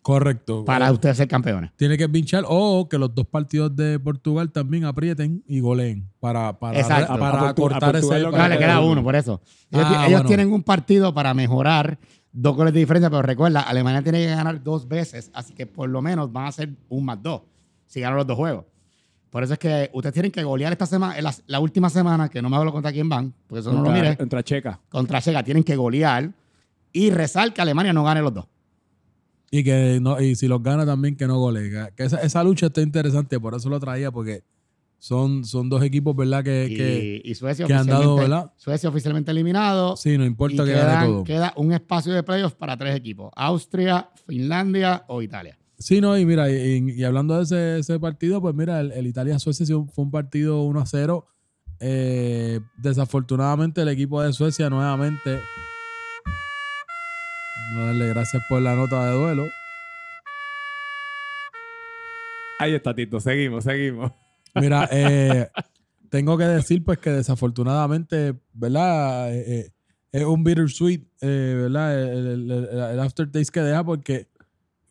Correcto. 0.02 0.64
para 0.66 0.88
Eh, 0.88 0.92
ustedes 0.92 1.18
ser 1.18 1.28
campeones. 1.28 1.72
Tiene 1.76 1.98
que 1.98 2.08
pinchar 2.10 2.44
o 2.48 2.88
que 2.90 2.98
los 2.98 3.14
dos 3.14 3.28
partidos 3.28 3.76
de 3.76 4.00
Portugal 4.00 4.52
también 4.52 4.86
aprieten 4.86 5.44
y 5.48 5.60
goleen 5.60 6.10
para, 6.20 6.58
para, 6.60 6.80
Exacto. 6.80 7.18
para 7.20 7.50
A 7.50 7.54
cortar 7.56 7.92
Portugal 7.92 8.18
ese. 8.18 8.24
lo 8.26 8.32
que 8.32 8.38
No, 8.38 8.48
le 8.48 8.58
queda 8.58 8.80
uno. 8.80 8.92
uno, 8.94 9.04
por 9.04 9.16
eso. 9.16 9.42
Ellos, 9.72 9.86
Ah, 9.90 10.08
ellos 10.08 10.20
bueno. 10.22 10.28
tienen 10.28 10.54
un 10.54 10.64
partido 10.64 11.14
para 11.14 11.34
mejorar 11.34 12.00
dos 12.32 12.56
goles 12.56 12.74
de 12.74 12.80
diferencia, 12.80 13.10
pero 13.10 13.22
recuerda, 13.22 13.62
Alemania 13.62 14.02
tiene 14.02 14.20
que 14.20 14.28
ganar 14.30 14.64
dos 14.64 14.88
veces, 14.88 15.30
así 15.34 15.54
que 15.54 15.68
por 15.68 15.90
lo 15.90 16.02
menos 16.02 16.32
van 16.32 16.46
a 16.48 16.52
ser 16.52 16.70
un 16.90 17.06
más 17.06 17.22
dos 17.22 17.42
si 17.86 18.00
ganan 18.02 18.18
los 18.18 18.26
dos 18.28 18.38
juegos. 18.38 18.66
Por 19.34 19.44
eso 19.44 19.54
es 19.54 19.60
que 19.60 19.90
ustedes 19.94 20.13
tienen 20.13 20.32
que 20.32 20.44
golear 20.44 20.72
esta 20.72 20.86
semana, 20.86 21.20
la, 21.20 21.34
la 21.48 21.60
última 21.60 21.90
semana, 21.90 22.30
que 22.30 22.40
no 22.40 22.50
me 22.52 22.56
hablo 22.56 22.72
contra 22.72 22.92
quién 22.92 23.10
van, 23.10 23.34
porque 23.48 23.62
eso 23.62 23.74
no 23.74 23.82
lo 23.82 23.90
mire, 23.90 24.16
Contra 24.16 24.44
Checa. 24.44 24.80
contra 24.90 25.20
Checa, 25.22 25.44
tienen 25.44 25.63
que 25.63 25.75
golear 25.75 26.30
y 26.92 27.10
rezar 27.10 27.52
que 27.52 27.60
Alemania 27.60 27.92
no 27.94 28.04
gane 28.04 28.22
los 28.22 28.32
dos. 28.32 28.46
Y 29.50 29.63
que 29.63 29.98
no, 30.00 30.22
y 30.22 30.36
si 30.36 30.48
los 30.48 30.62
gana 30.62 30.86
también 30.86 31.16
que 31.16 31.25
no 31.25 31.40
golee. 31.40 31.70
Que- 31.72 31.90
Que 31.96 32.04
esa, 32.04 32.18
esa 32.22 32.44
lucha 32.44 32.68
está 32.68 32.82
interesante, 32.82 33.40
por 33.40 33.56
eso 33.56 33.70
lo 33.70 33.80
traía, 33.80 34.12
porque 34.12 34.44
son, 35.00 35.44
son 35.46 35.68
dos 35.68 35.82
equipos, 35.84 36.16
¿verdad? 36.16 36.44
Que, 36.44 36.68
Y, 36.70 36.75
que 36.78 37.22
y 37.25 37.34
Suecia, 37.36 37.66
que 37.66 37.74
han 37.74 37.88
dado, 37.88 38.02
oficialmente, 38.13 38.22
¿verdad? 38.30 38.52
Suecia 38.56 38.90
oficialmente 38.90 39.32
eliminado. 39.32 39.98
sí, 39.98 40.16
no 40.18 40.24
y 40.25 40.28
importa 40.28 40.63
que 40.63 40.72
gane 40.74 40.84
quedan- 40.84 41.06
todo. 41.08 41.24
queda 41.24 41.54
un 41.58 41.74
espacio 41.74 42.13
de 42.13 42.22
playoffs 42.22 42.56
para 42.56 42.78
tres 42.78 42.96
equipos: 42.96 43.32
Austria, 43.36 44.10
Finlandia 44.28 45.04
o 45.08 45.22
Italia. 45.24 45.58
Sí, 45.84 46.00
no, 46.00 46.18
y 46.18 46.25
mira, 46.25 46.50
y, 46.50 46.92
y 46.96 47.04
hablando 47.04 47.36
de 47.36 47.44
ese, 47.44 47.80
ese 47.80 48.00
partido, 48.00 48.40
pues 48.42 48.56
mira, 48.56 48.80
el, 48.80 48.94
el 48.94 49.06
Italia-Suecia 49.06 49.66
fue 49.94 50.06
un 50.06 50.12
partido 50.12 50.62
1 50.63 50.80
a 50.80 50.86
0. 50.86 51.28
Eh, 51.82 52.62
desafortunadamente, 52.78 53.82
el 53.82 53.90
equipo 53.90 54.22
de 54.22 54.32
Suecia 54.32 54.70
nuevamente. 54.70 55.42
No 57.75 57.86
darle 57.88 58.08
gracias 58.08 58.42
por 58.48 58.62
la 58.62 58.75
nota 58.75 59.06
de 59.10 59.13
duelo. 59.18 59.44
Ahí 62.60 62.74
está, 62.75 62.96
Tito. 62.96 63.20
Seguimos, 63.20 63.66
seguimos. 63.66 64.12
Mira, 64.56 64.88
eh, 64.92 65.50
tengo 66.10 66.38
que 66.38 66.46
decir 66.46 66.82
pues 66.84 67.00
que 67.00 67.10
desafortunadamente, 67.10 68.36
¿verdad? 68.54 69.34
Eh, 69.36 69.44
eh, 69.66 69.70
es 70.13 70.24
un 70.24 70.44
bittersweet, 70.46 71.02
eh, 71.22 71.60
¿verdad? 71.63 72.02
El, 72.02 72.52
el- 72.52 72.70
el 72.72 73.00
aftertaste 73.02 73.52
que 73.52 73.60
deja 73.62 73.84
porque 73.84 74.30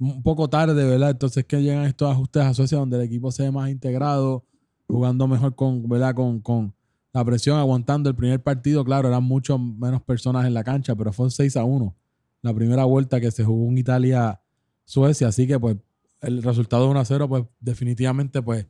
un 0.03 0.23
poco 0.23 0.49
tarde, 0.49 0.85
¿verdad? 0.85 1.11
Entonces 1.11 1.45
que 1.45 1.63
llegan 1.63 1.85
estos 1.85 2.11
ajustes 2.11 2.43
a 2.43 2.55
Suecia 2.55 2.79
donde 2.79 2.97
el 2.97 3.03
equipo 3.03 3.31
se 3.31 3.45
ve 3.45 3.51
más 3.51 3.71
integrado, 3.71 4.45
jugando 4.87 5.29
mejor 5.29 5.55
con, 5.55 5.89
¿verdad? 5.89 6.15
Con, 6.15 6.41
con 6.41 6.75
la 7.13 7.25
presión, 7.25 7.59
aguantando 7.59 8.11
el 8.11 8.17
primer 8.17 8.43
partido. 8.43 8.85
Claro, 8.85 9.09
eran 9.09 9.23
mucho 9.23 9.59
menos 9.59 10.03
personas 10.03 10.47
en 10.47 10.55
la 10.55 10.65
cancha, 10.65 10.97
pero 10.97 11.13
fue 11.13 11.27
un 11.27 11.31
6 11.31 11.57
a 11.57 11.65
1. 11.65 11.95
La 12.43 12.53
primera 12.53 12.85
vuelta 12.85 13.21
que 13.21 13.31
se 13.31 13.45
jugó 13.45 13.71
en 13.71 13.79
Italia-Suecia. 13.79 15.29
Así 15.29 15.47
que 15.47 15.59
pues 15.61 15.77
el 16.21 16.43
resultado 16.43 16.85
de 16.85 16.91
1 16.91 17.01
a 17.01 17.05
0 17.05 17.29
pues 17.29 17.45
definitivamente 17.61 18.43
pues 18.43 18.67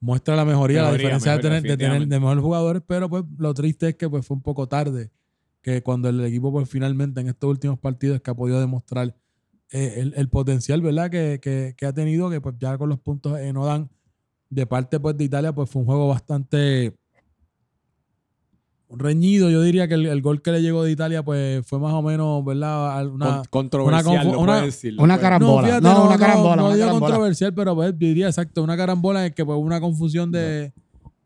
muestra 0.00 0.36
la 0.36 0.44
mejoría, 0.44 0.82
la 0.82 0.88
Mejoría, 0.88 0.98
diferencia 0.98 1.32
de 1.32 1.38
tener, 1.38 1.62
de 1.62 1.76
tener 1.76 2.06
de 2.06 2.20
mejores 2.20 2.42
jugadores, 2.42 2.82
pero 2.86 3.08
pues 3.08 3.24
lo 3.36 3.52
triste 3.54 3.88
es 3.88 3.96
que 3.96 4.08
pues 4.08 4.26
fue 4.26 4.36
un 4.36 4.42
poco 4.42 4.68
tarde 4.68 5.10
que 5.60 5.82
cuando 5.82 6.08
el 6.08 6.24
equipo 6.24 6.52
pues 6.52 6.68
finalmente 6.68 7.20
en 7.20 7.28
estos 7.28 7.50
últimos 7.50 7.78
partidos 7.78 8.20
que 8.20 8.30
ha 8.30 8.34
podido 8.34 8.60
demostrar 8.60 9.14
eh, 9.72 9.94
el, 9.98 10.14
el 10.16 10.28
potencial, 10.28 10.80
¿verdad? 10.80 11.10
Que, 11.10 11.38
que- 11.42 11.74
que 11.76 11.86
ha 11.86 11.92
tenido, 11.92 12.30
que 12.30 12.40
pues 12.40 12.54
ya 12.58 12.76
con 12.78 12.88
los 12.88 12.98
puntos 12.98 13.38
eh, 13.38 13.52
no 13.52 13.64
dan 13.66 13.88
de 14.50 14.66
parte 14.66 14.98
pues 14.98 15.16
de 15.16 15.24
Italia, 15.24 15.52
pues 15.54 15.68
fue 15.68 15.80
un 15.80 15.86
juego 15.86 16.08
bastante 16.08 16.94
reñido. 18.90 19.50
Yo 19.50 19.60
diría 19.62 19.86
que 19.88 19.94
el, 19.94 20.06
el 20.06 20.22
gol 20.22 20.40
que 20.40 20.50
le 20.52 20.62
llegó 20.62 20.82
de 20.82 20.90
Italia 20.92 21.22
pues 21.22 21.66
fue 21.66 21.78
más 21.78 21.92
o 21.92 22.02
menos, 22.02 22.44
¿verdad? 22.44 23.06
Una, 23.06 23.36
Con- 23.50 23.68
controversial, 23.68 24.34
una- 24.36 24.62
decir, 24.62 24.94
lo 24.94 25.02
una 25.02 25.14
puedes- 25.16 25.22
cara- 25.22 25.38
no, 25.38 25.46
Carambola. 25.46 25.66
fíjate, 25.68 25.82
No, 25.82 25.94
no, 25.94 26.04
una 26.04 26.12
no, 26.14 26.18
carambola, 26.20 26.56
no 26.56 26.64
una 26.66 26.74
digo 26.74 26.86
carambola. 26.86 27.06
controversial, 27.12 27.54
pero 27.54 27.74
pues, 27.74 27.90
yo 27.92 27.96
diría 27.98 28.26
exacto, 28.28 28.62
una 28.62 28.76
carambola 28.76 29.26
es 29.26 29.34
que 29.34 29.44
pues 29.44 29.58
una 29.60 29.80
confusión 29.80 30.32
de 30.32 30.72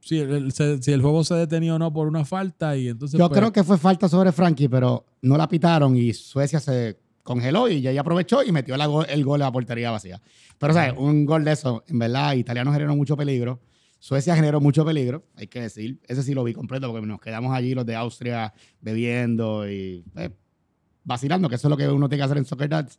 si 0.01 0.19
el, 0.19 0.51
se- 0.53 0.83
si 0.83 0.91
el 0.91 1.01
juego 1.01 1.23
se 1.23 1.35
detenía 1.37 1.77
o 1.77 1.79
no 1.79 1.93
por 1.93 2.09
una 2.09 2.25
falta 2.25 2.77
y 2.77 2.89
entonces 2.89 3.17
Yo 3.19 3.29
pues, 3.29 3.39
creo 3.39 3.53
que 3.53 3.63
fue 3.63 3.79
falta 3.79 4.09
sobre 4.09 4.33
Frankie, 4.33 4.69
pero 4.69 5.05
no 5.23 5.37
la 5.37 5.47
pitaron 5.49 5.97
y 5.97 6.13
Suecia 6.13 6.59
se 6.59 6.99
congeló 7.23 7.69
y 7.69 7.81
ya 7.81 7.91
ella 7.91 8.01
aprovechó 8.03 8.43
y 8.43 8.53
metió 8.53 8.77
la 8.77 8.87
go- 8.87 9.05
el 9.05 9.25
gol 9.25 9.43
a 9.43 9.47
la 9.47 9.53
portería 9.53 9.91
vacía. 9.91 10.21
Pero, 10.59 10.73
¿sabes? 10.75 10.95
Un 10.97 11.25
gol 11.25 11.45
de 11.45 11.53
eso, 11.53 11.85
en 11.89 11.99
verdad, 11.99 12.35
italiano 12.35 12.73
generó 12.73 12.95
mucho 12.97 13.17
peligro. 13.17 13.61
Suecia 13.99 14.35
generó 14.35 14.61
mucho 14.61 14.85
peligro, 14.85 15.25
hay 15.37 15.47
que 15.47 15.61
decir. 15.61 16.01
Ese 16.09 16.23
sí 16.25 16.35
lo 16.35 16.43
vi 16.43 16.53
completo 16.55 16.91
porque 16.91 17.07
nos 17.07 17.21
quedamos 17.21 17.55
allí 17.55 17.75
los 17.75 17.87
de 17.87 17.95
Austria 17.95 18.53
bebiendo 18.81 19.69
y 19.71 20.05
eh, 20.17 20.31
vacilando, 21.05 21.49
que 21.49 21.55
eso 21.55 21.69
es 21.69 21.71
lo 21.71 21.77
que 21.77 21.89
uno 21.89 22.09
tiene 22.09 22.21
que 22.21 22.25
hacer 22.25 22.39
en 22.39 22.45
Soccer 22.45 22.69
Dads. 22.69 22.99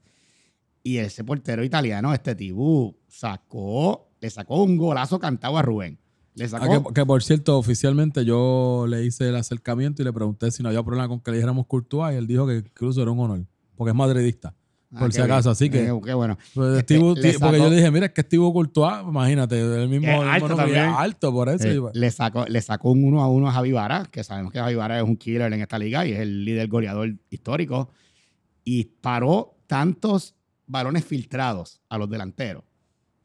Y 0.82 0.98
ese 0.98 1.24
portero 1.24 1.64
italiano, 1.64 2.14
este 2.14 2.36
Tibú, 2.36 2.98
sacó, 3.08 4.10
le 4.22 4.30
sacó 4.30 4.64
un 4.64 4.78
golazo 4.78 5.20
cantado 5.20 5.58
a 5.58 5.62
Rubén. 5.62 5.98
Le 6.36 6.46
Ah, 6.46 6.50
sacó. 6.50 6.88
que, 6.88 6.94
que, 6.94 7.06
por 7.06 7.22
cierto, 7.24 7.58
oficialmente 7.58 8.26
yo 8.26 8.86
le 8.88 9.06
hice 9.06 9.30
el 9.30 9.36
acercamiento 9.36 10.02
y 10.02 10.06
le 10.06 10.12
pregunté 10.14 10.52
si 10.52 10.64
no 10.64 10.70
había 10.70 10.84
problema 10.84 11.08
con 11.08 11.20
que 11.20 11.32
le 11.32 11.38
dijéramos 11.38 11.68
Courtois 11.68 12.14
y 12.14 12.18
él 12.18 12.28
dijo 12.28 12.48
que 12.48 12.58
incluso 12.58 13.02
era 13.02 13.12
un 13.12 13.20
honor, 13.20 13.46
porque 13.84 13.92
es 13.92 13.96
madridista. 13.96 14.54
Ah, 14.96 15.00
por 15.00 15.12
si 15.12 15.22
acaso, 15.22 15.50
bien. 15.50 15.52
así 15.54 15.70
que- 15.72 15.88
Eh, 15.88 16.02
qué 16.06 16.14
bueno. 16.14 16.38
Pues, 16.54 16.78
Este, 16.78 16.96
Steve- 16.98 17.10
le 17.10 17.14
porque 17.16 17.32
sacó- 17.34 17.58
yo 17.58 17.70
le 17.72 17.76
dije, 17.78 17.90
mira, 17.92 18.06
es 18.06 18.12
que 18.12 18.22
Steve 18.22 18.44
Courtois, 18.54 19.02
imagínate, 19.08 19.60
el 19.60 19.90
mismo, 19.90 20.08
Es 20.08 20.14
el 20.14 20.20
mismo 20.20 20.32
alto 20.32 20.48
nombre, 20.50 20.80
alto 20.80 21.32
por 21.32 21.50
eso. 21.50 21.68
Eh, 21.68 21.76
y 21.76 21.80
pues, 21.80 21.96
le, 21.96 22.12
sacó, 22.12 22.46
le 22.46 22.62
sacó 22.62 22.92
un 22.92 23.04
uno 23.04 23.22
a 23.24 23.28
uno 23.28 23.48
a 23.50 23.52
Javi 23.52 23.72
Vara, 23.72 24.06
que 24.12 24.24
sabemos 24.24 24.52
que 24.52 24.60
Javi 24.60 24.76
Vara 24.76 24.98
es 24.98 25.04
un 25.04 25.18
killer 25.18 25.52
en 25.52 25.62
esta 25.62 25.80
liga 25.80 26.06
y 26.06 26.12
es 26.12 26.20
el 26.20 26.46
líder 26.46 26.68
goleador 26.68 27.12
histórico. 27.32 27.90
Y 28.64 28.86
paró 28.86 29.56
tantos 29.66 30.36
balones 30.68 31.04
filtrados 31.06 31.82
a 31.90 31.98
los 31.98 32.08
delanteros, 32.10 32.64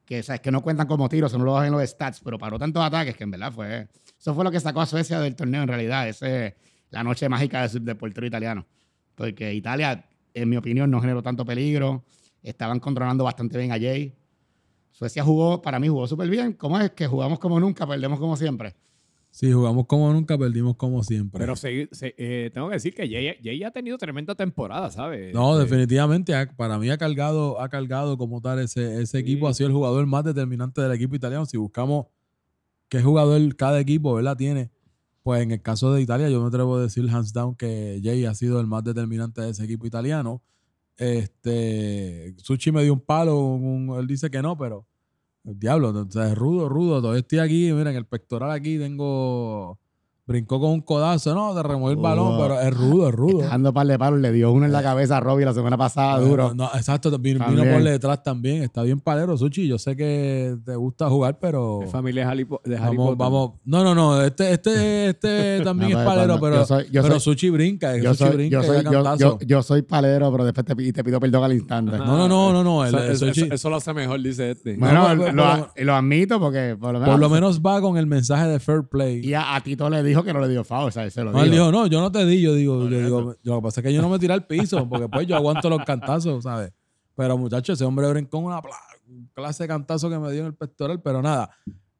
que, 0.07 0.23
sabes, 0.23 0.40
que 0.40 0.51
no 0.51 0.62
cuentan 0.62 0.87
como 0.87 1.07
tiros, 1.11 1.37
no 1.37 1.44
lo 1.44 1.53
bajan 1.53 1.71
los 1.71 1.83
stats, 1.87 2.21
pero 2.25 2.38
paró 2.38 2.59
tantos 2.59 2.83
ataques 2.83 3.14
que 3.14 3.25
en 3.25 3.31
verdad 3.31 3.53
fue. 3.53 3.88
Eso 4.18 4.35
fue 4.35 4.42
lo 4.42 4.51
que 4.51 4.59
sacó 4.59 4.81
a 4.81 4.87
Suecia 4.87 5.21
del 5.21 5.37
torneo 5.37 5.62
en 5.62 5.68
realidad, 5.68 6.09
ese, 6.09 6.57
la 6.88 7.05
noche 7.05 7.29
mágica 7.29 7.68
del, 7.68 7.85
del 7.85 7.97
portero 7.99 8.27
italiano. 8.27 8.66
Porque 9.14 9.53
Italia, 9.53 10.07
en 10.35 10.49
mi 10.49 10.57
opinión, 10.57 10.91
no 10.91 11.01
generó 11.01 11.23
tanto 11.23 11.45
peligro. 11.45 12.05
Estaban 12.43 12.81
controlando 12.81 13.25
bastante 13.25 13.59
bien 13.59 13.73
a 13.73 13.79
Jay. 13.79 14.14
Suecia 14.93 15.23
jugó, 15.23 15.62
para 15.62 15.79
mí 15.79 15.88
jugó 15.88 16.07
súper 16.07 16.29
bien. 16.29 16.53
¿Cómo 16.55 16.79
es? 16.81 16.91
Que 16.93 17.07
jugamos 17.07 17.38
como 17.38 17.61
nunca, 17.61 17.87
perdemos 17.87 18.19
como 18.19 18.37
siempre. 18.37 18.75
sí, 19.31 19.53
jugamos 19.53 19.87
como 19.87 20.12
nunca, 20.12 20.37
perdimos 20.37 20.75
como 20.77 21.03
siempre. 21.05 21.38
Pero 21.38 21.55
se- 21.55 21.88
se- 21.93 22.14
eh, 22.19 22.51
tengo 22.53 22.69
que 22.69 22.75
decir 22.75 22.95
que 22.95 23.09
Jay, 23.09 23.37
Jay 23.43 23.62
ha 23.62 23.71
tenido 23.71 23.97
tremenda 23.99 24.35
temporada, 24.35 24.91
¿sabes? 24.91 25.33
No, 25.35 25.53
Este, 25.61 25.64
definitivamente, 25.71 26.35
ha- 26.35 26.49
para 26.57 26.79
mí 26.79 26.88
ha 26.91 26.97
cargado, 26.99 27.61
ha 27.61 27.69
cargado 27.69 28.17
como 28.19 28.41
tal 28.41 28.59
ese, 28.59 29.01
ese 29.03 29.19
equipo, 29.19 29.47
ha 29.47 29.55
sido 29.55 29.69
el 29.69 29.75
jugador 29.75 30.07
más 30.07 30.25
determinante 30.25 30.81
del 30.81 30.93
equipo 30.93 31.14
italiano. 31.14 31.45
Si 31.47 31.57
buscamos 31.57 32.07
qué 32.88 33.01
jugador 33.03 33.55
cada 33.55 33.79
equipo, 33.79 34.14
¿verdad? 34.14 34.37
Tiene, 34.37 34.71
pues 35.29 35.43
en 35.43 35.51
el 35.51 35.61
caso 35.61 35.93
de 35.93 36.01
Italia, 36.01 36.31
yo 36.31 36.41
me 36.41 36.49
atrevo 36.49 36.77
a 36.77 36.81
decir 36.81 37.07
hands 37.11 37.35
down 37.35 37.55
que 37.55 38.01
Jay 38.03 38.25
ha 38.25 38.35
sido 38.35 38.61
el 38.61 38.67
más 38.67 38.83
determinante 38.83 39.43
de 39.43 39.51
ese 39.51 39.62
equipo 39.62 39.87
italiano. 39.87 40.41
Este, 40.97 42.35
Suchi 42.38 42.73
me 42.73 42.83
dio 42.83 42.95
un 42.95 43.01
palo, 43.03 43.38
un- 43.38 43.95
él 43.99 44.07
dice 44.07 44.31
que 44.31 44.41
no, 44.41 44.57
pero 44.57 44.87
el 45.45 45.59
diablo, 45.59 45.91
o 45.91 46.11
sea, 46.11 46.29
es 46.29 46.35
rudo, 46.35 46.71
rudo. 46.71 47.03
Todavía 47.03 47.21
estoy 47.21 47.41
aquí, 47.41 47.71
mira, 47.75 47.91
en 47.91 47.99
el 47.99 48.07
pectoral 48.07 48.51
aquí 48.53 48.79
tengo, 48.79 49.79
brincó 50.29 50.61
con 50.61 50.71
un 50.71 50.83
codazo, 50.83 51.35
no, 51.35 51.55
te 51.55 51.62
removió 51.67 51.91
el 51.91 51.97
balón, 51.97 52.35
Oh. 52.35 52.38
pero 52.41 52.61
es 52.61 52.73
rudo, 52.77 53.09
es 53.09 53.14
rudo. 53.14 53.38
Dando 53.49 53.73
par 53.73 53.87
de 53.87 53.99
palos, 53.99 54.21
le 54.21 54.31
dio 54.31 54.53
uno 54.53 54.67
en 54.67 54.73
la 54.73 54.83
cabeza 54.83 55.17
a 55.17 55.21
Robbie 55.21 55.45
la 55.47 55.55
semana 55.55 55.77
pasada, 55.79 56.21
No, 56.21 56.27
duro. 56.27 56.55
No, 56.55 56.67
exacto, 56.75 57.11
vino, 57.19 57.45
por 57.45 57.83
detrás 57.83 58.23
también. 58.23 58.62
Está 58.62 58.83
bien 58.83 59.01
palero, 59.01 59.37
Suchi. 59.38 59.67
Yo 59.67 59.79
sé 59.79 59.97
que 59.97 60.55
te 60.64 60.77
gusta 60.77 61.09
jugar, 61.09 61.38
pero. 61.41 61.81
Es 61.83 61.91
familia 61.91 62.27
de 62.27 62.31
Harry, 62.31 62.47
de 62.64 62.77
Harry 62.77 62.97
Vamos, 62.97 63.17
Potter. 63.17 63.19
vamos. 63.19 63.51
No, 63.64 63.83
no, 63.83 63.95
no. 63.95 64.23
Este, 64.23 64.53
este, 64.53 65.09
este 65.09 65.61
también 65.64 65.93
No, 65.93 66.01
es 66.01 66.07
palero, 66.07 66.35
no, 66.35 66.41
pero, 66.41 66.57
yo 66.57 66.67
soy- 66.67 66.85
yo 66.93 67.03
pero 67.03 67.19
soy- 67.19 67.33
Suchi 67.35 67.51
brinca. 67.51 67.97
Yo 67.97 68.12
Suchi 68.14 68.29
soy, 68.29 68.37
brinca 68.37 68.61
yo, 68.61 68.62
soy, 68.62 68.83
yo, 69.19 69.38
yo- 69.41 69.61
yo 69.62 69.87
palero, 69.87 70.31
pero 70.31 70.45
después 70.45 70.67
te, 70.67 70.75
y 70.83 70.93
te 70.93 71.03
pido 71.03 71.19
perdón 71.19 71.45
al 71.45 71.53
instante. 71.55 71.97
No, 71.97 72.05
no, 72.05 72.29
no, 72.29 72.53
no, 72.53 72.62
no. 72.62 72.85
el- 72.85 72.95
Eso, 72.95 73.05
el 73.05 73.11
eso- 73.12 73.27
Suchi- 73.27 73.45
eso- 73.47 73.55
eso 73.55 73.71
lo 73.71 73.77
hace 73.77 73.95
mejor, 73.95 74.21
dice 74.23 74.51
este. 74.51 74.77
Bueno, 74.77 75.09
lo 75.77 75.95
admito 75.95 76.38
porque 76.38 76.77
por 76.79 76.93
lo 76.93 77.01
menos, 77.01 77.11
por 77.14 77.21
lo 77.21 77.29
menos 77.31 77.61
va 77.62 77.81
con 77.81 77.97
el 77.97 78.07
mensaje 78.07 78.47
de 78.47 78.61
fair 78.61 78.83
play. 78.91 79.21
y 79.25 79.33
a, 79.35 79.55
a 79.57 79.61
Tito 79.62 79.88
le 79.88 80.03
dijo 80.03 80.17
que 80.24 80.33
no 80.33 80.40
le 80.40 80.48
dio 80.48 80.64
foul, 80.64 80.88
o 80.88 80.90
sea, 80.90 81.09
se 81.11 81.22
lo 81.24 81.33
No, 81.33 81.42
él 81.42 81.50
dijo. 81.50 81.66
dijo, 81.66 81.72
no, 81.72 81.87
yo 81.87 82.00
no 82.00 82.11
te 82.12 82.24
di, 82.26 82.40
yo 82.40 82.54
digo, 82.54 82.88
yo 82.88 82.98
digo, 83.02 83.35
yo- 83.42 83.54
lo 83.54 83.57
que 83.57 83.62
pasa 83.62 83.81
es 83.81 83.87
que 83.87 83.92
yo 83.92 84.02
no 84.02 84.09
me 84.09 84.18
tiré 84.18 84.33
al 84.35 84.46
piso, 84.46 84.88
porque 84.88 85.09
pues 85.09 85.26
yo 85.26 85.37
aguanto 85.37 85.68
los 85.70 85.85
cantazos, 85.85 86.44
¿sabes? 86.44 86.72
Pero 87.16 87.37
muchachos, 87.37 87.78
ese 87.78 87.85
hombre 87.85 88.09
brincó 88.11 88.38
una 88.38 88.61
clase 89.35 89.64
de 89.64 89.68
cantazo 89.68 90.09
que 90.11 90.18
me 90.18 90.31
dio 90.33 90.40
en 90.42 90.46
el 90.46 90.54
pectoral, 90.54 91.00
pero 91.02 91.20
nada. 91.22 91.50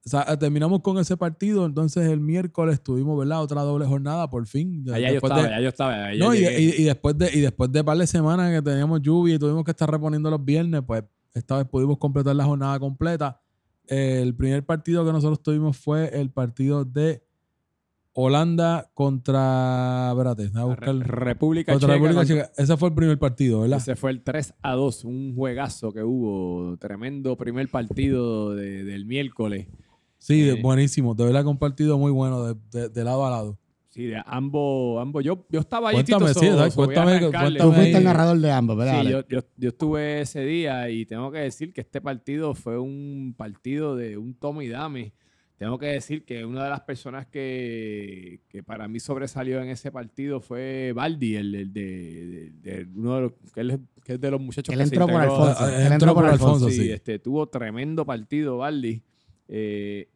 o 0.07 0.09
sea, 0.11 0.38
terminamos 0.38 0.81
con 0.81 0.96
ese 0.98 1.16
partido, 1.18 1.66
entonces 1.66 2.09
el 2.09 2.20
miércoles 2.20 2.83
tuvimos, 2.83 3.18
¿verdad? 3.18 3.42
Otra 3.42 3.61
doble 3.62 3.85
jornada, 3.85 4.31
por 4.31 4.46
fin. 4.46 4.85
Allá 4.90 5.09
yo 5.09 5.12
Después 5.14 5.31
estaba, 5.33 5.48
de- 5.48 5.54
allá 5.54 5.62
yo 5.62 5.68
estaba. 5.68 6.04
allá 6.07 6.24
no, 6.24 6.35
y, 6.35 6.38
llegué. 6.38 6.61
y- 6.61 6.83
y 6.83 6.85
después 6.85 7.18
de, 7.18 7.31
y 7.35 7.40
después 7.40 7.70
de 7.72 7.85
par 7.85 7.98
de 7.98 8.07
semanas 8.07 8.50
que 8.52 8.62
teníamos 8.62 9.02
lluvia 9.02 9.35
y 9.35 9.38
tuvimos 9.38 9.64
que 9.64 9.72
estar 9.72 9.90
reponiendo 9.90 10.31
los 10.31 10.42
viernes, 10.42 10.83
pues 10.87 11.04
esta 11.35 11.59
vez 11.59 11.66
pudimos 11.66 11.98
completar 11.98 12.35
la 12.35 12.44
jornada 12.44 12.78
completa. 12.81 13.38
Eh, 13.87 14.20
el 14.22 14.35
primer 14.35 14.64
partido 14.64 15.04
que 15.04 15.12
nosotros 15.12 15.42
tuvimos 15.42 15.76
fue 15.76 16.09
el 16.18 16.31
partido 16.31 16.85
de 16.87 17.22
Holanda 18.12 18.90
contra. 18.94 20.11
Espérate, 20.12 20.49
buscar. 20.49 20.97
Re- 20.97 21.05
República 21.05 21.73
contra 21.73 21.87
Checa. 21.88 21.92
República 21.94 22.21
contra- 22.21 22.47
Checa. 22.49 22.62
Ese 22.62 22.77
fue 22.77 22.88
el 22.88 22.94
primer 22.94 23.18
partido, 23.18 23.61
¿verdad? 23.61 23.79
Ese 23.79 23.97
fue 23.97 24.11
el 24.11 24.23
3 24.23 24.55
a 24.62 24.73
2, 24.73 25.05
un 25.05 25.35
juegazo 25.37 25.92
que 25.92 26.03
hubo. 26.03 26.77
Tremendo 26.79 27.37
primer 27.37 27.68
partido 27.68 28.55
de- 28.55 28.85
del 28.85 29.05
miércoles. 29.07 29.66
Sí, 30.18 30.49
Eh. 30.49 30.59
buenísimo. 30.61 31.14
De 31.14 31.25
verdad 31.25 31.42
que 31.42 31.49
un 31.49 31.59
partido 31.59 31.97
muy 31.99 32.11
bueno 32.11 32.42
de, 32.44 32.57
de- 32.73 32.88
de 32.88 33.05
lado 33.05 33.25
a 33.25 33.31
lado. 33.31 33.59
Sí, 33.90 34.05
de 34.07 34.21
ambos, 34.27 35.01
ambos. 35.01 35.25
Yo, 35.25 35.47
yo 35.49 35.61
estaba 35.61 35.88
ahí. 35.90 35.94
Cuéntame, 35.97 36.27
Tito, 36.29 36.40
sí, 36.40 36.47
so- 36.49 36.61
a 36.62 36.71
cuéntame, 36.71 37.12
arrancarle. 37.12 37.59
Tú 37.59 37.64
cuéntame 37.66 37.75
fuiste 37.83 37.99
el 37.99 38.05
narrador 38.05 38.38
de 38.38 38.51
ambos, 38.53 38.77
¿verdad? 38.77 39.03
Sí, 39.03 39.09
yo, 39.11 39.27
yo, 39.29 39.40
yo 39.57 39.68
estuve 39.71 40.21
ese 40.21 40.44
día 40.44 40.88
y 40.90 41.07
tengo 41.07 41.31
que 41.33 41.38
decir 41.38 41.73
que 41.73 41.81
este 41.81 42.01
partido 42.01 42.55
fue 42.55 42.79
un 42.79 43.35
partido 43.37 43.97
de 43.97 44.16
un 44.18 44.35
toma 44.35 44.62
y 44.64 44.68
dame. 44.68 45.14
Tengo 45.59 45.77
que 45.77 45.87
decir 45.87 46.25
que 46.25 46.44
una 46.44 46.62
de 46.64 46.71
las 46.71 46.83
personas 46.83 47.27
que, 47.27 48.40
que 48.49 48.62
para 48.62 48.87
mí 48.87 49.01
sobresalió 49.01 49.61
en 49.61 49.68
ese 49.71 49.90
partido 49.90 50.40
fue 50.40 50.92
Baldi, 50.94 51.35
el, 51.35 51.53
el 51.55 51.73
de, 51.73 52.53
de- 52.62 52.77
de 52.85 52.87
uno 52.94 53.16
de 53.16 53.21
los, 53.23 53.33
que, 53.53 53.61
él 53.62 53.71
es, 53.73 53.79
que 54.05 54.12
es 54.14 54.21
de 54.21 54.31
los 54.31 54.40
muchachos 54.40 54.73
Él 54.73 54.79
que 54.79 54.87
se 54.87 54.94
entró 54.94 55.07
por 55.09 55.14
integró. 55.16 55.35
Alfonso. 55.44 55.64
Ah, 55.64 55.83
Él 55.87 55.92
entró 55.92 56.14
por 56.14 56.25
Alfonso. 56.27 56.68
Sí, 56.68 56.77
sí. 56.77 56.90
este, 56.92 57.18
tuvo 57.18 57.49
tremendo 57.49 58.07
partido 58.07 58.59
Baldi. 58.59 59.03
Eh, 59.49 60.09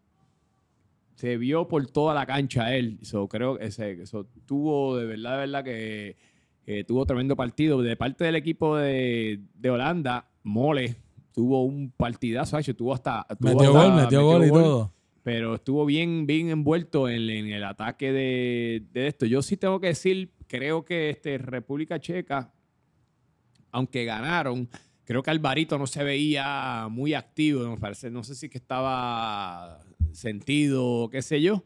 se 1.16 1.36
vio 1.36 1.66
por 1.68 1.86
toda 1.90 2.14
la 2.14 2.24
cancha 2.24 2.74
él. 2.74 2.98
So, 3.02 3.28
creo 3.28 3.58
que 3.58 3.66
eso 3.66 4.26
tuvo 4.46 4.96
de 4.96 5.06
verdad, 5.06 5.32
de 5.32 5.38
verdad 5.38 5.64
que, 5.64 6.16
que 6.64 6.84
tuvo 6.84 7.04
tremendo 7.04 7.34
partido. 7.34 7.82
De 7.82 7.96
parte 7.96 8.24
del 8.24 8.36
equipo 8.36 8.76
de, 8.76 9.40
de 9.54 9.70
Holanda, 9.70 10.28
Mole 10.44 10.94
tuvo 11.32 11.64
un 11.64 11.90
partidazo. 11.90 12.56
tuvo 12.74 12.94
hasta. 12.94 13.26
tuvo 13.40 13.48
Metió 13.50 13.76
hasta- 13.76 13.88
gol, 13.92 14.02
metió 14.02 14.24
gol 14.24 14.44
y 14.46 14.48
todo. 14.50 14.92
Pero 15.22 15.54
estuvo 15.54 15.86
bien, 15.86 16.26
bien 16.26 16.50
envuelto 16.50 17.08
en, 17.08 17.30
el 17.30 17.64
ataque 17.64 18.12
de, 18.12 18.84
de 18.92 19.06
esto. 19.06 19.24
Yo 19.26 19.40
sí 19.42 19.56
tengo 19.56 19.80
que 19.80 19.88
decir, 19.88 20.32
creo 20.48 20.84
que 20.84 21.10
este 21.10 21.38
República 21.38 22.00
Checa, 22.00 22.52
aunque 23.70 24.04
ganaron, 24.04 24.68
creo 25.04 25.22
que 25.22 25.30
Alvarito 25.30 25.78
no 25.78 25.86
se 25.86 26.02
veía 26.04 26.88
muy 26.90 27.14
activo, 27.14 27.68
me 27.68 27.76
parece. 27.76 28.10
No 28.10 28.24
sé 28.24 28.34
si 28.34 28.48
que 28.48 28.58
estaba 28.58 29.80
sentido 30.12 30.84
o 30.84 31.10
qué 31.10 31.22
sé 31.22 31.40
yo, 31.40 31.64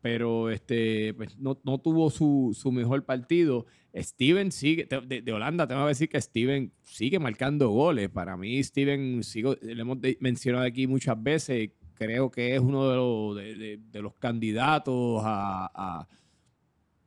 pero 0.00 0.50
este, 0.50 1.14
pues, 1.14 1.38
no, 1.38 1.60
no 1.64 1.78
tuvo 1.78 2.10
su, 2.10 2.56
su 2.58 2.72
mejor 2.72 3.04
partido. 3.04 3.66
Steven 3.94 4.52
sigue, 4.52 4.88
de, 5.06 5.20
de 5.20 5.32
Holanda, 5.32 5.66
tengo 5.66 5.82
que 5.82 5.88
decir 5.88 6.08
que 6.08 6.20
Steven 6.20 6.72
sigue 6.82 7.18
marcando 7.18 7.70
goles. 7.70 8.08
Para 8.08 8.36
mí, 8.36 8.62
Steven, 8.62 9.22
sigo, 9.24 9.56
le 9.60 9.80
hemos 9.80 9.98
mencionado 10.20 10.64
aquí 10.64 10.86
muchas 10.86 11.20
veces, 11.22 11.70
creo 12.00 12.30
que 12.30 12.54
es 12.54 12.60
uno 12.60 12.88
de 12.88 12.96
los, 12.96 13.36
de, 13.36 14.00
los 14.00 14.14
candidatos 14.14 15.20
a, 15.22 16.08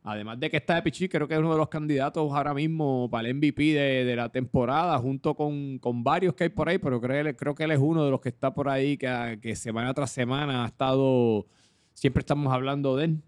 Además 0.06 0.38
de 0.38 0.50
que 0.50 0.58
está 0.58 0.76
de 0.76 0.82
Pichi, 0.82 1.08
creo 1.08 1.30
que 1.30 1.34
es 1.34 1.40
uno 1.40 1.54
de 1.54 1.58
los 1.58 1.70
candidatos 1.70 2.30
ahora 2.34 2.54
mismo 2.54 3.08
para 3.10 3.30
el 3.30 3.36
MVP 3.36 3.64
de, 3.74 4.04
de 4.04 4.16
la 4.18 4.28
temporada, 4.28 4.98
junto 5.00 5.34
con, 5.34 5.80
con 5.80 6.04
varios 6.04 6.34
que 6.36 6.44
hay 6.44 6.50
por 6.50 6.68
ahí, 6.68 6.78
pero 6.78 7.00
creo, 7.00 7.36
creo 7.38 7.56
que 7.56 7.64
él 7.64 7.72
es 7.72 7.80
uno 7.80 8.04
de 8.04 8.12
los 8.12 8.20
que 8.20 8.28
está 8.28 8.54
por 8.54 8.68
ahí, 8.68 8.98
que, 8.98 9.40
que 9.42 9.56
semana 9.56 9.94
tras 9.94 10.12
semana 10.12 10.66
ha 10.66 10.68
estado, 10.68 11.48
siempre 11.94 12.20
estamos 12.20 12.54
hablando 12.54 12.98
de 12.98 13.06
él. 13.06 13.22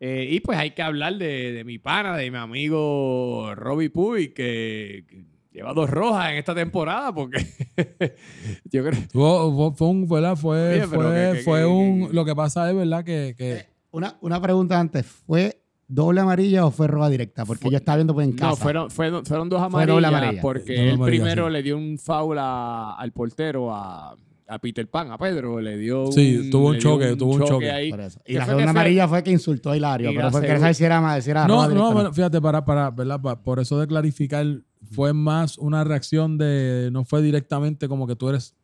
Eh, 0.00 0.28
y 0.30 0.40
pues 0.40 0.58
hay 0.58 0.72
que 0.72 0.82
hablar 0.82 1.16
de, 1.16 1.62
mi 1.64 1.78
pana, 1.78 2.16
de 2.16 2.30
mi 2.30 2.36
amigo 2.36 3.54
Robbie 3.54 3.88
Puy, 3.88 4.34
que 4.34 5.04
lleva 5.52 5.72
dos 5.74 5.88
rojas 5.90 6.30
en 6.30 6.36
esta 6.38 6.54
temporada, 6.54 7.12
porque 7.14 7.38
yo 8.64 8.84
creo... 8.84 9.00
Fue, 9.12 9.72
fue 9.74 9.86
un, 9.88 10.08
¿verdad? 10.08 10.36
Fue, 10.36 10.74
Oye, 10.78 10.86
fue, 10.86 10.98
que- 11.04 11.32
que- 11.38 11.42
fue 11.44 11.60
que- 11.60 11.66
un. 11.66 12.08
Lo 12.12 12.24
que 12.24 12.34
pasa 12.34 12.68
es, 12.70 12.76
¿verdad? 12.76 13.04
Que, 13.04 13.34
que 13.36 13.52
Eh, 13.54 13.66
Una, 13.90 14.16
una 14.20 14.40
pregunta 14.40 14.78
antes. 14.80 15.04
¿Fue 15.06 15.58
doble 15.86 16.20
amarilla 16.22 16.64
o 16.64 16.70
fue 16.70 16.86
roja 16.86 17.08
directa? 17.10 17.44
Porque 17.44 17.68
yo 17.70 17.76
estaba 17.76 17.96
viendo 17.96 18.14
pues 18.14 18.26
en 18.26 18.32
casa. 18.34 18.50
No, 18.50 18.56
fueron, 18.56 18.90
fueron, 18.90 19.24
fueron 19.26 19.48
dos 19.48 19.60
Fue 19.70 19.86
doble 19.86 20.06
amarillas 20.06 20.22
amarilla. 20.22 20.42
porque 20.42 20.72
Doble 20.74 20.88
él 20.88 20.94
amarilla, 20.94 21.22
primero 21.24 21.46
sí. 21.48 21.52
le 21.52 21.62
dio 21.62 21.76
un 21.76 21.98
foul 21.98 22.38
a- 22.38 22.94
al 22.94 23.12
portero, 23.12 23.74
a, 23.74 24.16
a 24.54 24.58
Peter 24.58 24.88
Pan, 24.88 25.10
a 25.10 25.18
Pedro, 25.18 25.60
le 25.60 25.76
dio 25.78 26.06
un, 26.06 26.12
Sí, 26.12 26.50
tuvo 26.50 26.68
un 26.68 26.72
le 26.74 26.78
dio 26.80 26.90
choque, 26.90 27.16
tuvo 27.16 27.34
un 27.34 27.44
choque. 27.44 27.70
ahí. 27.70 27.90
Por 27.90 28.00
eso. 28.00 28.20
Y 28.26 28.32
¿Qué 28.32 28.38
la 28.38 28.44
fue 28.44 28.50
segunda 28.52 28.66
que 28.66 28.72
fue? 28.72 28.80
amarilla 28.80 29.08
fue 29.08 29.22
que 29.22 29.30
insultó 29.30 29.70
a 29.70 29.76
Hilario. 29.76 30.10
Y 30.10 30.16
Pero 30.16 30.30
fue 30.30 30.40
que 30.42 30.58
saber 30.58 30.74
si 30.74 30.84
era, 30.84 31.20
si 31.22 31.30
era 31.30 31.46
No, 31.46 31.68
no, 31.68 31.92
bueno, 31.92 32.12
fíjate, 32.12 32.40
para, 32.40 32.64
para, 32.64 32.90
¿verdad? 32.90 33.20
Pa- 33.20 33.42
por 33.42 33.60
eso 33.60 33.78
de 33.80 33.86
clarificar, 33.86 34.46
fue 34.90 35.12
más 35.12 35.56
una 35.58 35.84
reacción 35.84 36.36
de, 36.38 36.90
no 36.92 37.04
fue 37.04 37.22
directamente 37.22 37.88
como 37.88 38.06
que 38.06 38.14
tú 38.16 38.28
eres, 38.28 38.54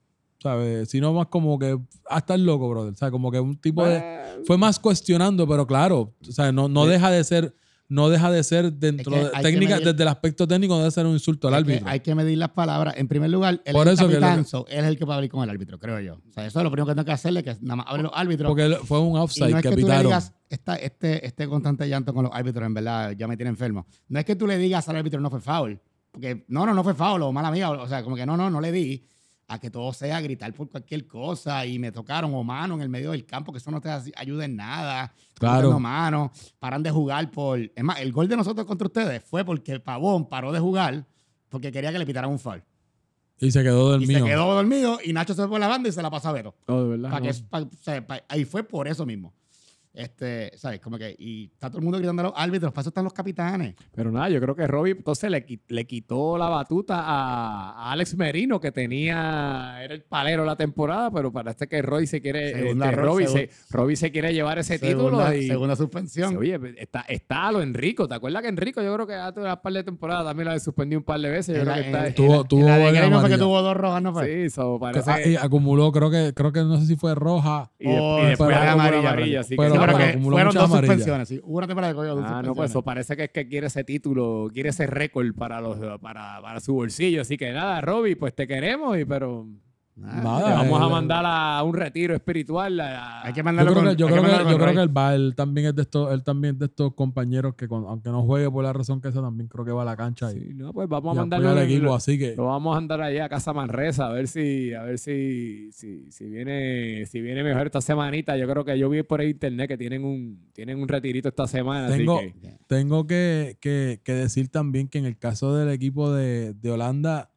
¿sabes? 0.42 0.88
Sino 0.90 1.12
más 1.14 1.28
como 1.28 1.58
que, 1.58 1.78
hasta 2.10 2.34
el 2.34 2.44
loco, 2.44 2.68
brother, 2.68 2.94
¿sabes? 2.96 3.12
Como 3.12 3.30
que 3.30 3.40
un 3.40 3.56
tipo 3.58 3.86
de, 3.86 4.02
fue 4.46 4.58
más 4.58 4.78
cuestionando, 4.78 5.48
pero 5.48 5.66
claro, 5.66 6.12
o 6.28 6.32
sea, 6.32 6.52
no, 6.52 6.68
no 6.68 6.86
deja 6.86 7.10
de 7.10 7.24
ser, 7.24 7.54
no 7.90 8.08
deja 8.10 8.30
de 8.30 8.44
ser 8.44 8.72
dentro 8.72 9.14
Es 9.16 9.30
que 9.30 9.36
de 9.38 9.42
técnica, 9.42 9.76
medir- 9.76 9.86
desde 9.92 10.02
el 10.02 10.08
aspecto 10.08 10.46
técnico, 10.46 10.74
no 10.74 10.80
debe 10.80 10.90
ser 10.90 11.06
un 11.06 11.12
insulto 11.14 11.48
al 11.48 11.54
Es 11.54 11.64
que 11.64 11.70
árbitro. 11.72 11.88
hay 11.90 12.00
que 12.00 12.14
medir 12.14 12.36
las 12.38 12.50
palabras. 12.50 12.94
En 12.98 13.08
primer 13.08 13.30
lugar, 13.30 13.62
él 13.64 13.72
Por 13.72 13.86
es 13.88 13.94
eso 13.94 14.04
el 14.04 14.10
capitán, 14.12 14.44
que- 14.44 14.48
so, 14.50 14.66
él 14.68 14.80
es 14.80 14.84
el 14.84 14.98
que 14.98 15.04
va 15.06 15.14
a 15.14 15.16
hablar 15.16 15.30
con 15.30 15.42
el 15.42 15.50
árbitro, 15.50 15.78
creo 15.78 15.98
yo. 16.00 16.14
O 16.28 16.32
sea, 16.32 16.44
eso 16.46 16.58
es 16.60 16.64
lo 16.64 16.70
primero 16.70 16.86
que 16.86 16.94
tengo 16.94 17.04
que 17.06 17.12
hacerle, 17.12 17.42
que 17.42 17.56
nada 17.62 17.76
más 17.76 17.86
abrir 17.88 18.04
los 18.04 18.12
árbitros. 18.14 18.48
Porque 18.50 18.76
fue 18.84 19.00
un 19.00 19.16
Y 19.16 19.18
offside 19.20 19.50
no 19.50 19.56
es 19.56 19.62
que 19.62 19.68
que 19.70 19.76
tú 19.82 19.88
le 19.88 19.98
digas, 20.02 20.32
esta, 20.50 20.76
este, 20.76 21.26
este 21.26 21.48
constante 21.48 21.88
llanto 21.88 22.12
con 22.12 22.24
los 22.24 22.32
árbitros, 22.34 22.66
en 22.66 22.74
verdad, 22.74 23.12
ya 23.12 23.26
me 23.26 23.36
tiene 23.36 23.50
enfermo. 23.50 23.86
No 24.08 24.18
es 24.18 24.24
que 24.24 24.36
tú 24.36 24.46
le 24.46 24.58
digas 24.58 24.88
al 24.88 24.96
árbitro 24.96 25.20
no 25.20 25.30
fue 25.30 25.40
foul. 25.40 25.80
Porque 26.10 26.44
no, 26.48 26.64
no, 26.66 26.74
no 26.74 26.82
fue 26.82 26.94
foul, 26.94 27.22
o 27.22 27.32
mala 27.32 27.50
mía. 27.50 27.70
O 27.70 27.86
sea, 27.88 28.02
como 28.02 28.16
que 28.16 28.24
no, 28.26 28.36
no, 28.36 28.50
no 28.50 28.60
le 28.60 28.72
di. 28.72 29.04
A 29.50 29.58
que 29.58 29.70
todo 29.70 29.92
sea 29.94 30.20
gritar 30.20 30.52
por 30.52 30.68
cualquier 30.68 31.06
cosa 31.06 31.64
y 31.64 31.78
me 31.78 31.90
tocaron 31.90 32.34
o 32.34 32.44
mano 32.44 32.74
en 32.74 32.82
el 32.82 32.90
medio 32.90 33.12
del 33.12 33.24
campo, 33.24 33.50
que 33.50 33.56
eso 33.58 33.70
no 33.70 33.80
te 33.80 33.88
ayuda 34.14 34.44
en 34.44 34.56
nada. 34.56 35.10
Claro. 35.34 35.80
Mano, 35.80 36.30
paran 36.58 36.82
de 36.82 36.90
jugar 36.90 37.30
por. 37.30 37.58
Es 37.58 37.82
más, 37.82 37.98
el 38.00 38.12
gol 38.12 38.28
de 38.28 38.36
nosotros 38.36 38.66
contra 38.66 38.86
ustedes 38.86 39.24
fue 39.24 39.44
porque 39.46 39.80
Pavón 39.80 40.28
paró 40.28 40.52
de 40.52 40.60
jugar 40.60 41.06
porque 41.48 41.72
quería 41.72 41.90
que 41.90 41.98
le 41.98 42.04
pitaran 42.04 42.30
un 42.30 42.38
foul. 42.38 42.62
Y 43.40 43.50
se 43.50 43.62
quedó 43.62 43.88
Y 43.88 43.90
dormido. 44.00 44.18
se 44.20 44.24
quedó 44.26 44.54
dormido 44.54 44.98
y 45.02 45.12
Nacho 45.14 45.32
se 45.32 45.40
fue 45.42 45.48
por 45.48 45.60
la 45.60 45.68
banda 45.68 45.88
y 45.88 45.92
se 45.92 46.02
la 46.02 46.10
pasó 46.10 46.28
a 46.28 46.32
Beto. 46.32 46.54
Oh, 46.66 46.82
de 46.82 46.88
verdad, 46.90 47.10
Pa' 47.10 47.20
no. 47.20 47.26
que, 47.26 47.34
pa- 47.48 47.60
o 47.62 47.70
sea, 47.80 48.06
pa- 48.06 48.22
ahí 48.28 48.44
fue 48.44 48.62
por 48.64 48.86
eso 48.86 49.06
mismo. 49.06 49.32
Este, 49.98 50.56
¿sabes? 50.56 50.78
Como 50.78 50.96
que, 50.96 51.16
y 51.18 51.50
está 51.52 51.68
todo 51.70 51.78
el 51.78 51.82
mundo 51.84 51.98
gritando 51.98 52.22
a 52.22 52.26
los 52.26 52.32
árbitros, 52.36 52.70
para 52.72 52.82
eso 52.82 52.90
están 52.90 53.02
los 53.02 53.12
capitanes. 53.12 53.74
Pero 53.92 54.12
nada, 54.12 54.28
yo 54.28 54.40
creo 54.40 54.54
que 54.54 54.64
Robbie 54.68 54.92
entonces 54.92 55.28
le, 55.28 55.44
le 55.66 55.86
quitó 55.88 56.38
la 56.38 56.48
batuta 56.48 57.00
a, 57.00 57.72
a 57.72 57.90
Alex 57.92 58.16
Merino, 58.16 58.60
que 58.60 58.70
tenía, 58.70 59.78
era 59.82 59.94
el 59.94 60.02
palero 60.02 60.42
de 60.42 60.46
la 60.46 60.54
temporada, 60.56 61.10
pero 61.10 61.32
parece 61.32 61.66
que 61.66 61.82
Robbie 61.82 62.06
se 62.06 62.20
quiere, 62.20 62.52
Segunda 62.54 62.84
este, 62.86 62.96
ro- 62.96 63.04
Robbie, 63.06 63.26
segun- 63.26 63.48
se, 63.48 63.76
Robbie 63.76 63.96
se 63.96 64.12
quiere 64.12 64.32
llevar 64.32 64.58
ese 64.58 64.78
Segunda, 64.78 65.30
título. 65.30 65.34
Y, 65.34 65.46
segunda 65.48 65.74
suspensión. 65.76 66.36
Oye, 66.36 66.58
está, 66.76 67.00
está 67.08 67.48
a 67.48 67.52
lo 67.52 67.60
Enrico. 67.62 68.06
¿Te 68.06 68.14
acuerdas 68.14 68.42
que 68.42 68.48
Enrico 68.48 68.80
yo 68.82 68.94
creo 68.94 69.06
que 69.06 69.14
hace 69.14 69.40
una 69.40 69.60
par 69.60 69.72
de 69.72 69.82
temporadas 69.82 70.24
también 70.24 70.48
la 70.48 70.58
suspendió 70.60 70.98
un 70.98 71.04
par 71.04 71.18
de 71.20 71.28
veces? 71.30 71.56
Yo 71.56 71.62
En 71.62 71.68
creo 71.68 71.74
la- 71.76 71.82
que 71.82 71.86
está... 71.88 72.06
en- 72.06 72.14
Tuvo- 72.14 72.32
en 72.34 72.38
la- 72.42 72.44
tuvo 72.48 72.60
en 72.60 72.66
la 72.66 72.76
de 72.78 72.84
varias 72.84 73.02
Grey 73.02 73.10
no 73.10 73.20
fue 73.20 73.30
que 73.30 73.38
tuvo 73.38 73.62
dos 73.62 73.76
rojas, 73.76 74.02
¿no 74.02 74.12
fue? 74.12 74.26
sí, 74.44 74.50
so, 74.50 74.76
Ah, 74.76 74.92
parece... 74.92 75.30
y 75.30 75.36
acumuló, 75.36 75.90
creo 75.90 76.08
que, 76.10 76.32
creo 76.34 76.52
que 76.52 76.60
no 76.60 76.78
sé 76.78 76.86
si 76.86 76.94
fue 76.94 77.16
roja. 77.16 77.72
y, 77.80 77.88
de- 77.88 77.98
Oh, 78.00 78.22
y 78.22 78.26
después 78.26 78.50
acumuló 78.56 78.70
amarilla, 78.72 78.98
amarilla, 79.10 79.40
así 79.40 79.50
que 79.50 79.56
pero- 79.56 79.74
sí, 79.74 79.78
Sí, 79.87 79.87
pero 79.96 80.12
pero 80.12 80.12
que 80.12 80.30
fueron 80.30 80.54
dos 80.54 80.64
amarillas. 80.64 80.86
suspensiones. 80.96 81.28
Sí. 81.28 81.40
Hubo 81.42 81.58
una 81.58 81.66
temporada 81.66 81.92
que 81.92 81.96
cogió 81.96 82.14
dos 82.14 82.24
Ah, 82.26 82.42
no, 82.42 82.54
pues 82.54 82.70
suspensiones. 82.70 82.70
eso 82.70 82.82
parece 82.82 83.16
que 83.16 83.24
es 83.24 83.30
que 83.30 83.48
quiere 83.48 83.66
ese 83.68 83.84
título, 83.84 84.48
quiere 84.52 84.68
ese 84.70 84.86
récord 84.86 85.34
para 85.34 85.60
los 85.60 85.78
para, 86.00 86.40
para 86.40 86.60
su 86.60 86.74
bolsillo. 86.74 87.22
Así 87.22 87.36
que 87.36 87.52
nada, 87.52 87.80
Robbie, 87.80 88.16
pues 88.16 88.34
te 88.34 88.46
queremos, 88.46 88.98
y 88.98 89.04
pero 89.04 89.46
Ah, 90.04 90.20
Nada, 90.22 90.54
vamos 90.54 90.80
a 90.80 90.86
eh, 90.86 90.90
mandar 90.90 91.24
a 91.26 91.62
un 91.64 91.74
retiro 91.74 92.14
espiritual. 92.14 92.78
a- 92.80 93.22
Hay 93.24 93.32
que 93.32 93.40
Yo 93.40 93.44
mandarlo 93.44 93.72
creo 93.72 93.84
con, 93.84 93.90
que, 93.92 93.96
yo 94.00 94.06
creo 94.06 94.22
que, 94.22 94.50
yo 94.52 94.58
creo 94.58 94.82
él 94.82 94.96
va, 94.96 95.14
él 95.14 95.34
también 95.36 95.66
es 95.68 95.74
de 95.74 95.82
estos, 95.82 96.12
él 96.12 96.22
también 96.22 96.54
es 96.54 96.58
de 96.60 96.66
estos 96.66 96.94
compañeros 96.94 97.54
que 97.56 97.66
con- 97.68 97.84
aunque 97.84 98.08
no 98.10 98.22
juegue 98.22 98.50
por 98.50 98.62
la 98.64 98.72
razón 98.72 99.00
que 99.00 99.10
sea, 99.12 99.22
también 99.22 99.48
creo 99.48 99.64
que 99.64 99.72
va 99.72 99.82
a 99.82 99.84
la 99.84 99.96
cancha 99.96 100.30
y, 100.32 100.38
Sí, 100.40 100.50
no, 100.54 100.72
pues 100.72 100.88
vamos 100.88 101.14
y 101.14 101.18
a 101.18 101.20
mandarlo 101.22 101.48
al 101.50 101.58
equipo, 101.58 101.84
lo, 101.84 101.94
así 101.94 102.18
que 102.18 102.34
lo 102.36 102.46
vamos 102.46 102.76
a 102.76 102.80
mandar 102.80 103.02
allá 103.02 103.24
a 103.24 103.28
Casa 103.28 103.52
Manresa 103.52 104.06
a 104.06 104.12
ver 104.12 104.28
si 104.28 104.72
a 104.72 104.82
ver 104.82 104.98
si, 104.98 105.70
si, 105.72 106.10
si 106.10 106.24
viene 106.28 107.04
si 107.06 107.20
viene 107.20 107.42
mejor 107.42 107.66
esta 107.66 107.80
semanita. 107.80 108.36
Yo 108.36 108.46
creo 108.48 108.64
que 108.64 108.78
yo 108.78 108.88
vi 108.88 109.02
por 109.02 109.20
ahí 109.20 109.30
internet 109.30 109.68
que 109.68 109.76
tienen 109.78 110.04
un 110.04 110.48
tienen 110.52 110.80
un 110.80 110.88
retirito 110.88 111.28
esta 111.28 111.46
semana, 111.46 111.88
Tengo- 111.88 112.18
así 112.18 112.32
que 112.32 112.56
tengo 112.66 113.06
que, 113.06 113.56
que- 113.60 114.00
que 114.04 114.12
decir 114.12 114.48
también 114.48 114.88
que 114.88 114.98
en 114.98 115.06
el 115.06 115.18
caso 115.18 115.54
del 115.56 115.70
equipo 115.70 116.12
de, 116.12 116.54
de 116.54 116.70
Holanda, 116.70 117.30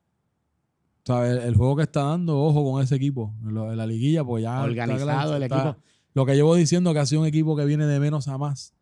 ¿sabes? 1.14 1.44
El, 1.44 1.56
juego 1.56 1.76
que 1.76 1.84
está 1.84 2.04
dando, 2.04 2.40
ojo 2.40 2.72
con 2.72 2.82
ese 2.82 2.96
equipo, 2.96 3.34
en, 3.44 3.78
la 3.78 3.86
liguilla, 3.86 4.24
pues 4.24 4.44
ya 4.44 4.56
está 4.56 4.64
Organizado 4.64 5.36
el 5.36 5.44
equipo. 5.44 5.76
Lo 6.14 6.26
que 6.26 6.36
llevo 6.36 6.56
diciendo 6.56 6.94
que 6.94 7.00
ha 7.00 7.06
sido 7.06 7.22
un 7.22 7.28
equipo 7.28 7.56
que 7.56 7.66
viene 7.66 7.86
de 7.86 8.00
menos 8.00 8.28
a 8.28 8.38
más. 8.38 8.74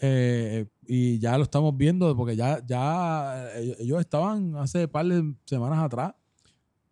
eh, 0.00 0.66
y 0.86 1.18
ya 1.18 1.36
lo 1.36 1.42
estamos 1.42 1.76
viendo 1.76 2.16
porque 2.16 2.36
ya, 2.36 2.64
ya 2.64 3.50
ellos, 3.56 3.76
ellos 3.80 4.00
estaban 4.00 4.56
hace 4.56 4.88
par 4.88 5.06
de 5.06 5.34
semanas 5.44 5.80
atrás 5.80 6.14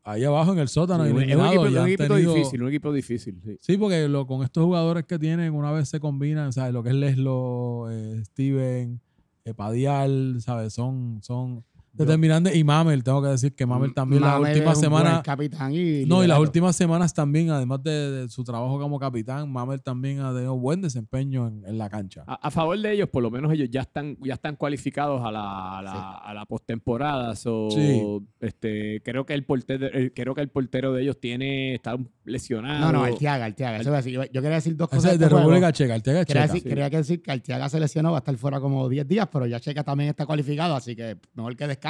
ahí 0.06 0.22
abajo 0.22 0.52
en 0.52 0.60
el 0.60 0.68
sótano, 0.68 1.04
es 1.04 1.12
un 1.12 1.20
equipo, 1.22 1.42
un 1.62 1.96
tenido- 1.96 2.34
difícil, 2.34 2.62
un 2.62 2.68
equipo 2.68 2.92
difícil. 2.92 3.40
sí. 3.44 3.58
Sí, 3.60 3.76
porque 3.76 4.08
lo, 4.08 4.26
con 4.26 4.42
estos 4.44 4.64
jugadores 4.64 5.04
que 5.04 5.18
tienen, 5.18 5.52
una 5.52 5.72
vez 5.72 5.88
se 5.88 5.98
combinan, 5.98 6.52
¿sabes? 6.52 6.72
Lo 6.72 6.82
que 6.82 6.90
es 6.90 6.94
Leslo, 6.94 7.90
eh, 7.90 8.22
Steven, 8.24 9.00
eh, 9.44 9.54
Padial, 9.54 10.36
¿sabes? 10.40 10.72
Son, 10.72 11.18
son 11.22 11.64
Y 11.98 12.64
Mamel, 12.64 13.02
tengo 13.04 13.22
que 13.22 13.28
decir 13.28 13.54
que 13.54 13.66
Mamel 13.66 13.94
también 13.94 14.22
la 14.22 14.32
Mamel 14.32 14.52
última 14.52 14.72
es 14.72 14.78
un 14.78 14.90
buen 14.90 15.02
semana. 15.04 15.22
capitán 15.22 15.72
y 15.74 16.04
No, 16.06 16.22
y 16.22 16.26
las 16.26 16.38
últimas 16.38 16.76
semanas 16.76 17.14
también, 17.14 17.50
además 17.50 17.82
de, 17.82 18.10
de 18.10 18.28
su 18.28 18.44
trabajo 18.44 18.78
como 18.78 18.98
capitán, 18.98 19.50
Mamel 19.50 19.82
también 19.82 20.20
ha 20.20 20.32
tenido 20.32 20.56
buen 20.56 20.80
desempeño 20.82 21.48
en, 21.48 21.64
en 21.66 21.78
la 21.78 21.88
cancha. 21.88 22.24
A, 22.26 22.34
a 22.34 22.50
favor 22.50 22.78
de 22.78 22.92
ellos, 22.92 23.08
por 23.08 23.22
lo 23.22 23.30
menos 23.30 23.52
ellos 23.52 23.68
ya 23.70 23.82
están, 23.82 24.16
ya 24.22 24.34
están 24.34 24.56
cualificados 24.56 25.22
a 25.24 25.30
la, 25.30 25.78
a 25.78 25.82
la, 25.82 25.92
Sí. 25.92 25.98
a 26.24 26.34
la 26.34 26.44
postemporada. 26.46 27.34
so, 27.36 27.70
Sí. 27.70 28.02
este, 28.40 29.00
creo 29.04 29.24
que 29.26 29.34
el 29.34 29.44
portero, 29.44 29.86
el- 29.86 30.12
creo 30.12 30.34
que 30.34 30.40
el 30.40 30.48
portero 30.48 30.92
de 30.92 31.02
ellos 31.02 31.18
tiene, 31.20 31.74
está 31.74 31.96
lesionado. 32.24 32.80
No, 32.80 32.92
no, 32.92 33.04
Arteaga, 33.04 33.46
Arteaga. 33.46 33.78
Eso 33.78 33.88
iba 33.90 33.96
a 33.98 34.00
decir. 34.00 34.12
Yo, 34.12 34.24
yo 34.24 34.42
quería 34.42 34.56
decir 34.56 34.76
dos 34.76 34.88
cosas. 34.88 35.04
es 35.04 35.12
de 35.12 35.18
de 35.18 35.24
este. 35.26 35.36
República 35.36 35.72
Checa, 35.72 35.94
el 35.94 36.02
Checa 36.02 36.20
es 36.20 36.26
Quería 36.26 36.60
quería 36.62 36.90
decir 36.90 37.22
que 37.22 37.32
Arteaga 37.32 37.68
se 37.68 37.80
lesionó, 37.80 38.10
va 38.12 38.18
a 38.18 38.20
estar 38.20 38.36
fuera 38.36 38.60
como 38.60 38.88
10 38.88 39.06
días, 39.08 39.28
pero 39.32 39.46
ya 39.46 39.60
Checa 39.60 39.82
también 39.84 40.10
está 40.10 40.26
cualificado, 40.26 40.74
así 40.76 40.94
que 40.96 41.16
mejor 41.34 41.56
que 41.56 41.66
descanse. 41.66 41.85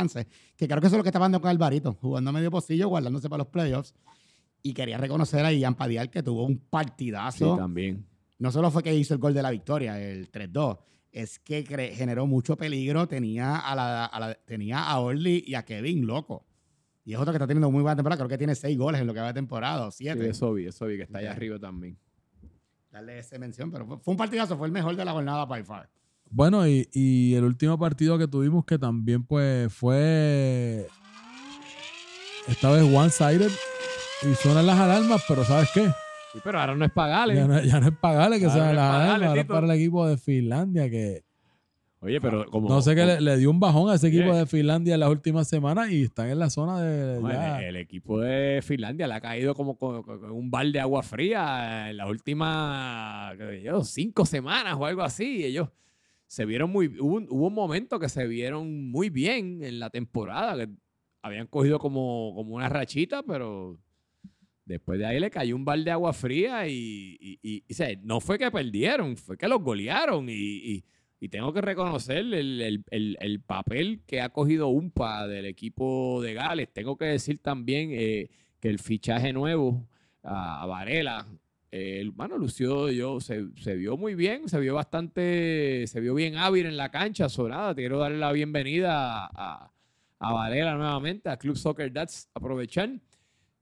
Que 0.56 0.68
creo 0.68 0.80
que 0.80 0.87
eso 0.87 0.96
es 0.96 0.98
lo 0.98 1.02
que 1.02 1.09
está 1.11 1.18
pasando 1.18 1.40
con 1.40 1.50
Alvarito, 1.50 1.94
jugando 2.00 2.30
a 2.30 2.32
medio 2.32 2.50
pocillo, 2.50 2.88
guardándose 2.88 3.28
para 3.28 3.38
los 3.38 3.48
playoffs. 3.48 3.94
Y 4.62 4.72
quería 4.74 4.98
reconocer 4.98 5.44
a 5.44 5.52
Ian 5.52 5.74
Padial 5.74 6.11
que 6.11 6.22
tuvo 6.22 6.44
un 6.44 6.54
Sí, 6.54 6.62
partidazo. 6.70 7.56
también. 7.56 8.04
no 8.38 8.50
solo 8.52 8.70
fue 8.70 8.82
que 8.82 8.94
hizo 8.94 9.14
el 9.14 9.20
gol 9.20 9.32
de 9.32 9.42
la 9.42 9.50
victoria, 9.50 9.98
el 10.00 10.30
3-2, 10.30 10.78
es 11.12 11.38
que 11.38 11.62
generó 11.94 12.26
mucho 12.26 12.56
peligro, 12.56 13.06
tenía 13.09 13.56
a, 13.56 13.74
la, 13.74 14.04
a 14.06 14.20
la- 14.20 14.35
tenía 14.35 14.82
a 14.82 14.98
Orly 15.00 15.42
y 15.46 15.54
a 15.54 15.64
Kevin 15.64 16.06
loco. 16.06 16.44
Y 17.04 17.14
es 17.14 17.18
otro 17.20 17.32
que 17.32 17.37
está 17.37 17.46
teniendo 17.46 17.70
muy 17.70 17.80
buena 17.82 17.94
temporada, 17.96 18.18
creo 18.18 18.28
que 18.28 18.37
tiene 18.37 18.54
seis 18.54 18.76
goles 18.76 19.00
en 19.00 19.06
lo 19.06 19.14
que 19.14 19.20
va 19.20 19.28
de 19.28 19.35
temporada, 19.35 19.87
o 19.87 19.90
Sí, 19.90 20.04
siete. 20.04 20.28
eso 20.28 20.52
vi, 20.52 20.66
eso 20.66 20.85
vi, 20.87 20.96
que 20.96 21.04
está 21.04 21.18
allá 21.18 21.30
arriba 21.30 21.59
también. 21.59 21.96
Darle 22.90 23.18
esa 23.20 23.38
mención, 23.38 23.70
pero 23.70 23.87
fue, 23.87 23.98
fue 23.98 24.12
un 24.12 24.18
partidazo, 24.18 24.56
fue 24.59 24.66
el 24.66 24.72
mejor 24.72 24.96
de 24.96 25.04
la 25.04 25.12
jornada 25.12 25.44
by 25.46 25.62
far. 25.64 25.88
Bueno, 26.30 26.66
y, 26.68 26.88
y 26.92 27.34
el 27.34 27.44
último 27.44 27.78
partido 27.78 28.18
que 28.18 28.26
tuvimos 28.28 28.64
que 28.64 28.78
también 28.78 29.24
pues 29.24 29.72
fue 29.72 30.86
esta 32.48 32.70
vez 32.70 32.82
one-sided 32.82 33.50
y 34.22 34.34
suenan 34.34 34.66
las 34.66 34.78
alarmas, 34.78 35.24
pero 35.28 35.44
¿sabes 35.44 35.68
qué? 35.72 35.86
Sí, 36.32 36.40
pero 36.44 36.60
ahora 36.60 36.74
no 36.74 36.84
es 36.84 36.92
pagarle. 36.92 37.34
Ya 37.36 37.46
no, 37.46 37.62
ya 37.62 37.80
no 37.80 37.88
es 37.88 37.94
pagarle 37.98 38.38
que 38.40 38.50
suenan 38.50 38.68
no 38.70 38.74
las 38.74 38.94
alarmas, 38.94 39.28
ahora 39.28 39.40
es 39.40 39.46
para 39.46 39.66
el 39.66 39.72
equipo 39.80 40.06
de 40.06 40.16
Finlandia 40.18 40.90
que 40.90 41.24
Oye, 42.00 42.20
pero 42.20 42.44
como. 42.50 42.68
no 42.68 42.82
sé 42.82 42.94
qué 42.94 43.00
como- 43.02 43.14
le, 43.14 43.20
le 43.20 43.36
dio 43.38 43.50
un 43.50 43.58
bajón 43.58 43.90
a 43.90 43.94
ese 43.94 44.08
equipo 44.08 44.34
de 44.36 44.46
Finlandia 44.46 44.94
en 44.94 45.00
las 45.00 45.08
últimas 45.08 45.48
semanas 45.48 45.90
y 45.90 46.02
están 46.02 46.28
en 46.28 46.38
la 46.38 46.50
zona 46.50 46.80
de 46.82 47.20
no, 47.20 47.30
ya- 47.32 47.58
el, 47.60 47.64
el 47.68 47.76
equipo 47.76 48.20
de 48.20 48.60
Finlandia 48.62 49.06
le 49.08 49.14
ha 49.14 49.20
caído 49.20 49.54
como 49.54 49.76
con, 49.78 50.02
con- 50.02 50.20
con 50.20 50.30
un 50.30 50.50
balde 50.50 50.72
de 50.72 50.80
agua 50.80 51.02
fría 51.02 51.88
en 51.90 51.96
las 51.96 52.08
últimas 52.08 53.34
qué 53.38 53.46
sé 53.46 53.62
yo, 53.62 53.82
cinco 53.82 54.26
semanas 54.26 54.76
o 54.78 54.84
algo 54.84 55.02
así. 55.02 55.42
Ellos 55.44 55.68
se 56.26 56.44
vieron 56.44 56.70
muy. 56.70 56.88
Hubo 57.00 57.16
hubo 57.28 57.46
un 57.48 57.54
momento 57.54 57.98
que 57.98 58.08
se 58.08 58.26
vieron 58.26 58.90
muy 58.90 59.10
bien 59.10 59.62
en 59.62 59.78
la 59.78 59.90
temporada, 59.90 60.66
que 60.66 60.72
habían 61.22 61.46
cogido 61.46 61.78
como, 61.78 62.32
como 62.34 62.54
una 62.56 62.68
rachita, 62.68 63.22
pero 63.22 63.78
después 64.64 64.98
de 64.98 65.06
ahí 65.06 65.20
le 65.20 65.30
cayó 65.30 65.54
un 65.56 65.64
balde 65.64 65.84
de 65.86 65.90
agua 65.92 66.12
fría 66.12 66.66
y, 66.68 67.16
y- 67.20 67.62
no 68.02 68.20
fue 68.20 68.38
que 68.38 68.50
perdieron, 68.50 69.16
fue 69.16 69.36
que 69.38 69.48
los 69.48 69.62
golearon 69.62 70.26
y, 70.28 70.84
tengo 71.28 71.52
que 71.52 71.60
reconocer 71.60 72.18
el, 72.18 72.34
el- 72.34 72.84
el- 72.90 73.16
el 73.20 73.40
papel 73.40 74.02
que 74.06 74.20
ha 74.20 74.28
cogido 74.30 74.68
UMPA 74.68 75.26
del 75.28 75.46
equipo 75.46 76.20
de 76.22 76.34
Gales. 76.34 76.72
Tengo 76.72 76.96
que 76.96 77.06
decir 77.06 77.38
también 77.38 77.90
eh, 77.92 78.28
que 78.60 78.68
el 78.68 78.78
fichaje 78.78 79.32
nuevo 79.32 79.88
a, 80.22 80.62
a 80.62 80.66
Eh, 81.78 82.00
el- 82.00 82.10
bueno, 82.12 82.38
lució 82.38 82.90
yo, 82.90 83.20
se, 83.20 83.44
se 83.60 83.74
vio 83.74 83.96
muy 83.98 84.14
bien, 84.14 84.48
se 84.48 84.58
vio 84.58 84.74
bastante, 84.74 85.84
se 85.86 86.00
vio 86.00 86.14
bien 86.14 86.36
hábil 86.36 86.64
en 86.66 86.76
la 86.78 86.90
cancha, 86.90 87.28
sonada. 87.28 87.74
Quiero 87.74 87.98
darle 87.98 88.16
la 88.18 88.32
bienvenida 88.32 89.26
a, 89.26 89.30
a, 89.34 89.70
a 90.20 90.32
Varela 90.32 90.74
nuevamente, 90.76 91.28
a 91.28 91.36
Club 91.36 91.56
Soccer 91.56 91.92
Dats, 91.92 92.28
aprovechar. 92.34 92.88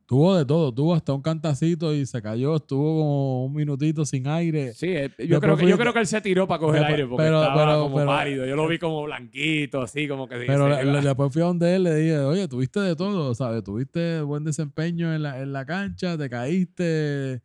tuvo 0.07 0.37
de 0.37 0.45
todo, 0.45 0.73
tuvo 0.73 0.95
hasta 0.95 1.13
un 1.13 1.23
cantacito 1.23 1.93
y 1.95 2.05
se 2.07 2.21
cayó, 2.23 2.57
estuvo 2.57 2.99
como 3.01 3.47
un 3.47 3.55
minutito 3.55 4.05
sin 4.05 4.29
aire. 4.29 4.73
Sí, 4.75 4.89
eh, 4.91 5.09
yo, 5.19 5.41
Después 5.41 5.41
creo 5.41 5.57
que, 5.57 5.67
yo 5.69 5.79
creo 5.79 5.93
que 5.93 5.99
él 6.01 6.07
se 6.07 6.21
tiró 6.21 6.47
para 6.47 6.61
coger 6.61 6.83
Pero- 6.83 6.93
aire 6.95 7.07
porque 7.09 7.25
pero- 7.25 7.43
estaba 7.43 7.65
pero- 7.67 7.83
como 7.85 7.97
pero- 7.97 8.07
pálido. 8.07 8.47
Yo 8.47 8.55
lo 8.55 8.69
vi 8.69 8.79
como 8.79 9.03
blanquito, 9.03 9.81
así 9.81 10.07
como 10.07 10.29
que... 10.29 10.37
Pero 10.47 10.73
se 10.77 10.85
le- 10.85 11.01
después 11.01 11.33
fui 11.33 11.43
a 11.43 11.47
donde 11.47 11.75
él 11.75 11.83
le 11.83 11.95
dije, 11.97 12.19
oye, 12.19 12.47
tuviste 12.47 12.79
de 12.81 12.95
todo, 12.95 13.35
¿sabes? 13.35 13.65
Tuviste 13.65 14.21
buen 14.21 14.45
desempeño 14.45 15.13
en 15.15 15.23
la, 15.23 15.41
en 15.41 15.53
la 15.53 15.65
cancha, 15.67 16.17
te 16.19 16.29
caíste, 16.29 17.41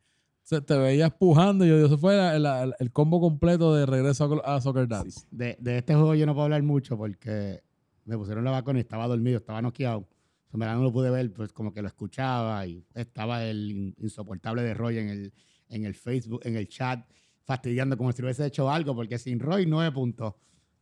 se- 0.49 0.61
te 0.61 0.77
veías 0.77 1.11
pujando. 1.13 1.65
Yo, 1.65 1.77
eso 1.85 1.97
fue 1.97 2.15
la- 2.15 2.39
la- 2.39 2.75
el 2.79 2.91
combo 2.91 3.21
completo 3.21 3.75
de 3.75 3.85
regreso 3.85 4.41
a, 4.43 4.55
a 4.55 4.61
Soccer 4.61 4.87
Dads. 4.87 5.27
De, 5.31 5.55
de 5.59 5.77
este 5.77 5.93
juego 5.93 6.15
yo 6.15 6.25
no 6.25 6.33
puedo 6.33 6.45
hablar 6.45 6.63
mucho 6.63 6.97
porque 6.97 7.61
me 8.05 8.17
pusieron 8.17 8.43
la 8.43 8.51
vacuna 8.51 8.79
y 8.79 8.81
estaba 8.81 9.07
dormido, 9.07 9.37
estaba 9.37 9.61
noqueado. 9.61 10.07
O 10.51 10.57
sea, 10.57 10.73
no 10.73 10.81
lo 10.81 10.91
pude 10.91 11.11
ver, 11.11 11.31
pues 11.31 11.53
como 11.53 11.71
que 11.71 11.81
lo 11.83 11.87
escuchaba 11.87 12.65
y 12.65 12.83
estaba 12.95 13.43
el 13.45 13.69
in- 13.71 13.95
insoportable 13.99 14.63
de 14.63 14.73
Roy 14.73 14.97
en 14.97 15.09
el, 15.09 15.33
en 15.69 15.85
el 15.85 15.93
Facebook, 15.93 16.41
en 16.43 16.55
el 16.55 16.67
chat, 16.67 17.07
fastidiando 17.43 17.95
como 17.97 18.11
si 18.11 18.23
hubiese 18.23 18.45
hecho 18.47 18.69
algo, 18.71 18.95
porque 18.95 19.19
sin 19.19 19.39
Roy, 19.39 19.67
nueve 19.67 19.91
puntos. 19.91 20.33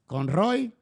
Con 0.06 0.30
Roy, 0.30 0.74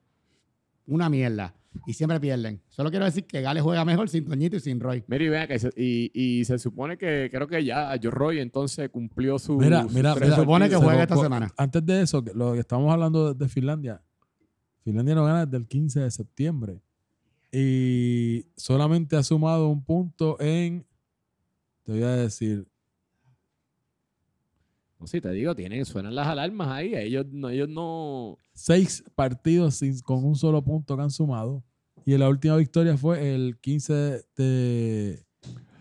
una 0.86 1.10
mierda. 1.10 1.56
Y 1.88 1.94
siempre 1.94 2.20
pierden. 2.20 2.62
Solo 2.70 2.90
quiero 2.90 3.06
decir 3.06 3.26
que 3.26 3.42
Gales 3.42 3.64
juega 3.64 3.84
mejor 3.86 4.10
sin 4.10 4.26
Toñito 4.26 4.56
y 4.56 4.60
sin 4.60 4.80
Roy. 4.80 5.04
Mira, 5.08 5.24
y 5.24 5.30
vea 5.30 5.48
que 5.48 5.60
se- 5.60 5.74
y, 5.76 6.12
y 6.14 6.46
se 6.46 6.58
supone 6.58 6.98
que 6.98 7.30
creo 7.32 7.48
que 7.48 7.64
ya 7.64 7.90
Joe 8.02 8.12
Roy 8.12 8.40
entonces 8.40 8.90
cumplió 8.90 9.38
su. 9.40 9.58
Mira, 9.58 9.86
mira, 9.92 10.14
Se 10.16 10.32
supone 10.32 10.70
que 10.70 10.76
juega 10.76 10.96
Se- 10.98 11.02
esta 11.04 11.18
semana. 11.18 11.52
Antes 11.58 11.86
de 11.86 12.02
eso, 12.02 12.24
lo 12.34 12.54
que 12.54 12.60
estamos 12.60 12.92
hablando 12.92 13.34
de, 13.34 13.44
de 13.46 13.50
Finlandia, 13.50 14.02
Finlandia 14.84 15.16
no 15.16 15.26
gana 15.26 15.46
desde 15.46 15.58
el 15.58 15.68
15 15.68 16.00
de 16.02 16.12
septiembre. 16.12 16.82
Y 17.52 18.48
solamente 18.58 19.16
ha 19.16 19.24
sumado 19.24 19.70
un 19.70 19.84
punto 19.84 20.38
en, 20.42 20.86
te 21.84 21.92
voy 21.94 22.04
a 22.04 22.10
decir, 22.16 22.68
No, 25.00 25.08
sí, 25.08 25.20
te 25.22 25.30
digo, 25.32 25.54
tienen, 25.56 25.86
suenan 25.86 26.16
las 26.16 26.28
alarmas 26.28 26.70
ahí. 26.70 26.96
Ellos 26.96 27.26
no, 27.32 27.50
ellos 27.50 27.68
no. 27.70 28.38
seis 28.54 29.04
partidos 29.16 29.76
sin- 29.76 30.00
con 30.00 30.24
un 30.24 30.36
solo 30.36 30.64
punto 30.64 30.96
que 30.96 31.04
han 31.04 31.12
sumado. 31.12 31.64
Y 32.06 32.18
la 32.18 32.30
última 32.30 32.56
victoria 32.58 32.96
fue 32.98 33.34
el 33.34 33.58
15 33.60 34.24
de, 34.38 35.24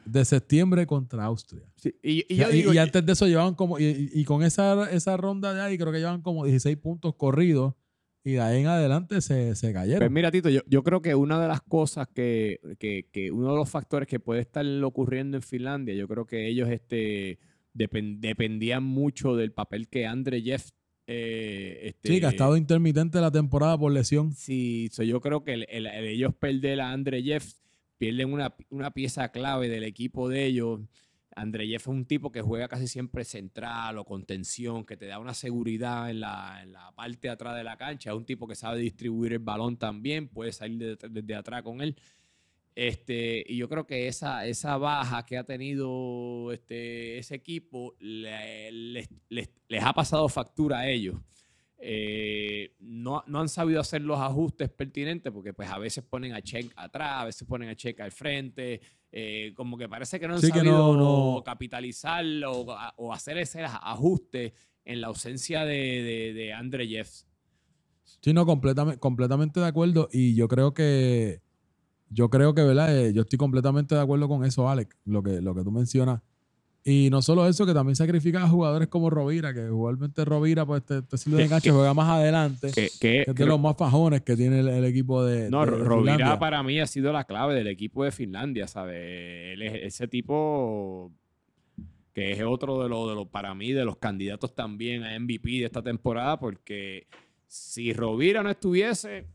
de 0.05 0.25
septiembre 0.25 0.87
contra 0.87 1.25
Austria. 1.25 1.63
sí, 1.77 1.95
y, 2.03 2.13
y 2.21 2.25
Y, 2.31 2.37
yo 2.37 2.51
y- 2.51 2.53
digo, 2.55 2.75
y 2.75 2.79
antes 2.79 3.05
de 3.05 3.13
eso 3.13 3.27
llevaban 3.27 3.55
como, 3.55 3.79
y, 3.79 3.85
y- 3.85 4.11
y 4.21 4.25
con 4.25 4.43
esa, 4.43 4.91
esa 4.91 5.17
ronda 5.17 5.53
de 5.55 5.61
ahí 5.61 5.79
creo 5.79 5.93
que 5.93 5.99
llevan 5.99 6.23
como 6.23 6.45
16 6.45 6.77
puntos 6.79 7.15
corridos. 7.15 7.75
Y 8.27 8.33
de 8.33 8.41
ahí 8.41 8.63
en 8.63 8.69
adelante 8.69 9.21
se, 9.21 9.55
se 9.55 9.73
cayeron. 9.75 9.99
Pues 9.99 10.11
mira, 10.11 10.31
Tito, 10.31 10.49
yo, 10.49 10.63
yo 10.67 10.83
creo 10.83 11.03
que 11.03 11.15
una 11.15 11.39
de 11.39 11.47
las 11.47 11.61
cosas 11.61 12.09
que, 12.09 12.59
que- 12.79 13.07
que 13.13 13.31
uno 13.31 13.51
de 13.51 13.57
los 13.59 13.69
factores 13.69 14.09
que 14.09 14.19
puede 14.19 14.41
estar 14.41 14.65
ocurriendo 14.83 15.37
en 15.37 15.43
Finlandia, 15.43 15.95
yo 15.95 16.09
creo 16.09 16.25
que 16.27 16.49
ellos 16.49 16.71
este, 16.71 17.39
depen- 17.75 18.19
dependían 18.21 18.83
mucho 18.85 19.37
del 19.37 19.53
papel 19.53 19.89
que 19.89 20.07
Andre 20.07 20.41
Jeff. 20.43 20.71
eh, 21.07 21.81
este, 21.89 22.09
sí, 22.09 22.21
que 22.21 22.27
ha 22.27 22.31
estado 22.31 22.57
intermitente 22.57 23.21
la 23.21 23.31
temporada 23.31 23.77
por 23.77 23.93
lesión. 23.93 24.33
Sí, 24.33 24.89
so 24.91 25.03
yo 25.03 25.21
creo 25.21 25.45
que 25.45 25.53
el, 25.53 25.67
el- 25.69 25.87
el 25.87 26.05
ellos 26.07 26.35
perder 26.35 26.81
a 26.81 26.93
Andre 26.93 27.23
Jeff, 27.23 27.53
pierden 27.99 28.33
una, 28.33 28.55
una 28.71 28.91
pieza 28.91 29.29
clave 29.31 29.69
del 29.69 29.85
equipo 29.85 30.29
de 30.31 30.47
ellos. 30.47 30.81
Andre 31.37 31.67
Jeff 31.67 31.83
es 31.83 31.87
un 31.89 32.05
tipo 32.07 32.31
que 32.33 32.43
juega 32.43 32.69
casi 32.69 32.87
siempre 32.87 33.25
central 33.25 33.99
o 33.99 34.05
contención, 34.05 34.85
que 34.87 34.97
te 34.97 35.07
da 35.07 35.19
una 35.19 35.35
seguridad 35.35 36.09
en 36.11 36.21
la, 36.21 36.61
en 36.63 36.73
la 36.73 36.93
parte 36.93 37.29
de 37.29 37.31
atrás 37.31 37.57
de 37.57 37.65
la 37.65 37.77
cancha. 37.77 38.11
Es 38.11 38.17
un 38.17 38.25
tipo 38.25 38.47
que 38.47 38.55
sabe 38.55 38.79
distribuir 38.79 39.33
el 39.33 39.39
balón 39.41 39.77
también, 39.77 40.29
puede 40.29 40.53
salir 40.53 40.97
de- 40.97 41.09
desde 41.09 41.35
atrás 41.35 41.63
con 41.63 41.81
él. 41.83 41.97
Este, 42.77 43.45
y 43.47 43.57
yo 43.57 43.69
creo 43.69 43.87
que 43.87 44.09
esa, 44.09 44.47
esa 44.47 44.77
baja 44.79 45.25
que 45.25 45.39
ha 45.39 45.45
tenido 45.45 46.51
este, 46.53 47.19
ese 47.19 47.37
equipo 47.37 47.95
le- 48.01 48.73
les, 48.73 49.09
les- 49.29 49.51
les 49.69 49.83
ha 49.85 49.93
pasado 49.93 50.29
factura 50.29 50.81
a 50.81 50.89
ellos. 50.89 51.17
Eh, 51.87 52.75
no, 52.81 53.23
no 53.27 53.41
han 53.41 53.49
sabido 53.49 53.81
hacer 53.81 54.01
los 54.01 54.19
ajustes 54.19 54.71
pertinentes 54.71 55.31
porque 55.31 55.53
pues 55.53 55.69
a 55.69 55.79
veces 55.79 56.03
ponen 56.03 56.33
a 56.33 56.41
Check 56.41 56.73
atrás, 56.77 57.23
a 57.23 57.25
veces 57.27 57.47
ponen 57.47 57.69
a 57.69 57.77
Check 57.77 58.01
al 58.01 58.11
frente, 58.11 58.81
eh, 59.13 59.53
como 59.55 59.77
que 59.77 59.89
parece 59.89 60.19
que 60.19 60.27
no 60.27 60.35
han 60.35 60.41
Sí, 60.41 60.49
sabido 60.49 60.97
no- 60.97 61.35
no. 61.37 61.43
capitalizar 61.45 62.25
o, 62.47 62.67
o 62.97 63.13
hacer 63.13 63.37
ese 63.39 63.63
ajuste 63.63 64.55
en 64.85 65.01
la 65.01 65.09
ausencia 65.09 65.65
de, 65.65 66.03
de, 66.03 66.33
de 66.33 66.53
Andre 66.55 66.89
Jeffs. 66.89 67.27
Sí, 68.21 68.33
no, 68.33 68.47
completamente, 68.47 68.99
completamente 68.99 69.61
de 69.61 69.67
acuerdo. 69.67 70.09
Y 70.11 70.35
yo 70.35 70.49
creo 70.49 70.73
que, 70.75 71.43
yo 72.11 72.29
creo 72.31 72.55
que, 72.55 72.63
¿verdad? 72.63 72.97
Eh, 72.97 73.13
yo 73.13 73.23
estoy 73.23 73.39
completamente 73.39 73.95
de 73.95 74.01
acuerdo 74.01 74.29
con 74.29 74.45
eso, 74.45 74.69
Alex, 74.69 74.97
lo 75.05 75.23
que, 75.23 75.41
lo 75.41 75.55
que 75.55 75.63
tú 75.63 75.71
mencionas. 75.71 76.21
Y 76.87 77.09
no 77.11 77.23
solo 77.23 77.47
eso, 77.49 77.65
que 77.65 77.73
también 77.73 77.97
sacrifica 77.97 78.43
a 78.45 78.49
jugadores 78.49 78.89
como 78.89 79.09
Rovira, 79.09 79.55
que 79.55 79.65
igualmente 79.65 80.23
Rovira, 80.23 80.67
pues 80.67 80.83
este, 80.83 80.99
este 80.99 81.17
estilo 81.17 81.39
de 81.39 81.45
enganche 81.45 81.71
juega 81.71 81.95
más 81.95 82.11
adelante. 82.11 82.71
Que, 82.75 82.89
que- 82.91 82.99
que 83.01 83.21
es 83.23 83.27
de 83.29 83.35
creo- 83.35 83.47
los 83.49 83.61
más 83.61 83.75
fajones 83.79 84.21
que 84.21 84.37
tiene 84.37 84.61
el, 84.61 84.69
el 84.69 84.85
equipo 84.85 85.25
de. 85.25 85.49
no, 85.51 85.61
de 85.65 85.71
Rovira 85.71 86.13
Finlandia. 86.17 86.39
para 86.39 86.63
mí 86.63 86.79
ha 86.81 86.87
sido 86.87 87.11
la 87.11 87.25
clave 87.25 87.55
del 87.55 87.69
equipo 87.69 88.05
de 88.05 88.13
Finlandia, 88.13 88.69
¿sabes? 88.69 88.97
Él 89.55 89.63
es 89.63 89.73
ese 89.95 90.07
tipo 90.09 91.11
que 92.13 92.33
es 92.33 92.43
otro 92.43 92.83
de 92.83 92.89
los, 92.91 93.09
de 93.09 93.15
los, 93.15 93.29
para 93.29 93.55
mí, 93.55 93.73
de 93.73 93.85
los 93.87 93.97
candidatos 93.97 94.55
también 94.55 95.03
a 95.05 95.19
MVP 95.19 95.51
de 95.61 95.65
esta 95.65 95.83
temporada, 95.83 96.39
porque 96.39 97.07
si 97.49 97.93
Rovira 97.95 98.43
no 98.43 98.51
estuviese, 98.51 99.27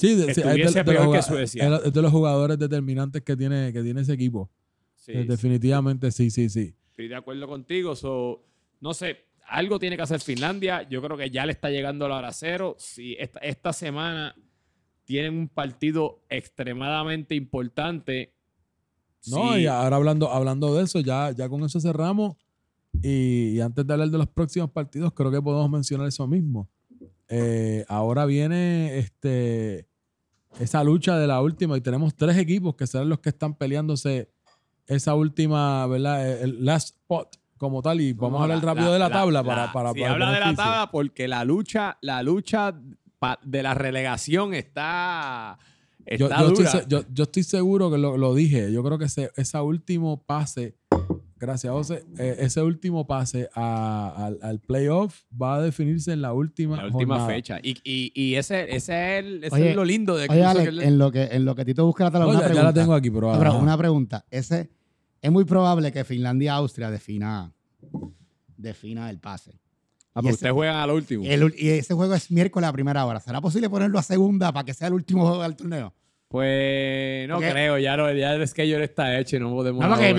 Sí, 0.00 0.14
de, 0.14 0.34
sí, 0.34 0.40
es 0.40 0.74
de- 0.74 0.80
de 0.80 0.84
peor 0.84 1.04
los, 1.06 1.14
que 1.16 1.22
Suecia. 1.22 1.76
es 1.84 1.92
de 1.92 2.02
los 2.02 2.10
jugadores 2.10 2.58
determinantes 2.58 3.22
que 3.22 3.36
tiene, 3.36 3.72
que 3.72 3.82
tiene 3.82 4.00
ese 4.00 4.12
equipo. 4.14 4.50
sí, 4.96 5.12
Eh, 5.12 5.24
Definitivamente, 5.24 6.10
sí, 6.10 6.30
sí, 6.30 6.48
sí. 6.48 6.74
estoy 6.90 7.08
de 7.08 7.16
acuerdo 7.16 7.46
contigo. 7.48 7.94
So, 7.96 8.44
no 8.80 8.94
sé, 8.94 9.18
algo 9.48 9.78
tiene 9.78 9.96
que 9.96 10.02
hacer 10.02 10.20
Finlandia. 10.20 10.88
Yo 10.88 11.02
creo 11.02 11.16
que 11.16 11.30
ya 11.30 11.44
le 11.46 11.52
está 11.52 11.70
llegando 11.70 12.08
la 12.08 12.16
hora 12.18 12.32
cero. 12.32 12.76
Si 12.78 13.14
esta, 13.18 13.40
esta 13.40 13.72
semana 13.72 14.34
tienen 15.04 15.34
un 15.36 15.48
partido 15.48 16.22
extremadamente 16.28 17.34
importante. 17.34 18.32
No, 19.26 19.54
sí, 19.54 19.60
y 19.62 19.66
ahora 19.66 19.96
hablando, 19.96 20.30
hablando 20.30 20.74
de 20.76 20.84
eso, 20.84 21.00
ya, 21.00 21.32
ya 21.32 21.48
con 21.48 21.62
eso 21.64 21.80
cerramos. 21.80 22.36
Y, 23.02 23.50
y 23.56 23.60
antes 23.60 23.86
de 23.86 23.92
hablar 23.92 24.08
de 24.08 24.18
los 24.18 24.28
próximos 24.28 24.70
partidos, 24.70 25.12
creo 25.12 25.30
que 25.30 25.40
podemos 25.42 25.70
mencionar 25.70 26.06
eso 26.08 26.26
mismo. 26.26 26.68
Eh, 27.28 27.84
ahora 27.88 28.26
viene 28.26 28.98
este, 28.98 29.86
esa 30.58 30.82
lucha 30.84 31.16
de 31.18 31.26
la 31.26 31.40
última 31.40 31.76
y 31.76 31.80
tenemos 31.80 32.14
tres 32.14 32.36
equipos 32.36 32.74
que 32.74 32.86
serán 32.86 33.08
los 33.08 33.20
que 33.20 33.28
están 33.30 33.54
peleándose 33.54 34.30
esa 34.86 35.14
última, 35.14 35.86
¿verdad? 35.86 36.42
El 36.42 36.64
last 36.64 36.96
spot 36.96 37.36
como 37.56 37.80
tal. 37.82 38.00
Y 38.00 38.12
vamos 38.12 38.32
no, 38.32 38.38
a 38.40 38.42
hablar 38.42 38.58
la- 38.58 38.64
rápido 38.64 38.86
la- 38.88 38.92
de 38.94 38.98
la, 38.98 39.08
la- 39.08 39.14
tabla 39.14 39.42
la- 39.42 39.48
para, 39.48 39.72
para, 39.72 39.92
sí, 39.92 40.00
para 40.00 40.12
habla 40.12 40.32
de 40.32 40.40
la 40.40 40.54
tabla 40.54 40.90
porque 40.90 41.28
la 41.28 41.44
lucha, 41.44 41.98
la 42.00 42.22
lucha 42.22 42.74
de 43.42 43.62
la 43.62 43.74
relegación 43.74 44.54
está, 44.54 45.58
Yo, 46.18 46.26
está 46.26 46.40
yo 46.40 46.46
estoy, 46.48 46.64
dura. 46.64 46.70
se- 46.70 46.84
yo- 46.88 47.04
yo 47.12 47.22
estoy 47.24 47.42
seguro 47.44 47.90
que 47.90 47.98
lo, 47.98 48.16
lo 48.16 48.34
dije. 48.34 48.72
Yo 48.72 48.82
creo 48.82 48.98
que 48.98 49.04
ese, 49.04 49.30
ese 49.36 49.58
último 49.60 50.22
pase, 50.24 50.74
gracias 51.40 51.72
José, 51.72 52.04
eh, 52.18 52.36
ese 52.40 52.62
último 52.62 53.06
pase 53.06 53.48
a- 53.54 54.12
al, 54.26 54.38
al 54.42 54.60
playoff 54.60 55.22
va 55.40 55.56
a 55.56 55.62
definirse 55.62 56.12
en 56.12 56.22
la 56.22 56.32
última, 56.32 56.76
la 56.76 56.84
última 56.84 57.14
jornada. 57.16 57.26
fecha. 57.26 57.58
Y, 57.62 57.76
y, 57.82 58.12
y 58.14 58.34
ese, 58.36 58.64
ese, 58.76 59.18
es, 59.18 59.24
el- 59.24 59.44
ese 59.44 59.54
Oye, 59.54 59.70
es 59.70 59.76
lo 59.76 59.84
lindo 59.84 60.16
de 60.16 60.28
Oye, 60.28 60.40
que 60.54 60.62
el- 60.68 60.80
en 60.82 60.98
lo 60.98 61.10
que, 61.10 61.24
en 61.24 61.44
lo 61.44 61.54
que 61.56 61.64
Tito 61.64 61.84
busca 61.86 62.04
la 62.04 62.10
tabla, 62.10 62.26
una 62.28 62.38
ya, 62.40 62.44
pregunta. 62.44 62.62
la 62.64 62.72
tengo 62.72 62.94
aquí, 62.94 63.10
pero, 63.10 63.32
No, 63.32 63.38
pero 63.38 63.58
una 63.58 63.76
pregunta. 63.78 64.24
Ese, 64.30 64.70
es 65.22 65.32
muy 65.32 65.44
probable 65.44 65.90
que 65.92 66.04
Finlandia-Austria 66.04 66.90
defina, 66.90 67.52
defina 68.56 69.10
el 69.10 69.18
pase. 69.18 69.52
Ah, 70.14 70.20
y 70.22 70.26
ese- 70.26 70.34
ustedes 70.34 70.52
juegan 70.54 70.76
al 70.76 70.90
último. 70.90 71.24
El 71.24 71.54
y 71.56 71.68
ese 71.70 71.94
juego 71.94 72.14
es 72.14 72.30
miércoles 72.30 72.68
a 72.68 72.72
primera 72.72 73.06
hora. 73.06 73.20
¿Será 73.20 73.40
posible 73.40 73.70
ponerlo 73.70 73.98
a 73.98 74.02
segunda 74.02 74.52
para 74.52 74.64
que 74.64 74.74
sea 74.74 74.88
el 74.88 74.94
último 74.94 75.26
juego 75.26 75.42
del 75.42 75.54
torneo? 75.56 75.94
Pues 76.30 77.26
no 77.28 77.34
Porque- 77.38 77.50
creo, 77.50 77.76
ya, 77.78 77.96
no, 77.96 78.12
ya 78.12 78.34
el 78.34 78.46
schedule 78.46 78.84
está 78.84 79.18
hecho 79.18 79.34
y 79.36 79.40
no 79.40 79.50
podemos. 79.50 79.80
No, 79.80 79.86
a 79.86 79.88
no, 79.88 79.96
que 79.96 80.10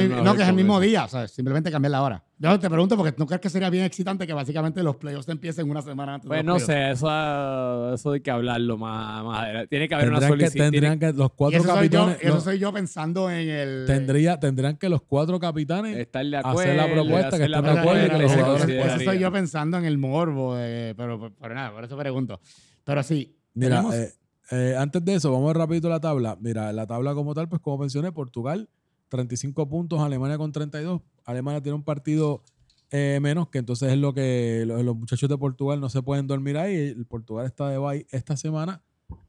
es 0.42 0.50
el 0.50 0.54
mismo 0.56 0.74
eso. 0.74 0.82
día. 0.82 1.06
O 1.06 1.08
sea, 1.08 1.26
simplemente 1.26 1.72
cambiar 1.72 1.92
la 1.92 2.02
hora. 2.02 2.24
Yo 2.38 2.60
te 2.60 2.70
pregunto 2.70 2.98
porque 2.98 3.14
no 3.18 3.26
crees 3.26 3.40
que 3.40 3.50
sería 3.50 3.70
bien 3.70 3.86
excitante 3.86 4.28
que 4.28 4.34
básicamente 4.34 4.84
los 4.84 4.98
playoffs 4.98 5.30
empiecen 5.30 5.70
una 5.70 5.82
semana 5.82 6.16
antes. 6.16 6.26
de 6.26 6.28
Pues 6.28 6.44
los 6.44 6.46
no 6.62 6.66
playoffs? 6.66 7.00
sé, 7.00 7.06
eso, 7.06 7.94
eso 7.94 8.12
hay 8.12 8.20
que 8.20 8.30
hablarlo 8.30 8.78
más, 8.78 9.24
más 9.24 9.40
adelante. 9.44 9.68
Tiene 9.70 9.88
que 9.88 9.96
haber 9.96 10.10
una 10.10 10.20
Tendrían 10.20 10.38
que, 10.38 10.46
solicitud. 10.48 10.64
tendrían 10.72 11.00
que 11.00 11.14
los 11.14 11.28
Y 11.28 11.34
cuatro 11.34 11.60
eso 11.60 11.68
soy, 11.70 11.90
yo, 11.90 12.00
capitanes. 12.00 12.18
eso 12.22 12.34
los- 12.36 12.44
soy 12.44 12.60
yo 12.60 12.74
pensando 12.74 13.32
en 13.32 13.50
el. 13.50 13.84
tendría, 13.88 14.38
tendrían 14.38 14.76
que 14.76 14.90
los 14.90 15.02
cuatro 15.04 15.40
capitanes. 15.40 15.96
estar 15.98 16.26
de 16.26 16.36
hacer 16.36 16.50
acuerdo. 16.52 16.74
la 16.76 16.92
propuesta, 16.92 17.30
que 17.30 17.36
hacer 17.36 17.50
la 17.52 17.58
estén 17.60 17.74
de 17.74 17.80
acuerdo 17.80 18.02
que 18.10 18.18
los 18.24 18.32
jugadores- 18.34 18.70
eso, 18.70 18.86
eso 18.96 19.00
soy 19.06 19.20
yo 19.20 19.32
pensando 19.32 19.78
en 19.78 19.86
el 19.86 19.98
morbo, 19.98 20.56
de- 20.58 20.94
pero, 20.98 21.18
pero, 21.22 21.34
pero 21.40 21.56
nada, 21.56 21.72
por 21.72 21.86
eso 21.86 21.96
pregunto. 21.98 22.42
Pero 22.84 23.02
sí, 23.02 23.38
Mira, 23.54 23.78
tenemos- 23.78 23.96
eh, 23.96 24.12
eh, 24.52 24.76
antes 24.78 25.04
de 25.04 25.16
eso, 25.16 25.32
vamos 25.32 25.56
rapidito 25.56 25.88
a 25.88 25.92
la 25.92 26.00
tabla. 26.02 26.38
Mira, 26.42 26.72
la 26.74 26.86
tabla 26.86 27.14
como 27.14 27.34
tal, 27.34 27.48
pues 27.50 27.62
como 27.62 27.80
mencioné, 27.80 28.12
Portugal, 28.12 28.70
35 29.10 29.68
puntos, 29.70 30.00
Alemania 30.02 30.38
con 30.38 30.52
32. 30.52 31.02
Alemania 31.26 31.62
tiene 31.62 31.76
un 31.76 31.84
partido 31.84 32.44
eh, 32.92 33.20
menos, 33.22 33.48
que 33.50 33.60
entonces 33.60 33.92
es 33.92 33.98
lo 33.98 34.14
que 34.14 34.64
lo- 34.68 34.84
los, 34.84 34.96
muchachos 34.96 35.30
de 35.30 35.38
Portugal 35.38 35.80
no 35.80 35.90
se 35.90 36.02
pueden 36.02 36.28
dormir 36.28 36.58
ahí. 36.58 36.76
El 36.76 37.06
Portugal 37.06 37.46
está 37.46 37.70
de 37.70 37.78
bye 37.78 38.06
esta 38.12 38.36
semana. 38.38 38.82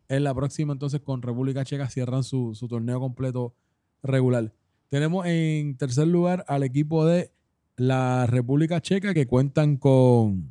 En 0.08 0.24
la 0.24 0.34
próxima, 0.34 0.72
entonces, 0.72 1.00
con 1.00 1.22
República 1.22 1.64
Checa 1.64 1.88
cierran 1.88 2.22
su, 2.24 2.54
su 2.54 2.68
torneo 2.68 3.00
completo 3.00 3.54
regular. 4.02 4.52
Tenemos 4.90 5.24
en 5.26 5.76
tercer 5.76 6.06
lugar 6.08 6.44
al 6.48 6.64
equipo 6.64 7.06
de 7.06 7.30
la 7.76 8.26
República 8.26 8.80
Checa, 8.80 9.14
que 9.14 9.26
cuentan 9.26 9.76
con... 9.78 10.50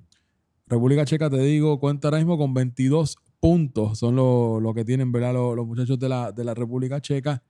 República 0.67 1.05
Checa, 1.05 1.29
te 1.29 1.37
digo, 1.39 1.79
cuenta 1.79 2.07
ahora 2.07 2.17
mismo 2.17 2.37
con 2.37 2.53
22 2.53 3.17
puntos. 3.41 3.99
Son 3.99 4.15
lo, 4.15 4.71
que 4.73 4.85
tienen, 4.85 5.11
¿verdad? 5.11 5.33
Los, 5.33 5.67
muchachos 5.67 5.99
de 5.99 6.07
la, 6.07 6.53
República 6.53 7.01
Checa. 7.01 7.43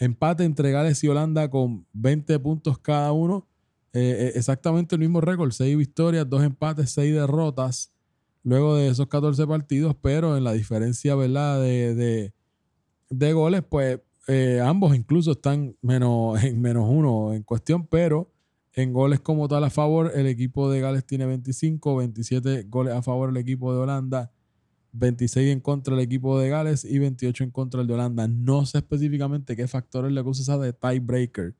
Empate 0.00 0.44
entre 0.44 0.72
Gales 0.72 1.04
y 1.04 1.08
Holanda 1.08 1.48
con 1.48 1.86
20 1.92 2.36
puntos 2.40 2.78
cada 2.78 3.12
uno. 3.12 3.46
Eh, 3.92 4.00
eh, 4.00 4.32
exactamente 4.34 4.96
el 4.96 5.00
mismo 5.00 5.20
récord. 5.20 5.52
6 5.52 5.76
victorias, 5.76 6.28
2 6.28 6.42
empates, 6.42 6.90
6 6.90 7.14
derrotas. 7.14 7.92
Luego 8.42 8.74
de 8.74 8.88
esos 8.88 9.06
14 9.06 9.46
partidos, 9.46 9.94
pero 10.00 10.36
en 10.36 10.44
la 10.44 10.54
diferencia, 10.54 11.14
¿verdad? 11.14 11.60
De, 11.60 12.32
goles, 13.32 13.62
pues 13.68 14.00
eh, 14.26 14.60
ambos 14.64 14.96
incluso 14.96 15.32
están 15.32 15.76
en 15.82 16.60
menos 16.62 16.88
uno 16.88 17.34
en 17.34 17.42
cuestión, 17.42 17.86
pero 17.86 18.30
en 18.72 18.94
goles 18.94 19.20
como 19.20 19.48
tal 19.48 19.64
a 19.64 19.70
favor, 19.70 20.12
el 20.14 20.26
equipo 20.26 20.70
de 20.70 20.80
Gales 20.80 21.04
tiene 21.04 21.26
25, 21.26 21.96
27 21.96 22.62
goles 22.68 22.94
a 22.94 23.02
favor 23.02 23.28
el 23.28 23.36
equipo 23.36 23.74
de 23.74 23.80
Holanda, 23.80 24.30
26 24.92 25.52
en 25.52 25.60
contra 25.60 25.94
el 25.94 26.00
equipo 26.00 26.38
de 26.38 26.48
Gales 26.48 26.84
y 26.84 26.98
28 26.98 27.44
en 27.44 27.50
contra 27.50 27.80
el 27.80 27.86
de 27.86 27.94
Holanda. 27.94 28.26
No 28.28 28.66
sé 28.66 28.78
específicamente 28.78 29.56
qué 29.56 29.68
factores 29.68 30.12
le 30.12 30.20
usa 30.22 30.42
esa 30.42 30.58
de 30.58 30.72
tiebreaker. 30.72 31.54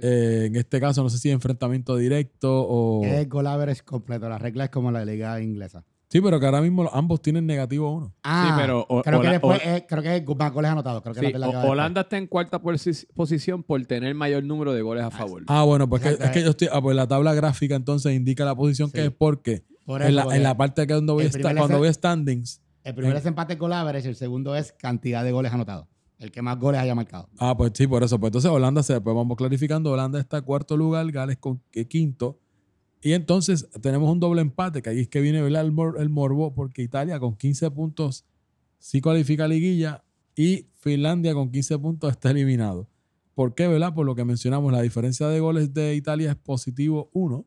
Eh, 0.00 0.44
en 0.46 0.56
este 0.56 0.78
caso, 0.80 1.02
no 1.02 1.10
sé 1.10 1.18
si 1.18 1.30
enfrentamiento 1.30 1.96
directo 1.96 2.64
o... 2.68 3.04
es 3.04 3.28
goal 3.28 3.48
average 3.48 3.82
completo. 3.82 4.28
La 4.28 4.38
regla 4.38 4.64
es 4.64 4.70
como 4.70 4.92
la 4.92 5.04
liga 5.04 5.40
inglesa. 5.40 5.84
Sí, 6.10 6.22
pero 6.22 6.40
que 6.40 6.46
ahora 6.46 6.62
mismo 6.62 6.88
ambos 6.90 7.20
tienen 7.20 7.44
negativo 7.46 7.92
uno. 7.92 8.14
Ah, 8.22 8.56
pero 8.58 8.86
o- 8.88 9.02
creo, 9.02 9.20
que 9.20 9.28
después 9.28 9.60
es, 9.62 9.82
creo 9.86 10.02
que 10.02 10.16
es 10.16 10.24
más 10.38 10.52
goles 10.52 10.70
anotados. 10.70 11.02
Creo 11.02 11.14
que 11.14 11.20
Sí, 11.20 11.26
es 11.26 11.38
la 11.38 11.50
que. 11.50 11.56
Holanda 11.56 12.00
está 12.02 12.16
en 12.16 12.26
cuarta 12.28 12.62
posi- 12.62 13.06
posición 13.12 13.62
por 13.62 13.84
tener 13.84 14.14
mayor 14.14 14.42
número 14.44 14.72
de 14.72 14.80
goles 14.80 15.04
a 15.04 15.10
favor. 15.10 15.42
Ah, 15.48 15.64
bueno, 15.64 15.86
pues 15.88 16.00
que- 16.00 16.10
es 16.24 16.30
que 16.30 16.42
yo 16.42 16.50
estoy... 16.50 16.68
Ah, 16.72 16.80
pues 16.80 16.96
la 16.96 17.06
tabla 17.06 17.34
gráfica 17.34 17.74
entonces 17.74 18.14
indica 18.14 18.46
la 18.46 18.54
posición 18.54 18.90
que 18.90 19.04
es 19.06 19.10
porque 19.10 19.64
Por 19.84 20.00
en 20.00 20.08
eso, 20.08 20.16
la, 20.16 20.22
porque 20.22 20.36
en 20.38 20.42
la 20.44 20.56
parte 20.56 20.86
que 20.86 20.94
cuando 20.94 21.14
voy, 21.14 21.24
esta- 21.26 21.54
cuando 21.54 21.76
voy 21.78 21.88
a 21.88 21.92
standings... 21.92 22.62
El 22.84 22.94
primero 22.94 23.18
es 23.18 23.26
empate 23.26 23.56
goal 23.56 23.72
average, 23.72 24.08
el 24.08 24.16
segundo 24.16 24.54
es 24.56 24.72
cantidad 24.72 25.24
de 25.24 25.32
goles 25.32 25.52
anotados. 25.52 25.86
El 26.18 26.32
que 26.32 26.42
más 26.42 26.58
goles 26.58 26.80
haya 26.80 26.94
marcado. 26.94 27.28
Ah, 27.38 27.56
pues 27.56 27.72
sí, 27.74 27.86
por 27.86 28.02
eso. 28.02 28.18
Pues 28.18 28.30
entonces 28.30 28.50
Holanda 28.50 28.82
se, 28.82 29.00
pues 29.00 29.14
vamos 29.14 29.36
clarificando. 29.36 29.92
Holanda 29.92 30.18
está 30.18 30.42
cuarto 30.42 30.76
lugar, 30.76 31.10
Gales 31.12 31.38
con 31.38 31.62
eh, 31.72 31.86
quinto. 31.86 32.40
Y 33.00 33.12
entonces 33.12 33.68
tenemos 33.80 34.10
un 34.10 34.18
doble 34.18 34.40
empate, 34.40 34.82
que 34.82 34.90
ahí 34.90 35.00
es 35.00 35.08
que 35.08 35.20
viene. 35.20 35.38
El, 35.38 35.54
el 35.54 36.08
morbo, 36.08 36.54
porque 36.54 36.82
Italia 36.82 37.20
con 37.20 37.36
15 37.36 37.70
puntos 37.70 38.24
sí 38.78 39.00
cualifica 39.00 39.44
a 39.44 39.48
liguilla 39.48 40.02
y 40.34 40.66
Finlandia 40.78 41.34
con 41.34 41.50
15 41.50 41.78
puntos 41.78 42.10
está 42.10 42.30
eliminado. 42.30 42.88
¿Por 43.34 43.54
qué, 43.54 43.68
verdad? 43.68 43.94
Por 43.94 44.04
lo 44.04 44.16
que 44.16 44.24
mencionamos, 44.24 44.72
la 44.72 44.82
diferencia 44.82 45.28
de 45.28 45.38
goles 45.38 45.72
de 45.72 45.94
Italia 45.94 46.30
es 46.30 46.36
positivo 46.36 47.10
1, 47.12 47.46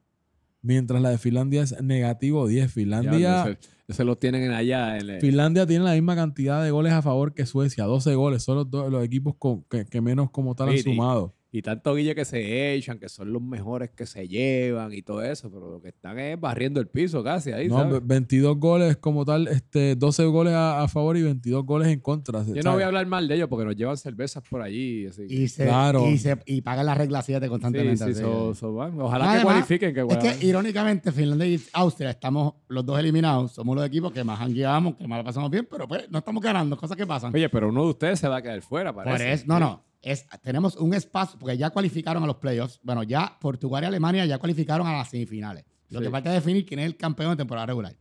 mientras 0.62 1.02
la 1.02 1.10
de 1.10 1.18
Finlandia 1.18 1.64
es 1.64 1.82
negativo 1.82 2.48
10. 2.48 2.72
Finlandia, 2.72 3.18
Ya, 3.20 3.58
ese, 3.88 4.04
lo 4.04 4.18
tienen 4.18 4.44
en 4.44 4.52
allá. 4.52 4.98
en 4.98 5.10
el- 5.10 5.22
Finlandia 5.22 5.66
tiene 5.66 5.84
la 5.86 5.94
misma 5.94 6.16
cantidad 6.16 6.64
de 6.64 6.72
goles 6.72 6.94
a 6.94 7.02
favor 7.02 7.34
que 7.34 7.46
Suecia, 7.46 7.86
12 7.86 8.16
goles. 8.16 8.44
Son 8.44 8.56
los, 8.56 8.70
dos- 8.70 8.92
los 8.92 9.04
equipos 9.04 9.36
con- 9.38 9.64
que, 9.70 9.86
que 9.86 10.02
menos 10.02 10.32
como 10.32 10.56
tal 10.56 10.70
han 10.70 10.76
sumado. 10.84 11.36
Y 11.54 11.62
tanto 11.62 11.94
guille 11.96 12.16
que 12.16 12.24
se 12.24 12.74
echan, 12.74 12.98
que 12.98 13.10
son 13.10 13.34
los 13.34 13.42
mejores 13.42 13.90
que 13.90 14.06
se 14.06 14.26
llevan 14.26 14.94
y 14.94 15.02
todo 15.02 15.22
eso, 15.22 15.52
pero 15.52 15.70
lo 15.70 15.82
que 15.82 15.90
están 15.90 16.18
es 16.18 16.40
barriendo 16.40 16.80
el 16.80 16.88
piso 16.88 17.22
casi 17.26 17.52
ahí, 17.52 17.68
No, 17.68 17.80
¿sabes? 17.80 17.94
ve- 17.96 18.00
22 18.06 18.58
goles 18.58 18.96
como 18.96 19.26
tal, 19.26 19.50
este, 19.50 19.96
12 19.98 20.24
goles 20.28 20.54
a, 20.54 20.82
a 20.82 20.88
favor 20.88 21.18
y 21.18 21.24
22 21.24 21.66
goles 21.66 21.90
en 21.90 22.00
contra. 22.00 22.42
Yo 22.46 22.62
no 22.64 22.72
voy 22.74 22.84
a 22.84 22.88
hablar 22.88 23.06
mal 23.06 23.28
de 23.28 23.36
ellos 23.36 23.50
porque 23.50 23.66
nos 23.66 23.76
llevan 23.76 23.98
cervezas 23.98 24.42
por 24.50 24.62
allí. 24.62 25.08
Así. 25.08 25.28
que- 25.28 25.34
Y, 25.34 25.48
se, 25.50 25.66
Claro. 25.66 26.08
y, 26.10 26.18
se, 26.20 26.38
y 26.46 26.62
pagan 26.62 26.86
la 26.86 26.96
regla 26.96 27.22
7 27.22 27.46
sí, 27.46 27.50
constantemente. 27.50 27.98
sí, 28.06 28.12
así 28.12 28.22
so- 28.22 28.56
so, 28.56 28.72
bueno, 28.72 29.04
ojalá 29.04 29.36
que 29.38 29.44
cualifiquen. 29.44 29.94
Que, 29.94 30.02
Es 30.10 30.18
que 30.40 30.46
irónicamente 30.46 31.12
Finlandia 31.12 31.48
y 31.48 31.60
Austria 31.74 32.12
estamos 32.12 32.54
los 32.70 32.86
dos 32.86 32.98
eliminados. 32.98 33.52
Somos 33.52 33.76
los 33.76 33.86
equipos 33.86 34.14
que 34.14 34.24
más 34.24 34.40
hangueamos, 34.40 34.96
que 34.96 35.06
más 35.06 35.18
la 35.20 35.24
pasamos 35.26 35.52
bien, 35.52 35.68
pero 35.70 35.86
pues 35.86 36.10
no 36.10 36.20
estamos 36.20 36.42
ganando, 36.42 36.78
cosas 36.78 36.96
que 36.96 37.06
pasan. 37.06 37.36
Oye, 37.36 37.50
pero 37.50 37.68
uno 37.68 37.84
de 37.84 37.90
ustedes 37.90 38.20
se 38.20 38.30
va 38.30 38.38
a 38.38 38.42
quedar 38.42 38.62
fuera, 38.62 38.94
parece. 38.96 39.18
Por 39.18 39.26
eso, 39.28 39.44
no, 39.48 39.60
no. 39.60 39.91
Es, 40.02 40.26
tenemos 40.42 40.76
un 40.78 40.94
espacio, 40.94 41.38
porque 41.40 41.58
ya 41.58 41.70
cualificaron 41.70 42.24
a 42.24 42.28
los 42.28 42.38
playoffs. 42.38 42.80
Bueno, 42.84 43.04
ya 43.04 43.38
Portugal 43.40 43.84
y 43.84 43.88
Alemania 43.88 44.26
ya 44.26 44.40
cualificaron 44.40 44.88
a 44.88 44.94
las 44.98 45.10
semifinales. 45.10 45.64
Lo 45.90 46.00
Sí. 46.00 46.06
que 46.06 46.12
falta 46.12 46.30
es 46.36 46.44
definir 46.44 46.66
quién 46.66 46.80
es 46.80 46.86
el 46.88 46.98
campeón 46.98 47.32
de 47.32 47.38
temporada 47.38 47.68
regular. 47.68 47.96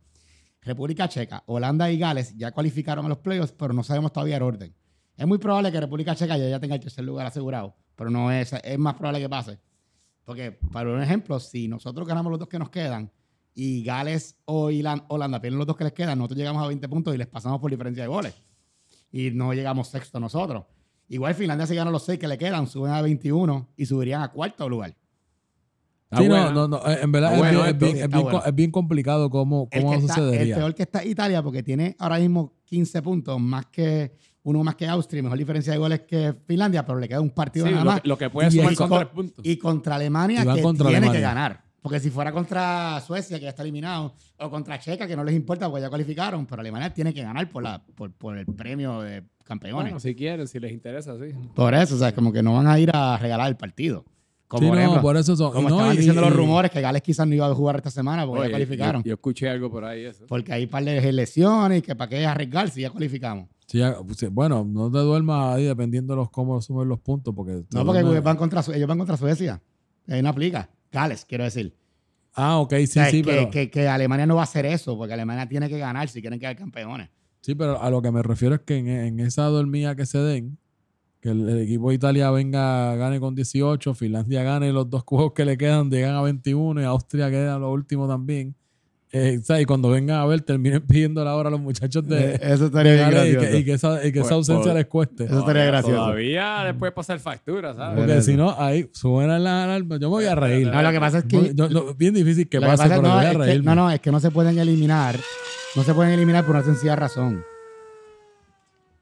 República 0.61 1.07
Checa, 1.09 1.43
Holanda 1.47 1.91
y 1.91 1.97
Gales 1.97 2.35
ya 2.37 2.51
cualificaron 2.51 3.05
a 3.05 3.09
los 3.09 3.17
playoffs, 3.19 3.51
pero 3.51 3.73
no 3.73 3.83
sabemos 3.83 4.13
todavía 4.13 4.37
el 4.37 4.43
orden. 4.43 4.75
Es 5.17 5.27
muy 5.27 5.37
probable 5.37 5.71
que 5.71 5.79
República 5.79 6.15
Checa 6.15 6.37
ya, 6.37 6.47
ya 6.49 6.59
tenga 6.59 6.75
el 6.75 6.81
tercer 6.81 7.03
lugar 7.03 7.27
asegurado, 7.27 7.75
pero 7.95 8.09
no 8.09 8.31
es, 8.31 8.53
es 8.53 8.79
más 8.79 8.95
probable 8.95 9.19
que 9.19 9.29
pase. 9.29 9.59
Porque, 10.23 10.51
para 10.71 10.91
un 10.91 11.01
ejemplo, 11.01 11.39
si 11.39 11.67
nosotros 11.67 12.07
ganamos 12.07 12.29
los 12.31 12.39
dos 12.39 12.47
que 12.47 12.59
nos 12.59 12.69
quedan 12.69 13.11
y 13.53 13.83
Gales 13.83 14.37
o 14.45 14.69
Holanda 15.09 15.41
pierden 15.41 15.57
los 15.57 15.67
dos 15.67 15.75
que 15.75 15.83
les 15.83 15.93
quedan, 15.93 16.17
nosotros 16.17 16.37
llegamos 16.37 16.63
a 16.63 16.67
20 16.67 16.87
puntos 16.87 17.13
y 17.13 17.17
les 17.17 17.27
pasamos 17.27 17.59
por 17.59 17.69
diferencia 17.69 18.03
de 18.03 18.07
goles. 18.07 18.33
Y 19.11 19.31
no 19.31 19.53
llegamos 19.53 19.89
sexto 19.89 20.19
nosotros. 20.19 20.63
Igual 21.13 21.35
Finlandia 21.35 21.67
si 21.67 21.75
gana 21.75 21.91
los 21.91 22.03
seis 22.03 22.17
que 22.19 22.27
le 22.27 22.37
quedan, 22.37 22.67
suben 22.67 22.91
a 22.93 23.01
21 23.01 23.69
y 23.75 23.85
subirían 23.85 24.21
a 24.21 24.29
cuarto 24.29 24.67
lugar. 24.69 24.95
Sí, 26.17 26.27
no, 26.27 26.51
no, 26.51 26.67
no, 26.67 26.77
eh, 26.87 26.99
en 27.03 27.11
verdad 27.11 27.33
es, 27.35 27.41
bien, 27.41 27.65
es 27.65 27.77
bien- 27.77 27.95
es 27.97 28.03
Está 28.03 28.07
bien 28.17 28.23
bueno. 28.23 28.39
co- 28.41 28.45
es 28.45 28.55
bien 28.55 28.71
complicado 28.71 29.29
cómo, 29.29 29.67
El, 29.71 29.81
cómo 29.83 29.91
que 29.93 29.97
está, 30.05 30.15
el 30.15 30.19
sucedería. 30.25 30.55
peor 30.57 30.75
que 30.75 30.83
está 30.83 31.05
Italia 31.05 31.41
porque 31.41 31.63
tiene 31.63 31.95
ahora 31.99 32.17
mismo 32.19 32.53
15 32.65 33.01
puntos, 33.01 33.39
más 33.39 33.67
que 33.67 34.13
uno 34.43 34.61
más 34.63 34.75
que 34.75 34.87
Austria, 34.87 35.19
y 35.19 35.23
mejor 35.23 35.37
diferencia 35.37 35.71
de 35.71 35.79
goles 35.79 36.01
que 36.01 36.33
Finlandia, 36.47 36.85
pero 36.85 36.99
le 36.99 37.07
queda 37.07 37.21
un 37.21 37.29
partido 37.29 37.65
Sí, 37.65 37.71
nada 37.71 37.83
lo, 37.85 37.91
más. 37.91 38.01
que, 38.01 38.07
lo 38.09 38.17
que 38.17 38.29
puede 38.29 38.47
Y 38.49 38.51
sumar 38.51 38.69
el 38.71 38.75
son 38.75 38.89
tres 38.89 39.05
puntos. 39.07 39.45
Y 39.45 39.57
contra 39.57 39.95
Alemania, 39.95 40.41
que 40.53 40.61
contra 40.61 40.87
tiene 40.87 40.97
Alemania. 40.97 41.11
que 41.13 41.21
ganar. 41.21 41.63
Porque 41.81 41.99
si 41.99 42.09
fuera 42.09 42.31
contra 42.31 43.01
Suecia, 43.05 43.37
que 43.39 43.43
ya 43.43 43.49
está 43.49 43.63
eliminado, 43.63 44.13
o 44.37 44.49
contra 44.49 44.79
Checa, 44.79 45.07
que 45.07 45.15
no 45.15 45.23
les 45.23 45.33
importa 45.35 45.67
porque 45.69 45.81
ya 45.81 45.89
cualificaron, 45.89 46.45
pero 46.45 46.59
Alemania 46.61 46.93
tiene 46.93 47.13
que 47.13 47.23
ganar 47.23 47.49
por, 47.49 47.63
la, 47.63 47.83
por, 47.83 48.11
por 48.13 48.37
el 48.37 48.45
premio 48.47 49.01
de 49.01 49.23
campeones. 49.51 49.83
Bueno, 49.83 49.99
si 49.99 50.15
quieren, 50.15 50.47
si 50.47 50.59
les 50.59 50.71
interesa, 50.71 51.15
sí. 51.17 51.33
por 51.55 51.73
eso, 51.73 51.95
o 51.95 51.97
sea, 51.97 52.13
como 52.13 52.31
que 52.31 52.41
no 52.41 52.53
van 52.53 52.67
a 52.67 52.79
ir 52.79 52.89
a 52.93 53.17
regalar 53.17 53.47
el 53.49 53.57
partido. 53.57 54.05
Como 54.47 54.63
Sí, 54.63 54.67
por 54.67 54.75
no, 54.75 54.81
ejemplo, 54.81 55.01
por 55.01 55.15
eso 55.17 55.35
son. 55.37 55.53
como 55.53 55.69
no, 55.69 55.75
estaban 55.75 55.93
y- 55.93 55.97
diciendo 55.97 56.21
los 56.21 56.35
rumores 56.35 56.71
que 56.71 56.81
Gales 56.81 57.01
quizás 57.01 57.25
no 57.25 57.33
iba 57.35 57.47
a 57.47 57.55
jugar 57.55 57.77
esta 57.77 57.89
semana 57.89 58.25
porque 58.25 58.41
Oye, 58.41 58.49
ya 58.49 58.55
calificaron. 58.55 59.01
Yo, 59.03 59.07
yo 59.09 59.13
escuché 59.13 59.47
algo 59.49 59.71
por 59.71 59.85
ahí, 59.85 60.03
eso. 60.03 60.25
Porque 60.27 60.51
hay 60.51 60.63
un 60.65 60.69
par 60.69 60.83
de 60.83 61.11
lesiones 61.13 61.79
y 61.79 61.81
que 61.81 61.95
para 61.95 62.09
qué 62.09 62.25
arriesgar 62.25 62.69
si 62.69 62.81
ya 62.81 62.89
cualificamos. 62.89 63.47
Sí, 63.67 63.77
ya- 63.77 63.95
sí, 64.17 64.27
bueno, 64.27 64.65
no 64.67 64.91
te 64.91 64.97
duermas 64.97 65.55
ahí 65.55 65.63
dependiendo 65.63 66.13
de 66.13 66.17
los 66.17 66.29
cómo 66.29 66.59
suben 66.61 66.89
los 66.89 66.99
puntos. 66.99 67.33
Porque 67.33 67.63
No, 67.73 67.85
porque 67.85 68.01
ellos 68.01 68.21
van 68.23 68.35
contra, 68.35 68.61
ellos 68.75 68.87
van 68.89 68.97
contra 68.97 69.15
Suecia. 69.15 69.61
Ahí 70.09 70.21
no 70.21 70.27
aplica. 70.29 70.69
Gales, 70.91 71.23
quiero 71.23 71.45
decir. 71.45 71.73
Ah, 72.33 72.57
ok, 72.59 72.73
sí, 72.79 72.83
O 72.83 72.87
sea, 72.87 73.09
sí, 73.09 73.21
que, 73.21 73.29
pero, 73.31 73.49
que, 73.51 73.69
que 73.69 73.87
Alemania 73.87 74.25
no 74.25 74.35
va 74.35 74.41
a 74.41 74.43
hacer 74.43 74.65
eso, 74.65 74.97
porque 74.97 75.13
Alemania 75.13 75.47
tiene 75.47 75.69
que 75.69 75.77
ganar 75.77 76.09
si 76.09 76.19
quieren 76.21 76.39
quedar 76.39 76.55
campeones. 76.57 77.09
Sí, 77.41 77.55
pero 77.55 77.81
a 77.81 77.89
lo 77.89 78.01
que 78.01 78.11
me 78.11 78.23
refiero 78.23 78.55
es 78.55 78.61
que 78.61 78.77
en, 78.77 78.87
en 78.87 79.19
esa 79.19 79.45
dormida 79.45 79.95
que 79.95 80.05
se 80.05 80.19
den, 80.19 80.57
que 81.21 81.29
el, 81.29 81.47
el 81.47 81.59
equipo 81.59 81.89
de 81.89 81.95
Italia 81.95 82.31
venga, 82.31 82.95
gane 82.95 83.19
con 83.19 83.35
18, 83.35 83.93
Finlandia 83.93 84.43
gane 84.43 84.71
los 84.71 84.89
dos 84.89 85.03
juegos 85.03 85.33
que 85.33 85.45
le 85.45 85.57
quedan, 85.57 85.89
llegan 85.89 86.15
a 86.15 86.21
21 86.21 86.81
y 86.81 86.83
Austria 86.85 87.29
queda 87.29 87.59
lo 87.59 87.71
último 87.71 88.07
también. 88.07 88.55
Eh, 89.13 89.39
sea, 89.43 89.59
y 89.59 89.65
cuando 89.65 89.89
vengan 89.89 90.21
a 90.21 90.25
ver, 90.25 90.39
terminen 90.41 90.81
pidiendo 90.87 91.23
la 91.25 91.35
hora 91.35 91.49
a 91.49 91.51
los 91.51 91.59
muchachos 91.59 92.07
de, 92.07 92.35
Eh, 92.35 92.39
eso 92.43 92.59
de 92.59 92.65
estaría 92.67 92.93
bien 92.93 93.07
y, 93.07 93.11
gracioso. 93.11 93.39
que, 93.51 93.57
y 93.57 93.65
que 93.65 93.73
esa, 93.73 94.05
y 94.07 94.11
que 94.13 94.19
esa 94.19 94.29
Pues, 94.29 94.31
ausencia 94.31 94.63
pues, 94.71 94.75
les 94.75 94.85
cueste. 94.87 95.23
Eso 95.25 95.39
estaría 95.39 95.65
gracioso. 95.65 95.95
Todavía 95.97 96.63
después 96.65 96.91
pasar 96.93 97.19
factura, 97.19 97.73
¿sabes? 97.73 97.97
Porque 97.99 98.21
si 98.21 98.35
no, 98.35 98.55
ahí 98.57 98.89
suenan 98.93 99.43
las 99.43 99.65
alarmas. 99.65 99.99
Yo 99.99 100.07
me 100.07 100.11
voy 100.15 100.25
a 100.25 100.35
reír. 100.35 100.67
No, 100.67 100.81
lo 100.81 100.91
que 100.91 100.99
pasa 101.01 101.17
es 101.19 101.23
que... 101.25 101.53
Yo- 101.53 101.67
no, 101.69 101.93
bien 101.93 102.13
difícil 102.13 102.47
que 102.47 102.57
lo 102.59 102.67
que 102.67 102.71
pase, 102.71 102.83
pasa- 102.83 102.95
pero 102.95 103.07
no, 103.07 103.15
voy 103.15 103.25
a 103.25 103.31
que, 103.31 103.37
reírme. 103.37 103.65
no, 103.65 103.75
no, 103.75 103.91
es 103.91 103.99
que 103.99 104.11
no 104.11 104.19
se 104.21 104.31
pueden 104.31 104.57
eliminar. 104.57 105.19
No 105.75 105.83
se 105.83 105.93
pueden 105.93 106.13
eliminar 106.13 106.45
por 106.45 106.55
una 106.55 106.63
sencilla 106.63 106.95
razón. 106.95 107.43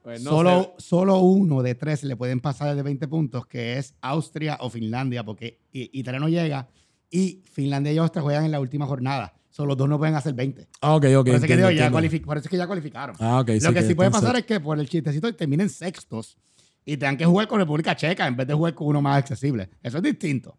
Pues 0.03 0.23
no 0.23 0.31
solo, 0.31 0.73
solo 0.77 1.19
uno 1.19 1.61
de 1.61 1.75
tres 1.75 2.03
le 2.03 2.15
pueden 2.15 2.39
pasar 2.39 2.75
de 2.75 2.81
20 2.81 3.07
puntos, 3.07 3.45
que 3.45 3.77
es 3.77 3.93
Austria 4.01 4.57
o 4.61 4.69
Finlandia, 4.69 5.23
porque 5.23 5.59
Italia 5.71 6.19
no 6.19 6.29
llega 6.29 6.67
y 7.11 7.43
Finlandia 7.51 7.91
y 7.91 7.97
Austria 7.97 8.21
juegan 8.23 8.45
en 8.45 8.51
la 8.51 8.59
última 8.59 8.85
jornada. 8.87 9.33
Los 9.67 9.77
dos 9.77 9.87
no 9.89 9.97
pueden 9.97 10.15
hacer 10.15 10.33
20. 10.33 10.67
Ah, 10.81 10.95
ok, 10.95 11.05
ok. 11.05 11.25
Por 11.25 11.27
eso, 11.27 11.35
es 11.35 11.39
que 11.41 11.53
entiendo, 11.53 11.67
digo, 11.69 11.79
ya 11.79 11.91
por 12.25 12.37
eso 12.37 12.45
es 12.45 12.49
que 12.49 12.57
ya 12.57 12.67
cualificaron. 12.67 13.15
Ah, 13.19 13.39
ok. 13.39 13.49
Lo 13.49 13.59
sí, 13.69 13.73
que 13.73 13.81
sí 13.83 13.95
puede 13.95 14.11
pasar 14.11 14.35
es 14.35 14.45
que 14.45 14.59
por 14.59 14.79
el 14.79 14.87
chistecito 14.89 15.33
terminen 15.35 15.69
sextos 15.69 16.37
y 16.85 16.97
tengan 16.97 17.17
que 17.17 17.25
jugar 17.25 17.47
con 17.47 17.59
República 17.59 17.95
Checa 17.95 18.25
en 18.27 18.35
vez 18.35 18.47
de 18.47 18.53
jugar 18.53 18.73
con 18.73 18.87
uno 18.87 19.01
más 19.01 19.17
accesible. 19.17 19.69
Eso 19.83 19.97
es 19.97 20.03
distinto. 20.03 20.57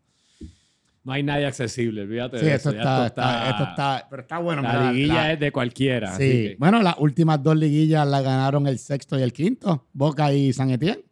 No 1.03 1.13
hay 1.13 1.23
nadie 1.23 1.47
accesible, 1.47 2.03
olvídate 2.03 2.39
Sí, 2.39 2.45
de 2.45 2.55
eso. 2.55 2.71
está, 2.71 3.07
esto 3.07 3.21
está- 3.23 3.51
esto 3.51 3.63
está, 3.65 4.07
pero 4.11 4.23
está 4.23 4.39
bueno. 4.39 4.61
La 4.61 4.93
liguilla 4.93 5.15
la- 5.15 5.33
es 5.33 5.41
de 5.41 5.51
cualquiera. 5.51 6.09
Sí. 6.09 6.13
así 6.13 6.31
que- 6.49 6.57
Bueno, 6.59 6.83
las 6.83 6.95
últimas 6.99 7.43
dos 7.43 7.57
liguillas 7.57 8.07
las 8.07 8.23
ganaron 8.23 8.67
el 8.67 8.79
sexto 8.79 9.19
y 9.19 9.23
el 9.23 9.33
quinto, 9.33 9.87
Boca 9.95 10.31
y 10.33 10.53
San 10.53 10.71
Etienne. 10.71 11.03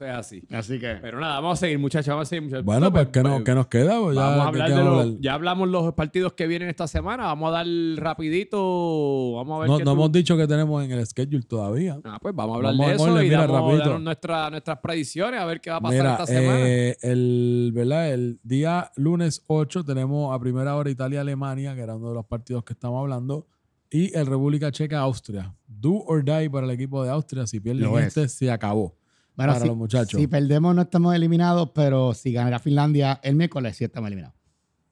Sea 0.00 0.18
así. 0.18 0.42
Así 0.50 0.78
que. 0.78 0.96
Pero 1.00 1.20
nada, 1.20 1.34
vamos 1.40 1.58
a 1.58 1.60
seguir, 1.60 1.78
muchachos. 1.78 2.08
Vamos 2.08 2.26
a 2.26 2.30
seguir, 2.30 2.42
muchachos. 2.44 2.64
Bueno, 2.64 2.90
pues, 2.92 3.06
¿qué, 3.08 3.20
pues, 3.20 3.32
nos, 3.34 3.42
qué 3.44 3.54
nos 3.54 3.66
queda? 3.68 4.00
Pues 4.00 4.16
ya, 4.16 4.22
vamos 4.22 4.38
a 4.38 4.42
¿qué- 4.42 4.48
hablar 4.62 4.68
de 4.70 4.84
los. 4.84 5.00
hablar? 5.00 5.20
Ya 5.20 5.34
hablamos 5.34 5.68
los 5.68 5.94
partidos 5.94 6.32
que 6.32 6.46
vienen 6.46 6.68
esta 6.68 6.86
semana. 6.88 7.24
Vamos 7.26 7.48
a 7.50 7.52
dar 7.52 7.66
rapidito. 7.96 9.32
Vamos 9.36 9.56
a 9.56 9.60
ver 9.60 9.68
No, 9.70 9.78
qué 9.78 9.84
no 9.84 9.90
tú- 9.92 9.96
hemos 9.96 10.12
dicho 10.12 10.36
que 10.36 10.46
tenemos 10.46 10.84
en 10.84 10.90
el 10.92 11.06
schedule 11.06 11.42
todavía. 11.42 11.98
Ah, 12.04 12.18
pues 12.20 12.34
vamos 12.34 12.54
a 12.54 12.56
hablar 12.56 12.72
Vamos 12.72 12.86
de 12.86 12.92
a 12.92 12.94
eso 12.96 13.20
y 13.22 13.24
mira, 13.24 13.46
damos, 13.46 14.00
nuestra- 14.00 14.50
nuestras 14.50 14.78
predicciones 14.78 15.40
a 15.40 15.44
ver 15.44 15.60
qué 15.60 15.70
va 15.70 15.76
a 15.76 15.80
pasar 15.80 15.98
Mira, 15.98 16.12
esta 16.12 16.26
semana. 16.26 16.58
eh, 16.68 16.96
el, 17.02 17.70
¿verdad? 17.74 18.12
el 18.12 18.40
día 18.42 18.90
lunes 18.96 19.44
8 19.46 19.84
tenemos 19.84 20.34
a 20.34 20.38
primera 20.40 20.76
hora 20.76 20.90
Italia-Alemania, 20.90 21.74
que 21.74 21.80
era 21.82 21.94
uno 21.96 22.08
de 22.08 22.14
los 22.14 22.26
partidos 22.26 22.64
que 22.64 22.72
estamos 22.72 23.00
hablando, 23.00 23.46
y 23.90 24.16
el 24.16 24.26
República 24.26 24.70
Checa-Austria. 24.70 25.54
Do 25.66 25.94
or 26.06 26.24
die 26.24 26.48
para 26.50 26.64
el 26.66 26.70
equipo 26.72 27.02
de 27.02 27.10
Austria. 27.10 27.46
Si 27.46 27.58
pierden 27.60 27.84
Lo 27.84 27.98
es. 27.98 28.08
este, 28.16 28.28
se 28.28 28.50
acabó. 28.50 28.94
Bueno, 29.40 29.52
para 29.52 29.60
si, 29.62 29.68
los 29.68 29.76
muchachos. 29.76 30.20
si 30.20 30.26
perdemos 30.26 30.74
no 30.74 30.82
estamos 30.82 31.14
eliminados, 31.14 31.70
pero 31.74 32.14
si 32.14 32.32
ganara 32.32 32.58
Finlandia 32.58 33.20
el 33.22 33.36
miércoles 33.36 33.76
sí 33.76 33.84
estamos 33.84 34.08
eliminados. 34.08 34.36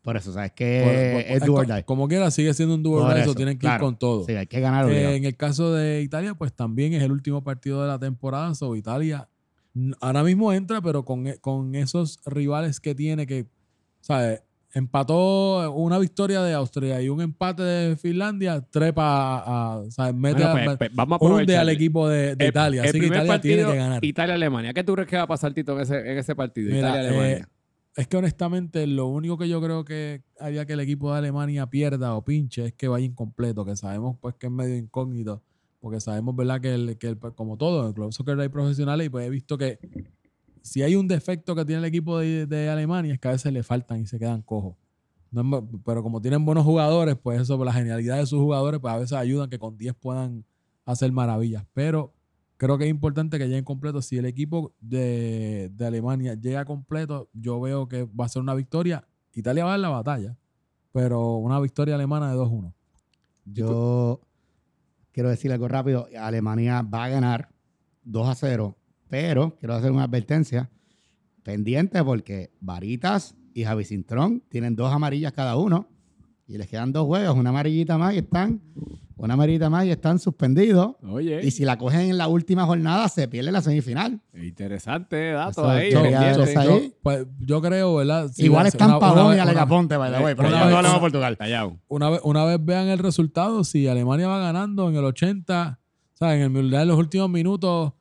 Por 0.02 0.16
eso, 0.16 0.32
¿sabes? 0.32 0.52
Que 0.52 0.82
Por- 0.84 1.22
por- 1.22 1.36
es 1.36 1.44
do 1.44 1.54
or 1.54 1.66
die. 1.66 1.84
Como 1.84 2.08
quiera, 2.08 2.30
sigue 2.30 2.54
siendo 2.54 2.74
un 2.76 2.82
do 2.82 2.92
or 2.92 3.12
die, 3.14 3.22
eso 3.22 3.34
tienen 3.34 3.58
que 3.58 3.66
ir 3.66 3.78
con 3.78 3.98
todo. 3.98 4.24
Sí, 4.24 4.32
hay 4.32 4.46
que 4.46 4.60
ganar. 4.60 4.88
Eh, 4.90 5.16
en 5.16 5.24
el 5.24 5.36
caso 5.36 5.72
de 5.74 6.00
Italia, 6.02 6.34
pues 6.34 6.52
también 6.54 6.94
es 6.94 7.02
el 7.02 7.12
último 7.12 7.44
partido 7.44 7.82
de 7.82 7.88
la 7.88 7.98
temporada. 7.98 8.54
So, 8.54 8.74
Italia 8.76 9.28
ahora 10.00 10.22
mismo 10.24 10.52
entra, 10.52 10.80
pero 10.80 11.04
con, 11.04 11.26
e- 11.26 11.36
con 11.38 11.74
esos 11.74 12.20
rivales 12.24 12.80
que 12.80 12.94
tiene 12.94 13.26
que, 13.26 13.46
¿sabes? 14.00 14.42
Empató 14.74 15.72
una 15.72 15.98
victoria 15.98 16.42
de 16.42 16.52
Austria 16.52 17.00
y 17.00 17.08
un 17.08 17.20
empate 17.22 17.62
de 17.62 17.96
Finlandia, 17.96 18.60
trepa 18.60 19.38
a, 19.38 19.82
a-. 19.96 20.12
Mete 20.12 20.42
Bueno, 20.44 20.48
a- 20.60 20.64
pues, 20.64 20.78
pues, 20.78 20.90
vamos 20.94 21.18
a 21.20 21.24
hunde 21.24 21.56
al 21.56 21.68
equipo 21.70 22.06
de, 22.08 22.36
de 22.36 22.44
El- 22.44 22.50
Italia. 22.50 22.82
el 22.82 22.88
Así 22.90 23.00
que 23.00 23.06
Italia 23.06 23.40
tiene 23.40 23.64
que 23.64 23.76
ganar. 23.76 24.04
Italia-Alemania. 24.04 24.74
¿Qué 24.74 24.84
tú 24.84 24.92
crees 24.94 25.08
que 25.08 25.16
va 25.16 25.22
a 25.22 25.26
pasar, 25.26 25.54
Tito, 25.54 25.72
en 25.74 25.80
ese, 25.80 25.98
en 25.98 26.18
ese 26.18 26.34
partido? 26.34 26.76
Italia-Alemania. 26.76 27.36
eh, 27.38 27.44
es 27.96 28.06
que 28.06 28.16
honestamente 28.16 28.86
lo 28.86 29.06
único 29.06 29.38
que 29.38 29.48
yo 29.48 29.60
creo 29.60 29.84
que 29.84 30.22
haría 30.38 30.66
que 30.66 30.74
el 30.74 30.80
equipo 30.80 31.10
de 31.12 31.18
Alemania 31.18 31.66
pierda 31.66 32.14
o 32.14 32.22
pinche 32.24 32.66
es 32.66 32.72
que 32.74 32.86
vaya 32.88 33.04
incompleto, 33.06 33.64
que 33.64 33.74
sabemos 33.74 34.16
pues 34.20 34.34
que 34.36 34.46
es 34.46 34.52
medio 34.52 34.76
incógnito, 34.76 35.42
porque 35.80 35.98
sabemos, 36.00 36.36
¿verdad? 36.36 36.60
Que, 36.60 36.74
el, 36.74 36.98
que 36.98 37.08
el- 37.08 37.18
como 37.18 37.56
todo, 37.56 37.80
en 37.82 37.88
el 37.88 37.94
Club 37.94 38.12
Soccer 38.12 38.38
hay 38.38 38.48
profesionales 38.50 39.06
y 39.06 39.10
pues 39.10 39.26
he 39.26 39.30
visto 39.30 39.56
que 39.58 39.78
si 40.62 40.82
hay 40.82 40.96
un 40.96 41.08
defecto 41.08 41.54
que 41.54 41.64
tiene 41.64 41.80
el 41.80 41.84
equipo 41.84 42.18
de, 42.18 42.46
de 42.46 42.68
Alemania 42.68 43.14
es 43.14 43.20
que 43.20 43.28
a 43.28 43.32
veces 43.32 43.52
le 43.52 43.62
faltan 43.62 44.00
y 44.00 44.06
se 44.06 44.18
quedan 44.18 44.42
cojos. 44.42 44.76
Pero 45.84 46.02
como 46.02 46.20
tienen 46.20 46.44
buenos 46.44 46.64
jugadores, 46.64 47.16
pues 47.16 47.40
eso, 47.40 47.62
la 47.64 47.72
genialidad 47.72 48.18
de 48.18 48.26
sus 48.26 48.40
jugadores, 48.40 48.80
pues 48.80 48.94
a 48.94 48.98
veces 48.98 49.12
ayudan 49.12 49.50
que 49.50 49.58
con 49.58 49.76
10 49.76 49.94
puedan 49.94 50.44
hacer 50.84 51.12
maravillas. 51.12 51.64
Pero 51.74 52.14
creo 52.56 52.78
que 52.78 52.84
es 52.84 52.90
importante 52.90 53.38
que 53.38 53.46
lleguen 53.46 53.64
completos. 53.64 54.06
Si 54.06 54.16
el 54.16 54.24
equipo 54.24 54.74
de, 54.80 55.70
de 55.74 55.86
Alemania 55.86 56.34
llega 56.34 56.64
completo, 56.64 57.28
yo 57.34 57.60
veo 57.60 57.88
que 57.88 58.04
va 58.04 58.24
a 58.24 58.28
ser 58.28 58.40
una 58.40 58.54
victoria. 58.54 59.06
Italia 59.34 59.64
va 59.64 59.70
a 59.70 59.72
dar 59.72 59.80
la 59.80 59.88
batalla, 59.90 60.36
pero 60.92 61.36
una 61.36 61.60
victoria 61.60 61.94
alemana 61.94 62.30
de 62.30 62.38
2-1. 62.38 62.72
Yo 63.44 64.20
quiero 65.12 65.28
decir 65.28 65.52
algo 65.52 65.68
rápido. 65.68 66.08
Alemania 66.18 66.82
va 66.82 67.04
a 67.04 67.08
ganar 67.08 67.50
2 68.04 68.28
a 68.28 68.34
0, 68.34 68.76
pero 69.08 69.56
quiero 69.58 69.74
hacer 69.74 69.90
una 69.92 70.04
advertencia 70.04 70.70
pendiente 71.42 72.02
porque 72.04 72.50
Varitas 72.60 73.34
y 73.54 73.64
Javi 73.64 73.84
Cintrón 73.84 74.42
tienen 74.48 74.76
dos 74.76 74.92
amarillas 74.92 75.32
cada 75.32 75.56
uno 75.56 75.88
y 76.46 76.56
les 76.58 76.66
quedan 76.68 76.92
dos 76.92 77.06
juegos, 77.06 77.36
una 77.36 77.50
amarillita 77.50 77.98
más 77.98 78.14
y 78.14 78.18
están, 78.18 78.60
una 79.16 79.34
amarillita 79.34 79.68
más 79.68 79.84
y 79.84 79.90
están 79.90 80.18
suspendidos. 80.18 80.96
Oye, 81.02 81.40
Y 81.44 81.50
si 81.50 81.64
la 81.66 81.76
cogen 81.76 82.00
en 82.08 82.16
la 82.16 82.28
última 82.28 82.64
jornada, 82.64 83.06
se 83.08 83.28
pierde 83.28 83.52
la 83.52 83.60
semifinal. 83.60 84.20
interesante 84.34 85.32
dato 85.32 85.50
Eso 85.50 85.68
ahí. 85.70 85.90
yo. 85.92 86.02
Yo, 86.04 86.80
pues, 87.02 87.26
yo 87.40 87.60
creo, 87.60 87.96
¿verdad? 87.96 88.30
Sí, 88.32 88.44
Igual 88.44 88.66
están 88.66 88.90
una- 88.90 88.98
Pavón 88.98 89.26
una 89.26 89.36
y 89.36 89.38
Alegaponte, 89.40 89.96
by 89.98 90.10
the 90.10 90.22
way, 90.24 90.34
pero 90.34 90.48
una 90.48 90.58
ya 90.58 90.64
vez- 90.64 90.70
no 90.72 90.76
hablamos 90.78 90.88
una- 90.90 90.94
de 90.94 91.00
Portugal. 91.00 91.36
Callao. 91.36 91.78
una 91.88 92.10
vez, 92.10 92.20
una 92.24 92.44
vez 92.44 92.64
vean 92.64 92.88
el 92.88 92.98
resultado, 92.98 93.62
si 93.64 93.86
Alemania 93.86 94.28
va 94.28 94.38
ganando 94.38 94.88
en 94.88 94.96
el 94.96 95.04
80, 95.04 95.80
o 96.14 96.16
sea, 96.16 96.34
en 96.34 96.56
el 96.56 96.72
en 96.72 96.88
los 96.88 96.98
últimos 96.98 97.28
minutos, 97.28 97.92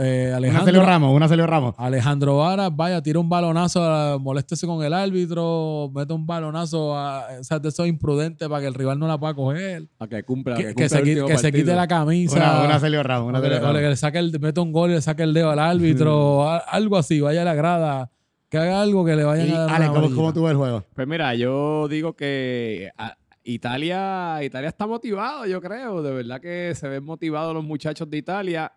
eh, 0.00 0.26
Una 0.28 0.36
Alejandro, 0.36 0.64
Celio 0.66 0.82
Ramos, 0.84 1.14
una 1.14 1.28
Celio 1.28 1.46
Ramos. 1.46 1.74
Alejandro 1.78 2.36
Vara, 2.38 2.70
vaya, 2.70 3.02
tira 3.02 3.18
un 3.18 3.28
balonazo, 3.28 4.18
moléstese 4.20 4.66
con 4.66 4.82
el 4.84 4.92
árbitro, 4.92 5.90
mete 5.94 6.12
un 6.12 6.26
balonazo, 6.26 6.96
a, 6.96 7.26
o 7.40 7.44
sea, 7.44 7.58
de 7.58 7.68
eso 7.68 7.86
imprudente 7.86 8.48
para 8.48 8.60
que 8.60 8.66
el 8.66 8.74
rival 8.74 8.98
no 8.98 9.06
la 9.08 9.18
pueda 9.18 9.34
coger. 9.34 9.88
A 9.98 10.06
que 10.06 10.22
cumpla. 10.22 10.56
Que, 10.56 10.62
que 10.62 10.68
que 10.68 10.74
cumpla 10.74 10.88
se, 10.88 10.98
quite, 11.02 11.10
último 11.22 11.28
que 11.28 11.38
se 11.38 11.46
quite 11.52 11.58
partido. 11.64 11.76
la 11.76 11.88
camisa. 11.88 12.36
Una, 12.36 12.62
una 12.64 12.80
Celio 12.80 13.02
Ramos, 13.02 13.28
una 13.28 13.40
Celio 13.40 13.56
o 13.56 13.60
que 13.60 13.66
Ramos. 13.66 13.82
le 13.82 13.96
saque 13.96 14.18
el, 14.18 14.38
mete 14.40 14.60
un 14.60 14.72
gol 14.72 14.90
y 14.90 14.94
le 14.94 15.02
saque 15.02 15.22
el 15.22 15.32
dedo 15.34 15.50
al 15.50 15.58
árbitro, 15.58 16.48
a- 16.48 16.58
algo 16.58 16.96
así, 16.96 17.20
vaya 17.20 17.42
a 17.42 17.44
la 17.44 17.54
grada, 17.54 18.10
que 18.48 18.58
haga 18.58 18.82
algo 18.82 19.04
que 19.04 19.16
le 19.16 19.24
vayan 19.24 19.48
Y, 19.48 19.52
a 19.52 19.60
dar 19.60 19.70
Ale, 19.76 19.90
una 19.90 20.00
¿cómo. 20.00 20.14
¿cómo 20.16 20.32
tuvo 20.32 20.50
el 20.50 20.56
juego? 20.56 20.84
Pues 20.94 21.06
mira, 21.06 21.34
yo 21.34 21.86
digo 21.88 22.14
que 22.14 22.90
a- 22.98 23.16
Italia, 23.42 24.42
Italia 24.42 24.68
está 24.68 24.86
motivado, 24.86 25.46
yo 25.46 25.60
creo. 25.60 26.02
De 26.02 26.12
verdad 26.12 26.40
que 26.40 26.72
se 26.74 26.88
ven 26.88 27.04
motivados 27.04 27.52
los 27.54 27.64
muchachos 27.64 28.08
de 28.10 28.16
Italia. 28.18 28.72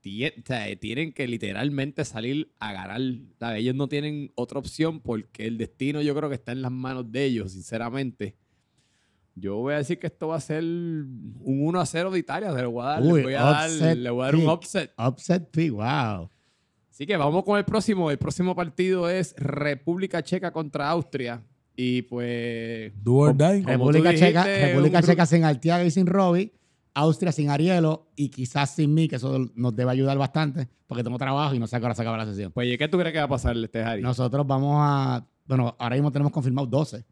Tienen 0.00 1.12
que 1.12 1.26
literalmente 1.26 2.04
salir 2.04 2.52
a 2.58 2.72
ganar. 2.72 3.00
¿sabes? 3.38 3.60
Ellos 3.60 3.74
no 3.74 3.88
tienen 3.88 4.32
otra 4.34 4.58
opción 4.58 5.00
porque 5.00 5.46
el 5.46 5.58
destino 5.58 6.00
yo 6.02 6.14
creo 6.14 6.28
que 6.28 6.36
está 6.36 6.52
en 6.52 6.62
las 6.62 6.72
manos 6.72 7.10
de 7.10 7.24
ellos, 7.24 7.52
sinceramente. 7.52 8.36
Yo 9.34 9.56
voy 9.56 9.74
a 9.74 9.78
decir 9.78 9.98
que 9.98 10.08
esto 10.08 10.28
va 10.28 10.36
a 10.36 10.40
ser 10.40 10.64
un 10.64 11.40
1 11.44 11.80
a 11.80 11.86
0 11.86 12.10
de 12.10 12.18
Italia. 12.18 12.52
Se 12.52 12.62
lo 12.62 12.70
voy 12.72 12.84
a 12.84 12.88
dar, 12.88 13.02
le 13.02 13.12
Uy, 13.12 13.22
voy 13.22 13.34
a 13.34 13.42
dar, 13.42 13.70
upset 13.70 13.98
le 13.98 14.10
voy 14.10 14.22
a 14.22 14.24
dar 14.26 14.36
un 14.36 14.48
upset. 14.48 14.92
Upset 14.98 15.50
pick, 15.50 15.72
wow. 15.72 16.28
Así 16.90 17.06
que 17.06 17.16
vamos 17.16 17.44
con 17.44 17.56
el 17.58 17.64
próximo. 17.64 18.10
El 18.10 18.18
próximo 18.18 18.56
partido 18.56 19.08
es 19.08 19.34
República 19.36 20.22
Checa 20.22 20.50
contra 20.50 20.90
Austria. 20.90 21.42
Y 21.76 22.02
pues. 22.02 22.92
Do 23.04 23.14
or 23.14 23.36
die. 23.36 23.62
Como 23.62 23.92
República 23.92 24.10
tú 24.10 24.18
Checa, 24.18 24.44
dijiste, 24.44 24.66
República 24.66 24.98
un 24.98 25.04
Checa 25.04 25.26
sin 25.26 25.44
Arteaga 25.44 25.84
y 25.84 25.92
sin 25.92 26.06
Robbie. 26.06 26.52
Austria 26.94 27.32
sin 27.32 27.50
Arielo 27.50 28.08
y 28.16 28.28
quizás 28.28 28.70
sin 28.74 28.94
mí, 28.94 29.08
que 29.08 29.16
eso 29.16 29.38
nos 29.54 29.74
debe 29.74 29.90
ayudar 29.90 30.18
bastante, 30.18 30.68
porque 30.86 31.04
tengo 31.04 31.18
trabajo 31.18 31.54
y 31.54 31.58
no 31.58 31.66
sé 31.66 31.76
a 31.76 31.80
qué 31.80 31.86
hora 31.86 31.94
se 31.94 32.02
acaba 32.02 32.16
la 32.16 32.26
sesión. 32.26 32.52
Pues, 32.52 32.68
¿y 32.72 32.78
¿qué 32.78 32.88
tú 32.88 32.98
crees 32.98 33.12
que 33.12 33.18
va 33.18 33.24
a 33.24 33.28
pasar, 33.28 33.56
este 33.56 33.82
Harry? 33.82 34.02
Nosotros 34.02 34.46
vamos 34.46 34.76
a. 34.80 35.26
Bueno, 35.46 35.74
ahora 35.78 35.96
mismo 35.96 36.12
tenemos 36.12 36.32
confirmados 36.32 36.70
12. 36.70 37.04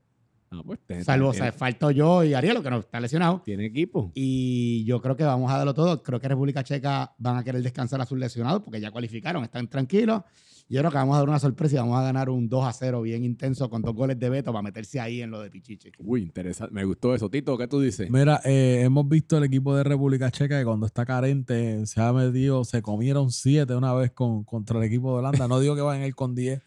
Ah, 0.50 0.62
pues, 0.64 0.78
Salvo, 1.04 1.28
o 1.28 1.32
tiene, 1.32 1.48
sea, 1.48 1.52
falto 1.52 1.90
yo 1.90 2.24
y 2.24 2.34
Arielo, 2.34 2.62
que 2.62 2.70
no 2.70 2.78
está 2.78 3.00
lesionado. 3.00 3.42
tiene 3.44 3.66
equipo. 3.66 4.12
Y 4.14 4.84
yo 4.84 5.00
creo 5.00 5.16
que 5.16 5.24
vamos 5.24 5.50
a 5.50 5.58
darlo 5.58 5.74
todo. 5.74 6.02
Creo 6.02 6.20
que 6.20 6.28
República 6.28 6.62
Checa 6.62 7.14
van 7.18 7.36
a 7.36 7.44
querer 7.44 7.62
descansar 7.62 8.00
a 8.00 8.06
sus 8.06 8.18
lesionados 8.18 8.62
porque 8.62 8.80
ya 8.80 8.90
cualificaron, 8.90 9.42
están 9.42 9.68
tranquilos. 9.68 10.22
Yo 10.68 10.80
creo 10.80 10.90
que 10.90 10.96
vamos 10.96 11.14
a 11.14 11.20
dar 11.20 11.28
una 11.28 11.38
sorpresa 11.38 11.76
y 11.76 11.78
vamos 11.78 11.96
a 11.96 12.02
ganar 12.02 12.28
un 12.28 12.48
2 12.48 12.64
a 12.64 12.72
0 12.72 13.02
bien 13.02 13.22
intenso 13.22 13.70
con 13.70 13.82
dos 13.82 13.94
goles 13.94 14.18
de 14.18 14.28
Beto 14.28 14.52
para 14.52 14.62
meterse 14.62 14.98
ahí 14.98 15.22
en 15.22 15.30
lo 15.30 15.40
de 15.40 15.48
Pichichi. 15.48 15.92
Uy, 15.98 16.22
interesante. 16.22 16.74
Me 16.74 16.84
gustó 16.84 17.14
eso. 17.14 17.30
Tito, 17.30 17.56
¿qué 17.56 17.68
tú 17.68 17.80
dices? 17.80 18.10
Mira, 18.10 18.40
eh, 18.44 18.80
hemos 18.82 19.08
visto 19.08 19.38
el 19.38 19.44
equipo 19.44 19.76
de 19.76 19.84
República 19.84 20.28
Checa 20.32 20.58
que 20.58 20.64
cuando 20.64 20.86
está 20.86 21.06
carente 21.06 21.86
se 21.86 22.00
ha 22.00 22.12
metido, 22.12 22.64
se 22.64 22.82
comieron 22.82 23.30
siete 23.30 23.76
una 23.76 23.94
vez 23.94 24.10
con, 24.10 24.42
contra 24.42 24.78
el 24.78 24.84
equipo 24.84 25.12
de 25.12 25.18
Holanda. 25.20 25.46
No 25.46 25.60
digo 25.60 25.76
que 25.76 25.82
vayan 25.82 26.02
a 26.02 26.06
ir 26.08 26.16
con 26.16 26.34
10, 26.34 26.60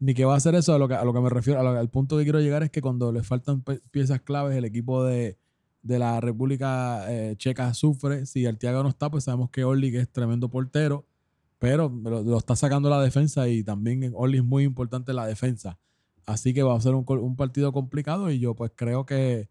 ni 0.00 0.14
que 0.14 0.24
va 0.24 0.34
a 0.34 0.36
hacer 0.38 0.54
eso. 0.54 0.74
A 0.74 0.78
lo 0.78 0.88
que, 0.88 0.94
a 0.94 1.04
lo 1.04 1.12
que 1.12 1.20
me 1.20 1.30
refiero, 1.30 1.60
al 1.60 1.90
punto 1.90 2.16
que 2.18 2.24
quiero 2.24 2.40
llegar 2.40 2.62
es 2.62 2.70
que 2.70 2.82
cuando 2.82 3.12
le 3.12 3.22
faltan 3.22 3.62
piezas 3.90 4.20
claves, 4.22 4.56
el 4.56 4.64
equipo 4.64 5.04
de, 5.04 5.38
de 5.82 5.98
la 5.98 6.20
República 6.20 7.04
eh, 7.10 7.36
Checa 7.36 7.72
sufre. 7.74 8.26
Si 8.26 8.46
Arteaga 8.46 8.82
no 8.82 8.88
está, 8.88 9.10
pues 9.10 9.24
sabemos 9.24 9.50
que 9.50 9.62
que 9.62 9.98
es 10.00 10.10
tremendo 10.10 10.48
portero, 10.48 11.06
pero 11.58 11.88
lo, 11.88 12.38
está 12.38 12.56
sacando 12.56 12.90
la 12.90 13.00
defensa 13.02 13.48
y 13.48 13.62
también 13.62 14.12
Orly 14.14 14.38
es 14.38 14.44
muy 14.44 14.64
importante 14.64 15.12
la 15.12 15.26
defensa. 15.26 15.78
Así 16.26 16.54
que 16.54 16.62
va 16.62 16.76
a 16.76 16.80
ser 16.80 16.94
un, 16.94 17.36
partido 17.36 17.72
complicado 17.72 18.30
y 18.30 18.38
yo 18.38 18.54
pues 18.54 18.72
creo 18.74 19.04
que 19.04 19.48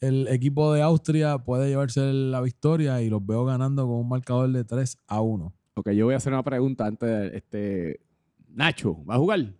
el 0.00 0.28
equipo 0.28 0.72
de 0.72 0.82
Austria 0.82 1.38
puede 1.38 1.68
llevarse 1.68 2.12
la 2.12 2.40
victoria 2.40 3.00
y 3.02 3.08
los 3.08 3.24
veo 3.24 3.44
ganando 3.44 3.86
con 3.86 3.96
un 3.96 4.08
marcador 4.08 4.50
de 4.50 4.64
3 4.64 4.98
a 5.06 5.20
1. 5.20 5.52
Ok, 5.74 5.90
yo 5.90 6.06
voy 6.06 6.14
a 6.14 6.18
hacer 6.18 6.32
una 6.32 6.42
pregunta 6.42 6.86
antes 6.86 7.32
este. 7.34 8.00
Nacho, 8.48 9.04
¿va 9.04 9.14
a 9.14 9.18
jugar? 9.18 9.54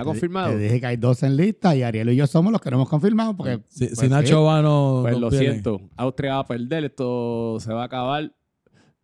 ¿Está 0.00 0.04
confirmado? 0.10 0.50
Te 0.52 0.58
dije 0.58 0.80
que 0.80 0.86
hay 0.86 0.96
dos 0.96 1.22
en 1.22 1.36
lista 1.36 1.74
y 1.76 1.82
Ariel 1.82 2.10
y 2.10 2.16
yo 2.16 2.26
somos 2.26 2.52
los 2.52 2.60
que 2.60 2.70
no 2.70 2.76
hemos 2.78 2.88
confirmado 2.88 3.36
porque 3.36 3.60
Si, 3.68 3.86
pues, 3.86 3.98
si 3.98 4.08
Nacho 4.08 4.44
va, 4.44 4.62
no. 4.62 4.98
Pues 5.02 5.14
no 5.14 5.20
lo 5.20 5.30
siento. 5.30 5.80
Austria 5.96 6.34
va 6.34 6.38
a 6.40 6.46
perder. 6.46 6.84
Esto 6.84 7.58
se 7.60 7.72
va 7.72 7.82
a 7.82 7.86
acabar 7.86 8.32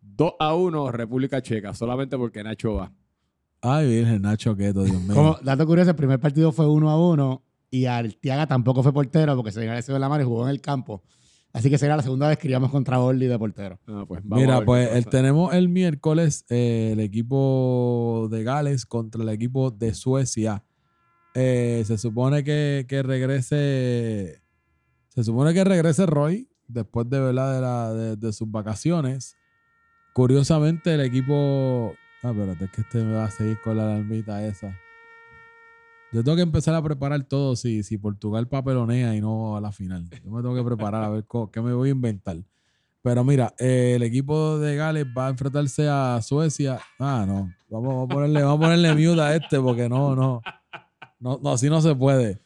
2 0.01 0.33
a 0.39 0.53
1 0.55 0.91
República 0.91 1.41
Checa. 1.41 1.73
Solamente 1.73 2.17
porque 2.17 2.43
Nacho 2.43 2.73
va. 2.75 2.91
Ay, 3.61 3.87
Virgen, 3.87 4.21
Nacho 4.21 4.55
Quieto, 4.55 4.83
Dios 4.83 5.01
mío. 5.01 5.15
Como 5.15 5.37
dato 5.43 5.65
curioso, 5.65 5.89
el 5.91 5.95
primer 5.95 6.19
partido 6.19 6.51
fue 6.51 6.67
uno 6.67 6.89
a 6.89 7.09
uno 7.09 7.43
y 7.69 7.85
Arteaga 7.85 8.47
tampoco 8.47 8.83
fue 8.83 8.93
portero 8.93 9.35
porque 9.35 9.51
se 9.51 9.59
le 9.59 9.65
en 9.67 10.01
la 10.01 10.09
mano 10.09 10.21
y 10.23 10.25
jugó 10.25 10.43
en 10.43 10.49
el 10.49 10.61
campo. 10.61 11.03
Así 11.53 11.69
que 11.69 11.77
será 11.77 11.95
la 11.97 12.03
segunda 12.03 12.27
vez 12.27 12.37
que 12.37 12.47
iríamos 12.47 12.69
contra 12.69 12.99
Orly 12.99 13.25
de 13.25 13.39
portero. 13.39 13.79
Ah, 13.87 14.05
pues 14.07 14.23
Mira, 14.23 14.63
pues 14.63 14.91
el- 14.91 15.07
tenemos 15.07 15.53
el 15.53 15.69
miércoles 15.69 16.45
eh, 16.49 16.91
el 16.93 16.99
equipo 16.99 18.27
de 18.29 18.43
Gales 18.43 18.85
contra 18.85 19.23
el 19.23 19.29
equipo 19.29 19.71
de 19.71 19.93
Suecia. 19.93 20.63
Eh, 21.39 21.83
se 21.85 21.97
supone 21.97 22.43
que, 22.43 22.85
que 22.89 23.03
regrese. 23.03 24.41
Se 25.09 25.23
supone 25.23 25.53
que 25.53 25.63
regrese 25.63 26.05
Roy 26.05 26.49
después 26.67 27.07
de, 27.09 27.19
¿verdad? 27.19 27.53
de, 27.55 27.61
la- 27.61 27.93
de- 27.93 28.15
de 28.15 28.33
sus 28.33 28.49
vacaciones. 28.49 29.35
Curiosamente, 30.13 30.93
el 30.95 31.01
equipo. 31.01 31.93
Ah, 32.23 32.31
espérate, 32.31 32.65
es 32.65 32.71
que 32.71 32.81
este 32.81 33.03
me 33.03 33.13
va 33.13 33.25
a 33.25 33.31
seguir 33.31 33.59
con 33.61 33.77
la 33.77 33.83
alarmita 33.83 34.43
esa. 34.45 34.75
Yo 36.11 36.23
tengo 36.23 36.37
que 36.37 36.41
empezar 36.41 36.73
a 36.73 36.81
preparar 36.81 37.23
todo 37.25 37.55
si, 37.55 37.83
si 37.83 37.97
Portugal 37.97 38.47
papelonea 38.47 39.13
y 39.15 39.21
no 39.21 39.57
a 39.57 39.61
la 39.61 39.71
final. 39.71 40.09
Yo 40.23 40.31
me 40.31 40.41
tengo 40.41 40.55
que 40.55 40.63
preparar 40.63 41.03
a 41.03 41.09
ver 41.09 41.25
qué 41.51 41.61
me 41.61 41.73
voy 41.73 41.89
a 41.89 41.91
inventar. 41.91 42.37
Pero 43.03 43.23
mira, 43.23 43.53
eh, 43.59 43.93
el 43.95 44.03
equipo 44.03 44.57
de 44.57 44.75
Gales 44.75 45.05
va 45.15 45.27
a 45.27 45.29
enfrentarse 45.29 45.87
a 45.87 46.19
Suecia. 46.21 46.79
Ah, 46.97 47.25
no. 47.27 47.53
Vamos, 47.69 47.89
vamos 47.89 48.05
a 48.09 48.13
ponerle, 48.13 48.41
vamos 48.41 48.57
a 48.57 48.61
ponerle 48.61 48.93
mute 48.95 49.21
a 49.21 49.35
este 49.35 49.59
porque 49.59 49.87
no, 49.87 50.15
no. 50.15 50.41
No, 51.19 51.39
no, 51.41 51.51
así 51.51 51.69
no 51.69 51.81
se 51.81 51.95
puede. 51.95 52.39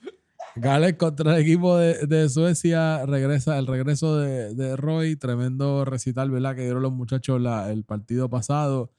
Gales 0.55 0.95
contra 0.95 1.35
el 1.35 1.41
equipo 1.41 1.77
de, 1.77 2.05
de 2.07 2.27
Suecia 2.29 3.05
regresa 3.05 3.57
el 3.57 3.67
regreso 3.67 4.17
de, 4.17 4.53
de 4.53 4.75
Roy, 4.75 5.15
tremendo 5.15 5.85
recital, 5.85 6.29
¿verdad? 6.31 6.55
Que 6.55 6.63
dieron 6.63 6.81
los 6.81 6.91
muchachos 6.91 7.39
la- 7.41 7.71
el 7.71 7.83
partido 7.85 8.29
pasado. 8.29 8.91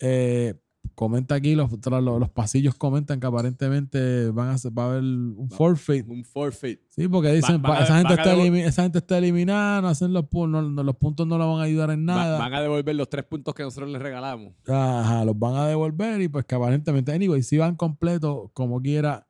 Eh, 0.00 0.54
comenta 0.94 1.34
aquí, 1.34 1.54
los, 1.54 1.70
los, 1.70 2.02
los 2.20 2.30
pasillos 2.30 2.74
comentan 2.74 3.20
que 3.20 3.26
aparentemente 3.26 4.30
van 4.30 4.48
a, 4.50 4.56
va 4.70 4.84
a 4.84 4.86
haber 4.90 5.02
un 5.02 5.48
forfeit. 5.50 6.06
Un 6.08 6.24
forfeit. 6.24 6.80
Sí, 6.88 7.08
porque 7.08 7.32
dicen, 7.32 7.60
van 7.60 7.72
"Pa- 7.72 7.78
a- 7.80 7.84
esa, 7.84 7.96
gente 7.98 8.14
está 8.14 8.34
esa 8.34 8.82
gente 8.82 8.98
está 8.98 9.18
eliminada, 9.18 9.80
no 9.82 9.88
hacen 9.88 10.12
los, 10.12 10.24
no- 10.32 10.46
no- 10.62 10.82
los 10.82 10.96
puntos 10.96 11.26
no 11.26 11.36
la 11.38 11.44
van 11.46 11.60
a 11.60 11.64
ayudar 11.64 11.90
en 11.90 12.00
Va- 12.08 12.14
nada. 12.14 12.38
van 12.38 12.54
a 12.54 12.60
devolver 12.62 12.94
los 12.94 13.08
tres 13.08 13.24
puntos 13.24 13.54
que 13.54 13.62
nosotros 13.62 13.90
les 13.90 14.00
regalamos. 14.00 14.52
Ajá, 14.66 15.24
los 15.24 15.38
van 15.38 15.54
a 15.56 15.66
devolver 15.66 16.20
y 16.20 16.28
pues 16.28 16.44
que 16.44 16.54
aparentemente, 16.54 17.12
anyway, 17.12 17.42
si 17.42 17.56
van 17.58 17.76
completos, 17.76 18.50
como 18.52 18.80
quiera, 18.80 19.26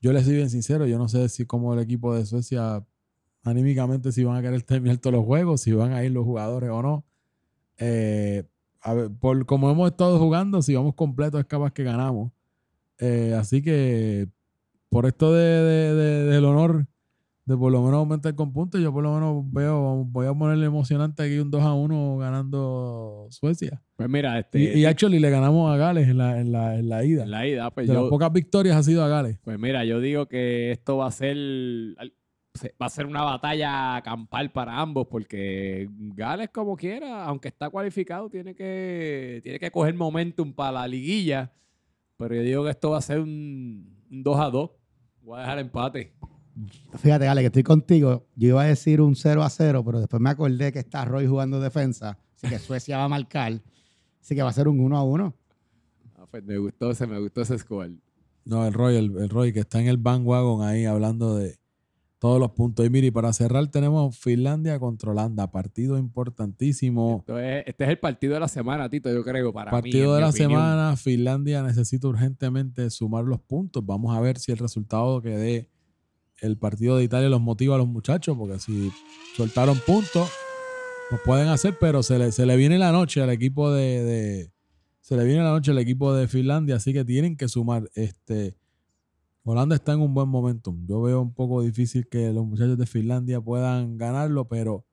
yo 0.00 0.12
les 0.12 0.24
soy 0.24 0.34
bien 0.36 0.50
sincero, 0.50 0.86
yo 0.86 0.98
no 0.98 1.08
sé 1.08 1.28
si 1.28 1.44
como 1.46 1.74
el 1.74 1.80
equipo 1.80 2.14
de 2.14 2.24
Suecia, 2.26 2.84
anímicamente, 3.44 4.12
si 4.12 4.24
van 4.24 4.36
a 4.36 4.42
querer 4.42 4.62
terminar 4.62 4.98
todos 4.98 5.14
los 5.16 5.24
juegos, 5.24 5.60
si 5.62 5.72
van 5.72 5.92
a 5.92 6.04
ir 6.04 6.12
los 6.12 6.24
jugadores 6.24 6.70
o 6.70 6.82
no. 6.82 7.04
Eh, 7.78 8.44
a 8.80 8.94
ver, 8.94 9.10
por 9.10 9.44
como 9.46 9.70
hemos 9.70 9.90
estado 9.90 10.18
jugando, 10.18 10.62
si 10.62 10.74
vamos 10.74 10.94
completos 10.94 11.40
es 11.40 11.46
capaz 11.46 11.72
que 11.72 11.84
ganamos. 11.84 12.32
Eh, 12.98 13.34
así 13.38 13.62
que 13.62 14.28
por 14.88 15.06
esto 15.06 15.32
de, 15.32 15.42
de- 15.44 15.94
de- 15.94 16.24
del 16.24 16.44
honor 16.44 16.86
de 17.44 17.56
por 17.56 17.72
lo 17.72 17.80
menos 17.80 17.94
aumentar 17.98 18.34
con 18.34 18.52
puntos, 18.52 18.78
yo 18.80 18.92
por 18.92 19.02
lo 19.02 19.14
menos 19.14 19.42
veo, 19.50 20.04
voy 20.04 20.26
a 20.26 20.34
ponerle 20.34 20.66
emocionante 20.66 21.22
aquí 21.22 21.38
un 21.38 21.50
2 21.50 21.62
a 21.62 21.72
1 21.72 22.18
ganando 22.18 23.26
Suecia. 23.30 23.82
Pues 23.96 24.08
mira, 24.10 24.38
este. 24.38 24.60
Y, 24.76 24.80
y 24.80 24.84
actually 24.84 25.18
le 25.18 25.30
ganamos 25.30 25.72
a 25.72 25.76
Gales 25.78 26.08
en 26.08 26.18
la, 26.18 26.38
en 26.40 26.52
la, 26.52 26.74
en 26.78 26.88
la 26.90 27.04
ida. 27.06 27.22
en 27.22 27.30
la 27.30 27.46
ida, 27.46 27.70
pues 27.70 27.86
de 27.88 27.94
las 27.94 28.02
yo. 28.02 28.10
pocas 28.10 28.30
victorias 28.34 28.76
ha 28.76 28.82
sido 28.82 29.02
a 29.02 29.08
Gales. 29.08 29.38
Pues 29.44 29.58
mira, 29.58 29.84
yo 29.86 29.98
digo 30.00 30.26
que 30.26 30.72
esto 30.72 30.98
va 30.98 31.06
a 31.06 31.10
ser 31.10 31.36
va 32.80 32.86
a 32.86 32.90
ser 32.90 33.06
una 33.06 33.22
batalla 33.22 34.00
campal 34.02 34.50
para 34.50 34.78
ambos 34.80 35.06
porque 35.08 35.88
Gales 35.90 36.50
como 36.50 36.76
quiera, 36.76 37.24
aunque 37.24 37.48
está 37.48 37.70
cualificado, 37.70 38.28
tiene 38.28 38.54
que 38.54 39.40
tiene 39.42 39.58
que 39.58 39.70
coger 39.70 39.94
momentum 39.94 40.52
para 40.52 40.72
la 40.72 40.88
liguilla, 40.88 41.52
pero 42.16 42.34
yo 42.34 42.42
digo 42.42 42.64
que 42.64 42.70
esto 42.70 42.90
va 42.90 42.98
a 42.98 43.02
ser 43.02 43.20
un, 43.20 43.96
un 44.10 44.22
2 44.22 44.40
a 44.40 44.50
2. 44.50 44.70
Voy 45.22 45.38
a 45.38 45.42
dejar 45.42 45.58
empate. 45.58 46.14
Fíjate, 46.96 47.28
Ale, 47.28 47.42
que 47.42 47.46
estoy 47.46 47.62
contigo. 47.62 48.26
Yo 48.34 48.48
iba 48.48 48.62
a 48.62 48.66
decir 48.66 49.00
un 49.00 49.14
0 49.14 49.42
a 49.42 49.50
0, 49.50 49.84
pero 49.84 50.00
después 50.00 50.20
me 50.20 50.30
acordé 50.30 50.72
que 50.72 50.80
está 50.80 51.04
Roy 51.04 51.26
jugando 51.26 51.60
defensa. 51.60 52.18
Así 52.34 52.48
que 52.48 52.58
Suecia 52.58 52.98
va 52.98 53.04
a 53.04 53.08
marcar. 53.08 53.60
Así 54.20 54.34
que 54.34 54.42
va 54.42 54.50
a 54.50 54.52
ser 54.52 54.66
un 54.66 54.80
1 54.80 54.96
a 54.96 55.04
1. 55.04 55.34
Ah, 56.16 56.26
pues 56.30 56.42
me 56.42 56.58
gustó 56.58 56.90
ese, 56.90 57.06
me 57.06 57.20
gustó 57.20 57.42
ese 57.42 57.58
score. 57.58 57.92
No, 58.44 58.66
el 58.66 58.72
Roy, 58.72 58.96
el, 58.96 59.16
el 59.16 59.28
Roy 59.28 59.52
que 59.52 59.60
está 59.60 59.80
en 59.80 59.86
el 59.86 59.98
bandwagon 59.98 60.66
ahí 60.66 60.86
hablando 60.86 61.36
de 61.36 61.58
todos 62.18 62.40
los 62.40 62.50
puntos. 62.50 62.84
Y 62.84 62.90
mire, 62.90 63.06
y 63.08 63.10
para 63.10 63.32
cerrar 63.32 63.66
tenemos 63.68 64.18
Finlandia 64.18 64.78
contra 64.80 65.10
Holanda. 65.12 65.50
Partido 65.50 65.96
importantísimo. 65.98 67.18
Esto 67.20 67.38
es- 67.38 67.64
este 67.66 67.84
es 67.84 67.90
el 67.90 67.98
partido 67.98 68.34
de 68.34 68.40
la 68.40 68.48
semana, 68.48 68.88
Tito, 68.88 69.12
yo 69.12 69.22
creo, 69.22 69.52
para 69.52 69.70
Partido 69.70 70.14
de 70.14 70.20
la 70.22 70.28
opinión. 70.30 70.50
semana. 70.50 70.96
Finlandia 70.96 71.62
necesita 71.62 72.08
urgentemente 72.08 72.90
sumar 72.90 73.24
los 73.24 73.40
puntos. 73.40 73.84
Vamos 73.86 74.16
a 74.16 74.20
ver 74.20 74.38
si 74.38 74.52
el 74.52 74.58
resultado 74.58 75.20
que 75.22 75.30
dé 75.30 75.68
el 76.40 76.56
partido 76.56 76.96
de 76.96 77.04
Italia 77.04 77.28
los 77.28 77.40
motiva 77.40 77.74
a 77.74 77.78
los 77.78 77.88
muchachos, 77.88 78.36
porque 78.38 78.58
si 78.60 78.90
soltaron 79.36 79.78
puntos, 79.86 80.28
lo 81.10 81.18
pueden 81.24 81.48
hacer, 81.48 81.76
pero 81.80 82.02
se 82.02 82.18
le, 82.18 82.32
se 82.32 82.46
le 82.46 82.56
viene 82.56 82.78
la 82.78 82.92
noche 82.92 83.20
al 83.22 83.30
equipo 83.30 83.70
de, 83.72 84.02
de- 84.04 84.52
se 85.00 85.16
le 85.16 85.24
viene 85.24 85.42
la 85.42 85.50
noche 85.50 85.70
al 85.70 85.78
equipo 85.78 86.12
de 86.14 86.28
Finlandia, 86.28 86.76
así 86.76 86.92
que 86.92 87.04
tienen 87.04 87.36
que 87.36 87.48
sumar. 87.48 87.88
Este 87.94 88.56
Holanda 89.48 89.74
está 89.76 89.92
en 89.92 90.00
un 90.00 90.14
buen 90.14 90.28
momentum. 90.28 90.84
Yo 90.86 91.00
veo 91.02 91.20
un 91.22 91.32
poco 91.32 91.62
difícil 91.62 92.06
que 92.08 92.32
los 92.32 92.44
muchachos 92.46 92.76
de 92.78 92.86
Finlandia 92.86 93.40
puedan 93.40 93.96
ganarlo, 93.96 94.46
pero 94.46 94.84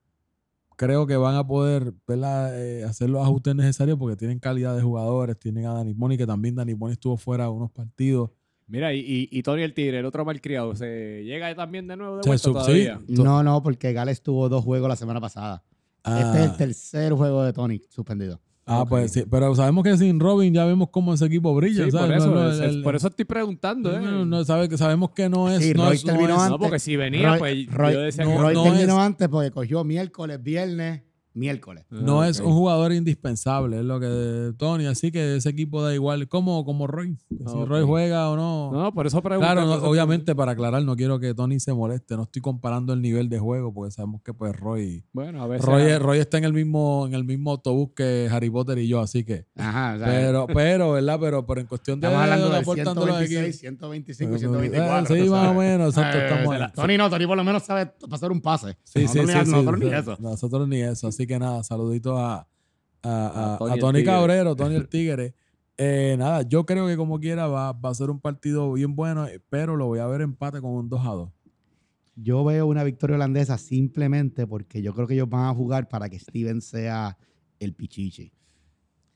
creo 0.78 1.06
que 1.08 1.18
van 1.18 1.36
a 1.36 1.46
poder. 1.46 1.94
Eh, 2.08 2.84
hacer 2.88 3.10
los 3.10 3.22
ajustes 3.24 3.56
necesarios 3.56 3.98
porque 3.98 4.16
tienen 4.16 4.40
calidad 4.40 4.76
de 4.76 4.82
jugadores, 4.82 5.38
tienen 5.40 5.66
a 5.66 5.74
Dani 5.74 5.94
Moni, 5.94 6.18
que 6.18 6.26
también 6.26 6.56
Dani 6.56 6.76
Moni 6.76 6.94
estuvo 6.94 7.18
fuera 7.18 7.50
unos 7.50 7.72
partidos. 7.72 8.32
Mira, 8.68 8.94
y, 8.94 9.00
y, 9.00 9.30
y 9.32 9.44
Tony 9.44 9.62
el 9.62 9.74
Tigre, 9.74 10.00
el 10.00 10.06
otro 10.06 10.26
malcriado, 10.26 10.76
¿se 10.76 11.24
llega 11.24 11.54
también 11.56 11.88
de 11.88 11.96
nuevo 11.98 12.18
de 12.18 12.24
Se 12.24 12.30
vuelta 12.30 12.50
todavía? 12.52 13.00
sí. 13.08 13.14
No, 13.22 13.44
no, 13.44 13.62
porque 13.62 13.94
Gales 13.94 14.24
tuvo 14.24 14.50
dos 14.50 14.64
juegos 14.64 14.90
la 14.90 14.96
semana 14.96 15.22
pasada. 15.22 15.64
Este 16.04 16.20
es 16.20 16.36
el 16.46 16.50
Ah, 16.52 16.58
tercer 16.58 17.14
juego 17.14 17.44
de 17.44 17.54
Tony 17.54 17.80
suspendido. 17.90 18.42
Ah, 18.68 18.84
pues 18.90 19.12
sí, 19.12 19.24
pero 19.30 19.54
sabemos 19.54 19.84
que 19.84 19.96
sin 19.96 20.20
Robin 20.20 20.52
ya 20.52 20.66
vemos 20.66 20.90
cómo 20.90 21.14
ese 21.14 21.26
equipo 21.26 21.54
brilla, 21.54 21.86
Sí, 21.86 21.92
¿sabes? 21.92 22.08
por 22.08 22.18
eso, 22.18 22.28
No, 22.32 22.44
no, 22.46 22.52
es- 22.52 22.60
el- 22.62 22.82
por 22.82 22.96
eso 22.96 23.08
estoy 23.10 23.26
preguntando, 23.26 23.96
¿eh? 23.96 24.02
no, 24.02 24.26
no, 24.26 24.44
sabe 24.44 24.68
que 24.68 24.76
sabemos 24.78 25.12
que 25.12 25.30
no 25.30 25.52
es. 25.52 25.64
Sí, 25.64 25.74
no 25.76 25.86
Roy 25.86 25.96
es- 25.98 26.04
no 26.06 26.12
terminó 26.14 26.34
es- 26.36 26.42
antes. 26.42 26.50
No, 26.52 26.58
porque 26.60 26.80
si 26.80 26.96
venía, 26.96 27.30
Roy- 27.30 27.40
pues 27.40 27.68
Roy- 27.72 27.94
yo 27.94 28.00
decía 28.02 28.24
no, 28.26 28.32
que 28.32 28.38
Roy 28.40 28.54
no 28.56 28.64
terminó 28.64 28.94
es- 29.00 29.06
antes 29.06 29.28
porque 29.30 29.52
cogió 29.52 29.84
miércoles, 29.84 30.42
viernes, 30.42 31.04
miércoles. 31.36 31.86
No 31.90 32.22
Ah, 32.22 32.30
es 32.30 32.40
un 32.40 32.54
jugador 32.54 32.92
indispensable, 32.94 33.78
es 33.80 33.84
lo 33.86 34.00
que 34.00 34.54
Tony, 34.58 34.86
así 34.88 35.12
que 35.12 35.36
ese 35.36 35.50
equipo 35.50 35.84
da 35.84 35.94
igual, 35.94 36.28
como, 36.28 36.64
como 36.66 36.88
Roy. 36.88 37.18
Si. 37.30 37.66
Roy 37.66 37.84
juega 37.86 38.30
o 38.30 38.36
no. 38.36 38.72
No, 38.72 38.94
por 38.94 39.06
eso 39.06 39.22
pregunté. 39.22 39.46
claro, 39.52 39.66
no, 39.68 39.74
obviamente 39.88 40.34
para 40.36 40.54
aclarar, 40.54 40.84
no 40.84 40.96
quiero 40.96 41.20
que 41.20 41.34
Tony 41.34 41.60
se 41.60 41.74
moleste, 41.74 42.16
no 42.16 42.24
estoy 42.24 42.42
comparando 42.42 42.94
el 42.94 43.02
nivel 43.02 43.30
de 43.30 43.38
juego, 43.40 43.74
porque 43.74 43.92
sabemos 43.92 44.22
que 44.24 44.34
pues 44.34 44.56
Roy. 44.56 45.04
Bueno, 45.14 45.44
a 45.44 45.48
veces. 45.48 45.66
Roy, 45.66 45.98
Roy 45.98 46.20
está 46.20 46.38
en 46.38 46.46
el 46.46 46.54
mismo, 46.54 47.06
en 47.08 47.14
el 47.14 47.24
mismo 47.26 47.52
autobús 47.52 47.90
que 47.96 48.28
Harry 48.32 48.50
Potter 48.50 48.78
y 48.80 48.88
yo, 48.88 49.00
así 49.02 49.24
que. 49.24 49.46
Ajá, 49.56 49.96
o 49.96 49.98
sea, 50.00 50.08
Pero, 50.08 50.48
pero, 50.48 50.92
¿verdad? 50.94 51.18
Pero, 51.20 51.46
pero 51.46 51.62
en 51.62 51.68
cuestión 51.68 52.00
de 52.00 52.08
estamos 52.08 52.24
hablando 52.24 52.50
de 52.50 52.58
aportando 52.60 53.06
los 53.06 53.18
126, 53.18 53.46
equipos. 53.46 53.60
125, 53.60 54.36
Eh, 54.36 54.40
124. 54.40 55.16
sí, 55.16 55.30
más 55.30 55.48
o 55.50 55.54
menos, 55.54 55.90
exacto, 55.98 56.18
Eh, 56.18 56.26
estamos. 56.26 56.74
Tony 56.74 56.98
no, 56.98 57.10
Tony 57.10 57.28
por 57.28 57.38
lo 57.38 57.44
menos 57.44 57.64
sabe 57.64 57.88
pasar 58.10 58.32
un 58.32 58.42
pase. 58.42 58.78
Sí, 58.84 59.02
nosotros 59.04 59.12
sí, 59.12 59.20
ni, 59.20 59.46
sí, 59.46 59.52
nosotros 59.52 59.80
sí, 59.80 59.86
ni 59.86 59.90
sí. 59.92 59.96
eso. 59.98 60.18
Nosotros 60.20 60.68
ni 60.68 60.82
eso. 60.82 61.08
Así 61.08 61.25
que 61.28 61.40
nada, 61.40 61.64
saluditos 61.64 62.18
a, 62.20 62.48
a, 63.04 63.58
a- 63.60 63.74
A 63.74 63.78
Tony 63.78 64.02
a. 64.02 64.04
Cabrero, 64.04 64.56
Tony 64.56 64.76
el 64.76 64.88
Tigre. 64.90 65.34
Eh, 65.78 66.16
nada, 66.18 66.42
yo 66.44 66.66
creo 66.66 66.88
que 66.88 66.96
como 66.96 67.20
quiera 67.20 67.48
va, 67.48 67.74
va 67.74 67.90
a 67.90 67.94
ser 67.96 68.10
un 68.10 68.20
partido 68.22 68.72
bien 68.74 68.96
bueno, 68.96 69.28
eh, 69.28 69.42
pero 69.50 69.76
lo 69.76 69.88
voy 69.88 70.00
a 70.00 70.06
ver 70.08 70.22
empate 70.22 70.62
con 70.62 70.72
un 70.72 70.88
2 70.90 71.02
a 71.06 71.10
2. 71.10 71.30
Yo 72.16 72.46
veo 72.46 72.66
una 72.68 72.84
victoria 72.86 73.18
holandesa 73.18 73.58
simplemente 73.58 74.48
porque 74.48 74.82
yo 74.82 74.94
creo 74.94 75.06
que 75.06 75.16
ellos 75.16 75.30
van 75.30 75.48
a 75.50 75.54
jugar 75.54 75.90
para 75.90 76.08
que 76.10 76.18
Steven 76.18 76.62
sea 76.62 77.18
el 77.60 77.74
pichichi. 77.74 78.32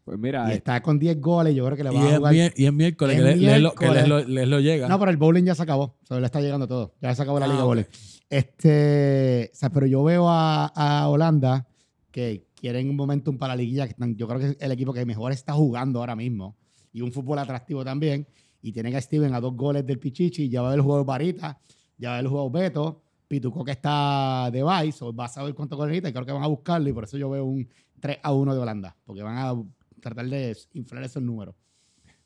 Pues 0.03 0.17
mira, 0.19 0.49
Y 0.49 0.51
eh, 0.51 0.55
está 0.55 0.81
con 0.81 0.99
10 0.99 1.21
goles, 1.21 1.55
yo 1.55 1.63
creo 1.65 1.77
que 1.77 1.83
le 1.85 1.91
Y 1.91 1.95
van 1.95 2.07
a 2.07 2.17
jugar. 2.17 2.33
y 2.35 2.65
es 2.65 2.73
miércoles, 2.73 3.15
Es 3.17 3.21
que, 3.23 3.29
le- 3.37 3.37
les 3.53 3.61
lo, 3.61 3.73
que 3.75 3.89
les 3.89 4.07
lo, 4.07 4.19
les 4.27 4.47
lo 4.49 4.59
llega. 4.59 4.89
No, 4.89 4.99
pero 4.99 5.11
el 5.11 5.17
bowling 5.17 5.43
ya 5.45 5.55
se 5.55 5.63
acabó. 5.63 5.97
O 6.01 6.05
sea, 6.05 6.19
le 6.19 6.25
está 6.25 6.41
llegando 6.41 6.67
todo. 6.67 6.93
Ya 6.99 7.15
se 7.15 7.21
acabó 7.21 7.39
la 7.39 7.45
Ah, 7.45 7.49
liga 7.49 7.59
ok. 7.63 7.67
bowling. 7.67 7.85
Este, 8.29 9.49
o 9.53 9.55
sea, 9.55 9.69
pero 9.69 9.85
yo 9.85 10.03
veo 10.03 10.27
a, 10.29 10.65
a 10.67 11.07
Holanda 11.07 11.67
que 12.11 12.45
quieren 12.55 12.89
un 12.89 12.95
momentum 12.95 13.37
para 13.37 13.55
la 13.55 13.61
liguilla. 13.61 13.85
Que 13.85 13.91
están- 13.91 14.15
yo 14.15 14.27
creo 14.27 14.39
que 14.39 14.45
es 14.47 14.57
el 14.59 14.71
equipo 14.71 14.93
que 14.93 15.05
mejor 15.05 15.31
está 15.31 15.53
jugando 15.53 15.99
ahora 15.99 16.15
mismo. 16.15 16.55
Y 16.91 17.01
un 17.01 17.11
fútbol 17.11 17.39
atractivo 17.39 17.83
también. 17.85 18.27
Y 18.61 18.71
tienen 18.71 18.95
a 18.95 19.01
Steven 19.01 19.33
a 19.33 19.39
dos 19.39 19.55
goles 19.55 19.85
del 19.85 19.99
Pichichi. 19.99 20.49
Ya 20.49 20.61
va 20.61 20.69
a 20.69 20.71
haber 20.71 20.83
jugado 20.83 21.05
Barita. 21.05 21.59
Ya 21.97 22.09
va 22.09 22.15
a 22.15 22.17
haber 22.19 22.29
jugado 22.29 22.49
Beto. 22.49 23.01
Pituco 23.27 23.63
que 23.63 23.71
está 23.71 24.49
de 24.51 24.63
Vice. 24.63 25.03
O 25.05 25.13
va 25.13 25.25
a 25.25 25.29
saber 25.29 25.53
cuántos 25.53 25.77
goles 25.77 25.91
necesita. 25.91 26.09
Y 26.09 26.13
creo 26.13 26.25
que 26.25 26.31
van 26.31 26.43
a 26.43 26.47
buscarlo. 26.47 26.89
Y 26.89 26.93
por 26.93 27.03
eso 27.03 27.17
yo 27.17 27.29
veo 27.29 27.45
un 27.45 27.67
3 27.99 28.17
a 28.23 28.33
1 28.33 28.53
de 28.53 28.59
Holanda. 28.59 28.97
Porque 29.05 29.21
van 29.21 29.37
a 29.37 29.53
tratar 30.01 30.27
de 30.27 30.57
inflar 30.73 31.03
esos 31.03 31.21
números. 31.21 31.55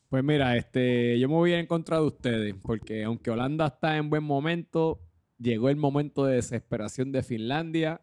Pues 0.09 0.23
mira, 0.23 0.55
este, 0.55 1.19
yo 1.19 1.27
me 1.27 1.34
voy 1.34 1.51
a 1.51 1.53
ir 1.55 1.59
en 1.61 1.65
contra 1.65 1.97
de 1.97 2.03
ustedes, 2.03 2.55
porque 2.61 3.03
aunque 3.03 3.31
Holanda 3.31 3.65
está 3.65 3.97
en 3.97 4.11
buen 4.11 4.23
momento, 4.23 5.01
llegó 5.39 5.69
el 5.69 5.75
momento 5.75 6.25
de 6.25 6.36
desesperación 6.36 7.11
de 7.11 7.23
Finlandia 7.23 7.99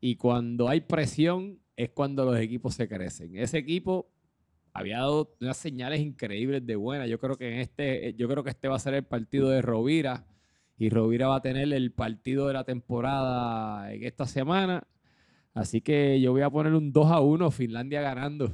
y 0.00 0.16
cuando 0.16 0.68
hay 0.68 0.82
presión 0.82 1.58
es 1.76 1.90
cuando 1.90 2.24
los 2.24 2.38
equipos 2.38 2.74
se 2.74 2.88
crecen. 2.88 3.36
Ese 3.36 3.58
equipo 3.58 4.10
había 4.72 4.98
dado 4.98 5.34
unas 5.40 5.56
señales 5.56 6.00
increíbles 6.00 6.64
de 6.66 6.76
buena. 6.76 7.06
Yo 7.06 7.18
creo 7.18 7.36
que 7.36 7.52
en 7.52 7.60
este, 7.60 8.14
yo 8.14 8.28
creo 8.28 8.44
que 8.44 8.50
este 8.50 8.68
va 8.68 8.76
a 8.76 8.80
ser 8.80 8.94
el 8.94 9.04
partido 9.04 9.48
de 9.48 9.62
Rovira 9.62 10.26
y 10.76 10.90
Rovira 10.90 11.28
va 11.28 11.36
a 11.36 11.42
tener 11.42 11.72
el 11.72 11.92
partido 11.92 12.46
de 12.46 12.54
la 12.54 12.64
temporada 12.64 13.92
en 13.92 14.04
esta 14.04 14.26
semana. 14.26 14.86
Así 15.54 15.80
que 15.80 16.20
yo 16.20 16.32
voy 16.32 16.42
a 16.42 16.50
poner 16.50 16.74
un 16.74 16.92
2 16.92 17.10
a 17.10 17.20
1, 17.20 17.50
Finlandia 17.50 18.00
ganando. 18.00 18.52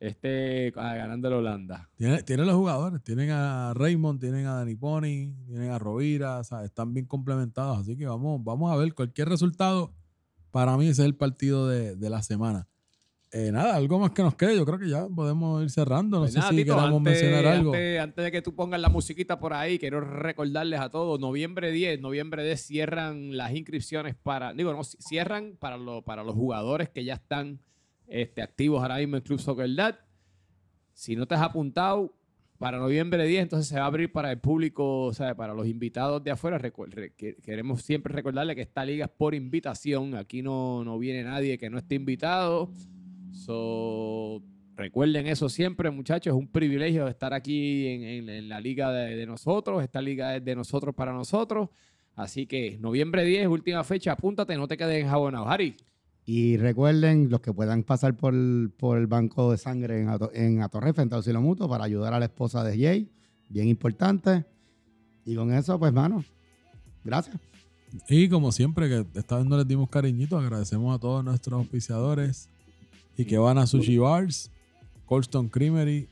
Este 0.00 0.72
ah, 0.76 0.94
ganando 0.94 1.28
el 1.28 1.34
Holanda. 1.34 1.88
Tiene, 1.96 2.22
tiene 2.22 2.44
los 2.44 2.54
jugadores, 2.54 3.02
tienen 3.02 3.30
a 3.30 3.74
Raymond, 3.74 4.20
tienen 4.20 4.46
a 4.46 4.54
Dani 4.54 4.76
Pony, 4.76 5.34
tienen 5.46 5.70
a 5.70 5.78
Rovira, 5.78 6.38
o 6.38 6.44
sea, 6.44 6.64
están 6.64 6.94
bien 6.94 7.06
complementados. 7.06 7.78
Así 7.78 7.96
que 7.96 8.06
vamos, 8.06 8.42
vamos 8.44 8.72
a 8.72 8.76
ver 8.76 8.94
cualquier 8.94 9.28
resultado. 9.28 9.92
Para 10.50 10.76
mí 10.76 10.84
ese 10.88 11.02
es 11.02 11.06
el 11.06 11.14
partido 11.14 11.68
de, 11.68 11.94
de 11.96 12.10
la 12.10 12.22
semana. 12.22 12.66
Eh, 13.30 13.52
nada, 13.52 13.76
algo 13.76 13.98
más 13.98 14.12
que 14.12 14.22
nos 14.22 14.34
quede. 14.36 14.56
Yo 14.56 14.64
creo 14.64 14.78
que 14.78 14.88
ya 14.88 15.06
podemos 15.06 15.62
ir 15.62 15.68
cerrando. 15.70 16.16
No 16.16 16.22
Pues 16.22 16.32
sé 16.32 16.38
nada, 16.38 16.50
si 16.50 16.56
Tito, 16.56 16.74
queramos 16.74 16.98
antes, 16.98 17.12
mencionar 17.22 17.46
algo. 17.46 17.74
Antes, 17.74 18.00
antes 18.00 18.24
de 18.24 18.30
que 18.32 18.40
tú 18.40 18.54
pongas 18.54 18.80
la 18.80 18.88
musiquita 18.88 19.38
por 19.38 19.52
ahí, 19.52 19.78
quiero 19.78 20.00
recordarles 20.00 20.80
a 20.80 20.88
todos, 20.88 21.20
noviembre 21.20 21.70
10, 21.70 22.00
noviembre 22.00 22.42
10 22.42 22.58
cierran 22.62 23.36
las 23.36 23.52
inscripciones 23.54 24.14
para, 24.14 24.54
digo, 24.54 24.72
no, 24.72 24.82
cierran 24.82 25.56
para, 25.58 25.76
lo- 25.76 26.00
para 26.02 26.24
los 26.24 26.34
jugadores 26.34 26.88
que 26.88 27.04
ya 27.04 27.14
están 27.14 27.60
este, 28.06 28.40
activos 28.40 28.80
ahora 28.80 28.96
mismo 28.96 29.16
en 29.18 29.22
Club 29.22 29.38
Soccer 29.40 29.74
Dad. 29.76 29.96
Si 30.94 31.14
no 31.14 31.26
te 31.26 31.34
has 31.34 31.42
apuntado 31.42 32.14
para 32.58 32.78
noviembre 32.78 33.24
10, 33.26 33.42
entonces 33.44 33.68
se 33.68 33.76
va 33.76 33.84
a 33.84 33.86
abrir 33.86 34.10
para 34.12 34.32
el 34.32 34.38
público, 34.40 35.04
o 35.04 35.14
sea, 35.14 35.34
para 35.36 35.54
los 35.54 35.66
invitados 35.68 36.22
de 36.24 36.32
afuera. 36.32 36.60
Queremos 37.44 37.82
siempre 37.82 38.12
recordarle 38.12 38.54
que 38.56 38.62
esta 38.62 38.84
liga 38.84 39.04
es 39.06 39.10
por 39.12 39.34
invitación. 39.34 40.14
Aquí 40.16 40.42
no, 40.42 40.82
no 40.84 40.98
viene 40.98 41.22
nadie 41.22 41.56
que 41.56 41.70
no 41.70 41.78
esté 41.78 41.94
invitado. 41.94 42.70
So, 43.32 44.42
recuerden 44.76 45.26
eso 45.26 45.48
siempre, 45.48 45.90
muchachos. 45.90 46.32
Es 46.34 46.38
un 46.38 46.48
privilegio 46.48 47.06
estar 47.08 47.32
aquí 47.32 47.86
en, 47.86 48.02
en- 48.02 48.28
en 48.28 48.48
la 48.48 48.60
liga 48.60 48.92
de, 48.92 49.14
de 49.16 49.26
nosotros. 49.26 49.82
Esta 49.82 50.02
liga 50.02 50.36
es 50.36 50.44
de 50.44 50.54
nosotros 50.56 50.94
para 50.94 51.12
nosotros. 51.12 51.68
Así 52.14 52.46
que 52.46 52.76
noviembre 52.80 53.24
10, 53.24 53.46
última 53.46 53.84
fecha, 53.84 54.12
apúntate, 54.12 54.56
no 54.56 54.66
te 54.66 54.76
quedes 54.76 55.02
enjabonado. 55.04 55.48
Harry. 55.48 55.76
Y 56.30 56.58
recuerden, 56.58 57.30
los 57.30 57.40
que 57.40 57.54
puedan 57.54 57.82
pasar 57.82 58.14
por, 58.14 58.34
por 58.76 58.98
el 58.98 59.06
banco 59.06 59.50
de 59.50 59.56
sangre 59.56 60.02
en, 60.02 60.08
Ato- 60.10 60.30
en 60.34 60.60
Atorrefe, 60.60 61.00
en 61.00 61.08
Taucilo 61.08 61.40
Mutuo, 61.40 61.70
para 61.70 61.84
ayudar 61.84 62.12
a 62.12 62.18
la 62.18 62.26
esposa 62.26 62.62
de 62.62 62.78
Jay, 62.78 63.08
bien 63.48 63.66
importante. 63.66 64.44
Y 65.24 65.34
con 65.36 65.50
eso, 65.54 65.78
pues, 65.78 65.90
mano, 65.90 66.22
gracias. 67.02 67.34
Y 68.10 68.28
como 68.28 68.52
siempre, 68.52 68.90
que 68.90 69.06
esta 69.18 69.38
vez 69.38 69.46
no 69.46 69.56
les 69.56 69.66
dimos 69.66 69.88
cariñito, 69.88 70.36
agradecemos 70.36 70.94
a 70.94 70.98
todos 70.98 71.24
nuestros 71.24 71.58
auspiciadores 71.60 72.50
y 73.16 73.24
que 73.24 73.38
van 73.38 73.56
a 73.56 73.66
Sushi 73.66 73.96
Bars, 73.96 74.50
Coldstone 75.06 75.48
Creamery, 75.48 76.08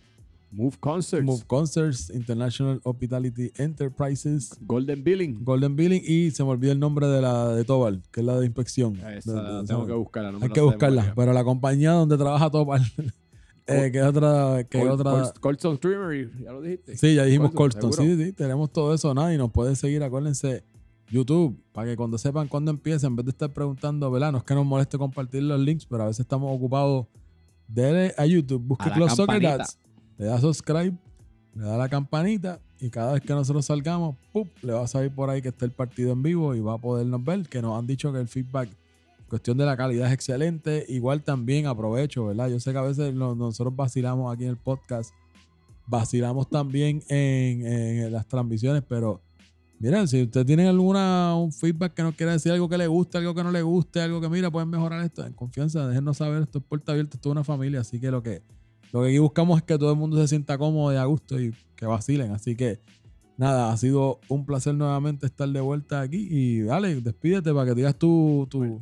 Move 0.50 0.76
Concerts. 0.80 1.24
Move 1.24 1.44
Concerts, 1.46 2.08
International 2.10 2.80
Hospitality 2.84 3.50
Enterprises, 3.56 4.56
Golden 4.62 5.02
Billing. 5.04 5.44
Golden 5.44 5.76
Billing 5.76 6.02
y 6.06 6.30
se 6.30 6.44
me 6.44 6.50
olvidó 6.50 6.72
el 6.72 6.78
nombre 6.80 7.06
de 7.08 7.20
la 7.20 7.48
de 7.54 7.64
Tobal, 7.64 8.02
que 8.12 8.20
es 8.20 8.26
la 8.26 8.38
de 8.38 8.46
inspección. 8.46 8.96
Esa 8.96 9.42
De- 9.42 9.60
de- 9.62 9.66
tengo 9.66 9.86
que 9.86 9.92
buscarla. 9.92 10.32
no 10.32 10.38
me 10.38 10.46
Hay 10.46 10.52
que 10.52 10.60
buscarla, 10.60 11.02
memoria. 11.02 11.14
pero 11.16 11.32
la 11.32 11.44
compañía 11.44 11.90
donde 11.92 12.16
trabaja 12.16 12.48
Tobal, 12.50 12.80
eh, 13.66 13.90
que 13.92 13.98
es 13.98 14.04
otra, 14.04 14.64
que 14.70 14.78
es 14.78 14.84
Cold- 14.84 15.00
otra, 15.00 15.32
Coldstone 15.40 15.78
Creamery, 15.78 16.30
ya 16.42 16.52
lo 16.52 16.62
dijiste. 16.62 16.96
Sí, 16.96 17.14
ya 17.16 17.24
dijimos 17.24 17.50
Colston, 17.52 17.82
Colston. 17.90 18.06
Sí, 18.16 18.24
sí, 18.24 18.32
tenemos 18.32 18.70
todo 18.72 18.94
eso, 18.94 19.12
nada, 19.12 19.34
y 19.34 19.38
nos 19.38 19.50
pueden 19.50 19.76
seguir, 19.76 20.02
acuérdense, 20.02 20.64
YouTube, 21.10 21.56
para 21.72 21.88
que 21.90 21.96
cuando 21.96 22.18
sepan 22.18 22.48
cuándo 22.48 22.70
empieza, 22.70 23.06
en 23.08 23.14
vez 23.16 23.26
de 23.26 23.30
estar 23.30 23.52
preguntando, 23.52 24.10
¿verdad? 24.10 24.32
No 24.32 24.38
es 24.38 24.44
que 24.44 24.54
nos 24.54 24.64
moleste 24.66 24.96
compartir 24.96 25.42
los 25.42 25.60
links, 25.60 25.84
pero 25.86 26.04
a 26.04 26.06
veces 26.06 26.20
estamos 26.20 26.54
ocupados. 26.54 27.06
Dele 27.68 28.14
a 28.16 28.24
YouTube, 28.26 28.62
busque 28.64 28.90
Close 28.92 29.16
Soccer. 29.16 29.42
Dads, 29.42 29.78
le 30.18 30.26
da 30.26 30.40
subscribe, 30.40 30.96
le 31.54 31.62
da 31.62 31.76
la 31.76 31.88
campanita, 31.88 32.60
y 32.78 32.90
cada 32.90 33.14
vez 33.14 33.22
que 33.22 33.32
nosotros 33.32 33.64
salgamos, 33.64 34.16
le 34.62 34.72
va 34.72 34.82
a 34.82 34.86
salir 34.86 35.14
por 35.14 35.30
ahí 35.30 35.40
que 35.40 35.48
está 35.48 35.64
el 35.64 35.72
partido 35.72 36.12
en 36.12 36.22
vivo 36.22 36.54
y 36.54 36.60
va 36.60 36.74
a 36.74 36.78
podernos 36.78 37.24
ver, 37.24 37.48
que 37.48 37.62
nos 37.62 37.78
han 37.78 37.86
dicho 37.86 38.12
que 38.12 38.20
el 38.20 38.28
feedback, 38.28 38.68
cuestión 39.28 39.56
de 39.56 39.64
la 39.64 39.76
calidad 39.76 40.08
es 40.08 40.12
excelente. 40.12 40.84
Igual 40.88 41.22
también 41.24 41.66
aprovecho, 41.66 42.26
¿verdad? 42.26 42.48
Yo 42.48 42.60
sé 42.60 42.72
que 42.72 42.78
a 42.78 42.82
veces 42.82 43.14
no- 43.14 43.34
nosotros 43.34 43.74
vacilamos 43.74 44.32
aquí 44.32 44.44
en 44.44 44.50
el 44.50 44.56
podcast 44.56 45.12
vacilamos 45.86 46.48
también 46.50 47.02
en, 47.08 48.12
las 48.12 48.26
transmisiones, 48.26 48.82
pero 48.88 49.22
miren, 49.78 50.08
si 50.08 50.22
usted 50.22 50.44
tiene 50.44 50.68
alguna 50.68 51.34
un 51.36 51.52
feedback 51.52 51.94
que 51.94 52.02
nos 52.02 52.14
quiera 52.14 52.32
decir 52.32 52.52
algo 52.52 52.68
que 52.68 52.78
le 52.78 52.86
guste, 52.86 53.18
algo 53.18 53.34
que 53.34 53.44
no 53.44 53.50
le 53.50 53.62
guste, 53.62 54.00
algo 54.00 54.20
que 54.20 54.28
mira, 54.28 54.50
pueden 54.50 54.68
mejorar 54.68 55.04
esto, 55.04 55.24
en 55.24 55.32
confianza, 55.32 55.86
déjenos 55.86 56.16
saber, 56.16 56.42
esto 56.42 56.58
es 56.58 56.64
puerta 56.64 56.92
abierta, 56.92 57.16
esto 57.16 57.28
es 57.28 57.32
una 57.32 57.44
familia, 57.44 57.80
así 57.80 58.00
que 58.00 58.10
lo 58.10 58.22
que 58.22 58.42
lo 58.92 59.02
que 59.02 59.08
aquí 59.08 59.18
buscamos 59.18 59.58
es 59.58 59.64
que 59.64 59.78
todo 59.78 59.90
el 59.90 59.98
mundo 59.98 60.16
se 60.18 60.28
sienta 60.28 60.56
cómodo 60.58 60.92
y 60.92 60.96
a 60.96 61.04
gusto 61.04 61.40
y 61.40 61.54
que 61.74 61.86
vacilen, 61.86 62.32
así 62.32 62.56
que 62.56 62.80
nada, 63.36 63.72
ha 63.72 63.76
sido 63.76 64.20
un 64.28 64.44
placer 64.46 64.74
nuevamente 64.74 65.26
estar 65.26 65.48
de 65.48 65.60
vuelta 65.60 66.00
aquí 66.00 66.26
y 66.30 66.60
dale, 66.62 67.00
despídete 67.00 67.52
para 67.52 67.66
que 67.66 67.74
digas 67.74 67.96
tu, 67.96 68.46
tu, 68.50 68.80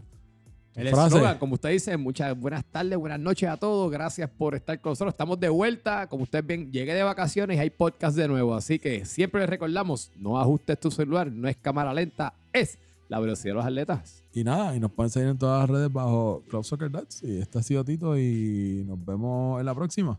El 0.75 0.89
frase. 0.89 1.21
como 1.39 1.55
usted 1.55 1.71
dice, 1.71 1.97
muchas 1.97 2.39
buenas 2.39 2.65
tardes, 2.65 2.99
buenas 2.99 3.21
noches 3.21 3.49
a 3.49 3.57
todos. 3.57 3.91
Gracias 3.91 4.31
por 4.31 4.55
estar 4.55 4.81
con 4.81 4.91
nosotros. 4.91 5.13
Estamos 5.13 5.39
de 5.39 5.49
vuelta. 5.49 6.09
Como 6.09 6.25
ustedes 6.25 6.47
ven, 6.47 6.73
llegué 6.73 6.95
de 6.95 7.03
vacaciones 7.03 7.57
y 7.57 7.61
hay 7.61 7.71
podcast 7.71 8.17
de 8.17 8.29
nuevo. 8.29 8.55
Así 8.55 8.79
que 8.79 9.05
siempre 9.05 9.41
les 9.41 9.51
recordamos, 9.51 10.11
no 10.17 10.39
ajustes 10.41 10.79
tu 10.81 10.91
celular, 10.91 11.31
no 11.31 11.49
es 11.49 11.57
cámara 11.57 11.93
lenta, 11.93 12.35
es 12.53 12.79
la 13.09 13.21
velocidad 13.21 13.53
de 13.53 13.55
los 13.55 13.67
atletas. 13.67 14.24
Y 14.37 14.43
nada, 14.43 14.75
y 14.75 14.81
nos 14.81 14.91
pueden 14.91 15.11
seguir 15.11 15.29
en 15.29 15.39
todas 15.39 15.61
las 15.61 15.71
redes 15.71 15.93
bajo 15.93 16.43
Club 16.49 16.65
Soccer 16.65 16.91
Dads. 16.91 17.23
Y 17.23 17.39
este 17.39 17.61
ha 17.61 17.63
sido 17.63 17.85
Tito 17.85 18.19
y 18.19 18.83
nos 18.85 19.03
vemos 19.05 19.61
en 19.61 19.67
la 19.67 19.75
próxima. 19.77 20.19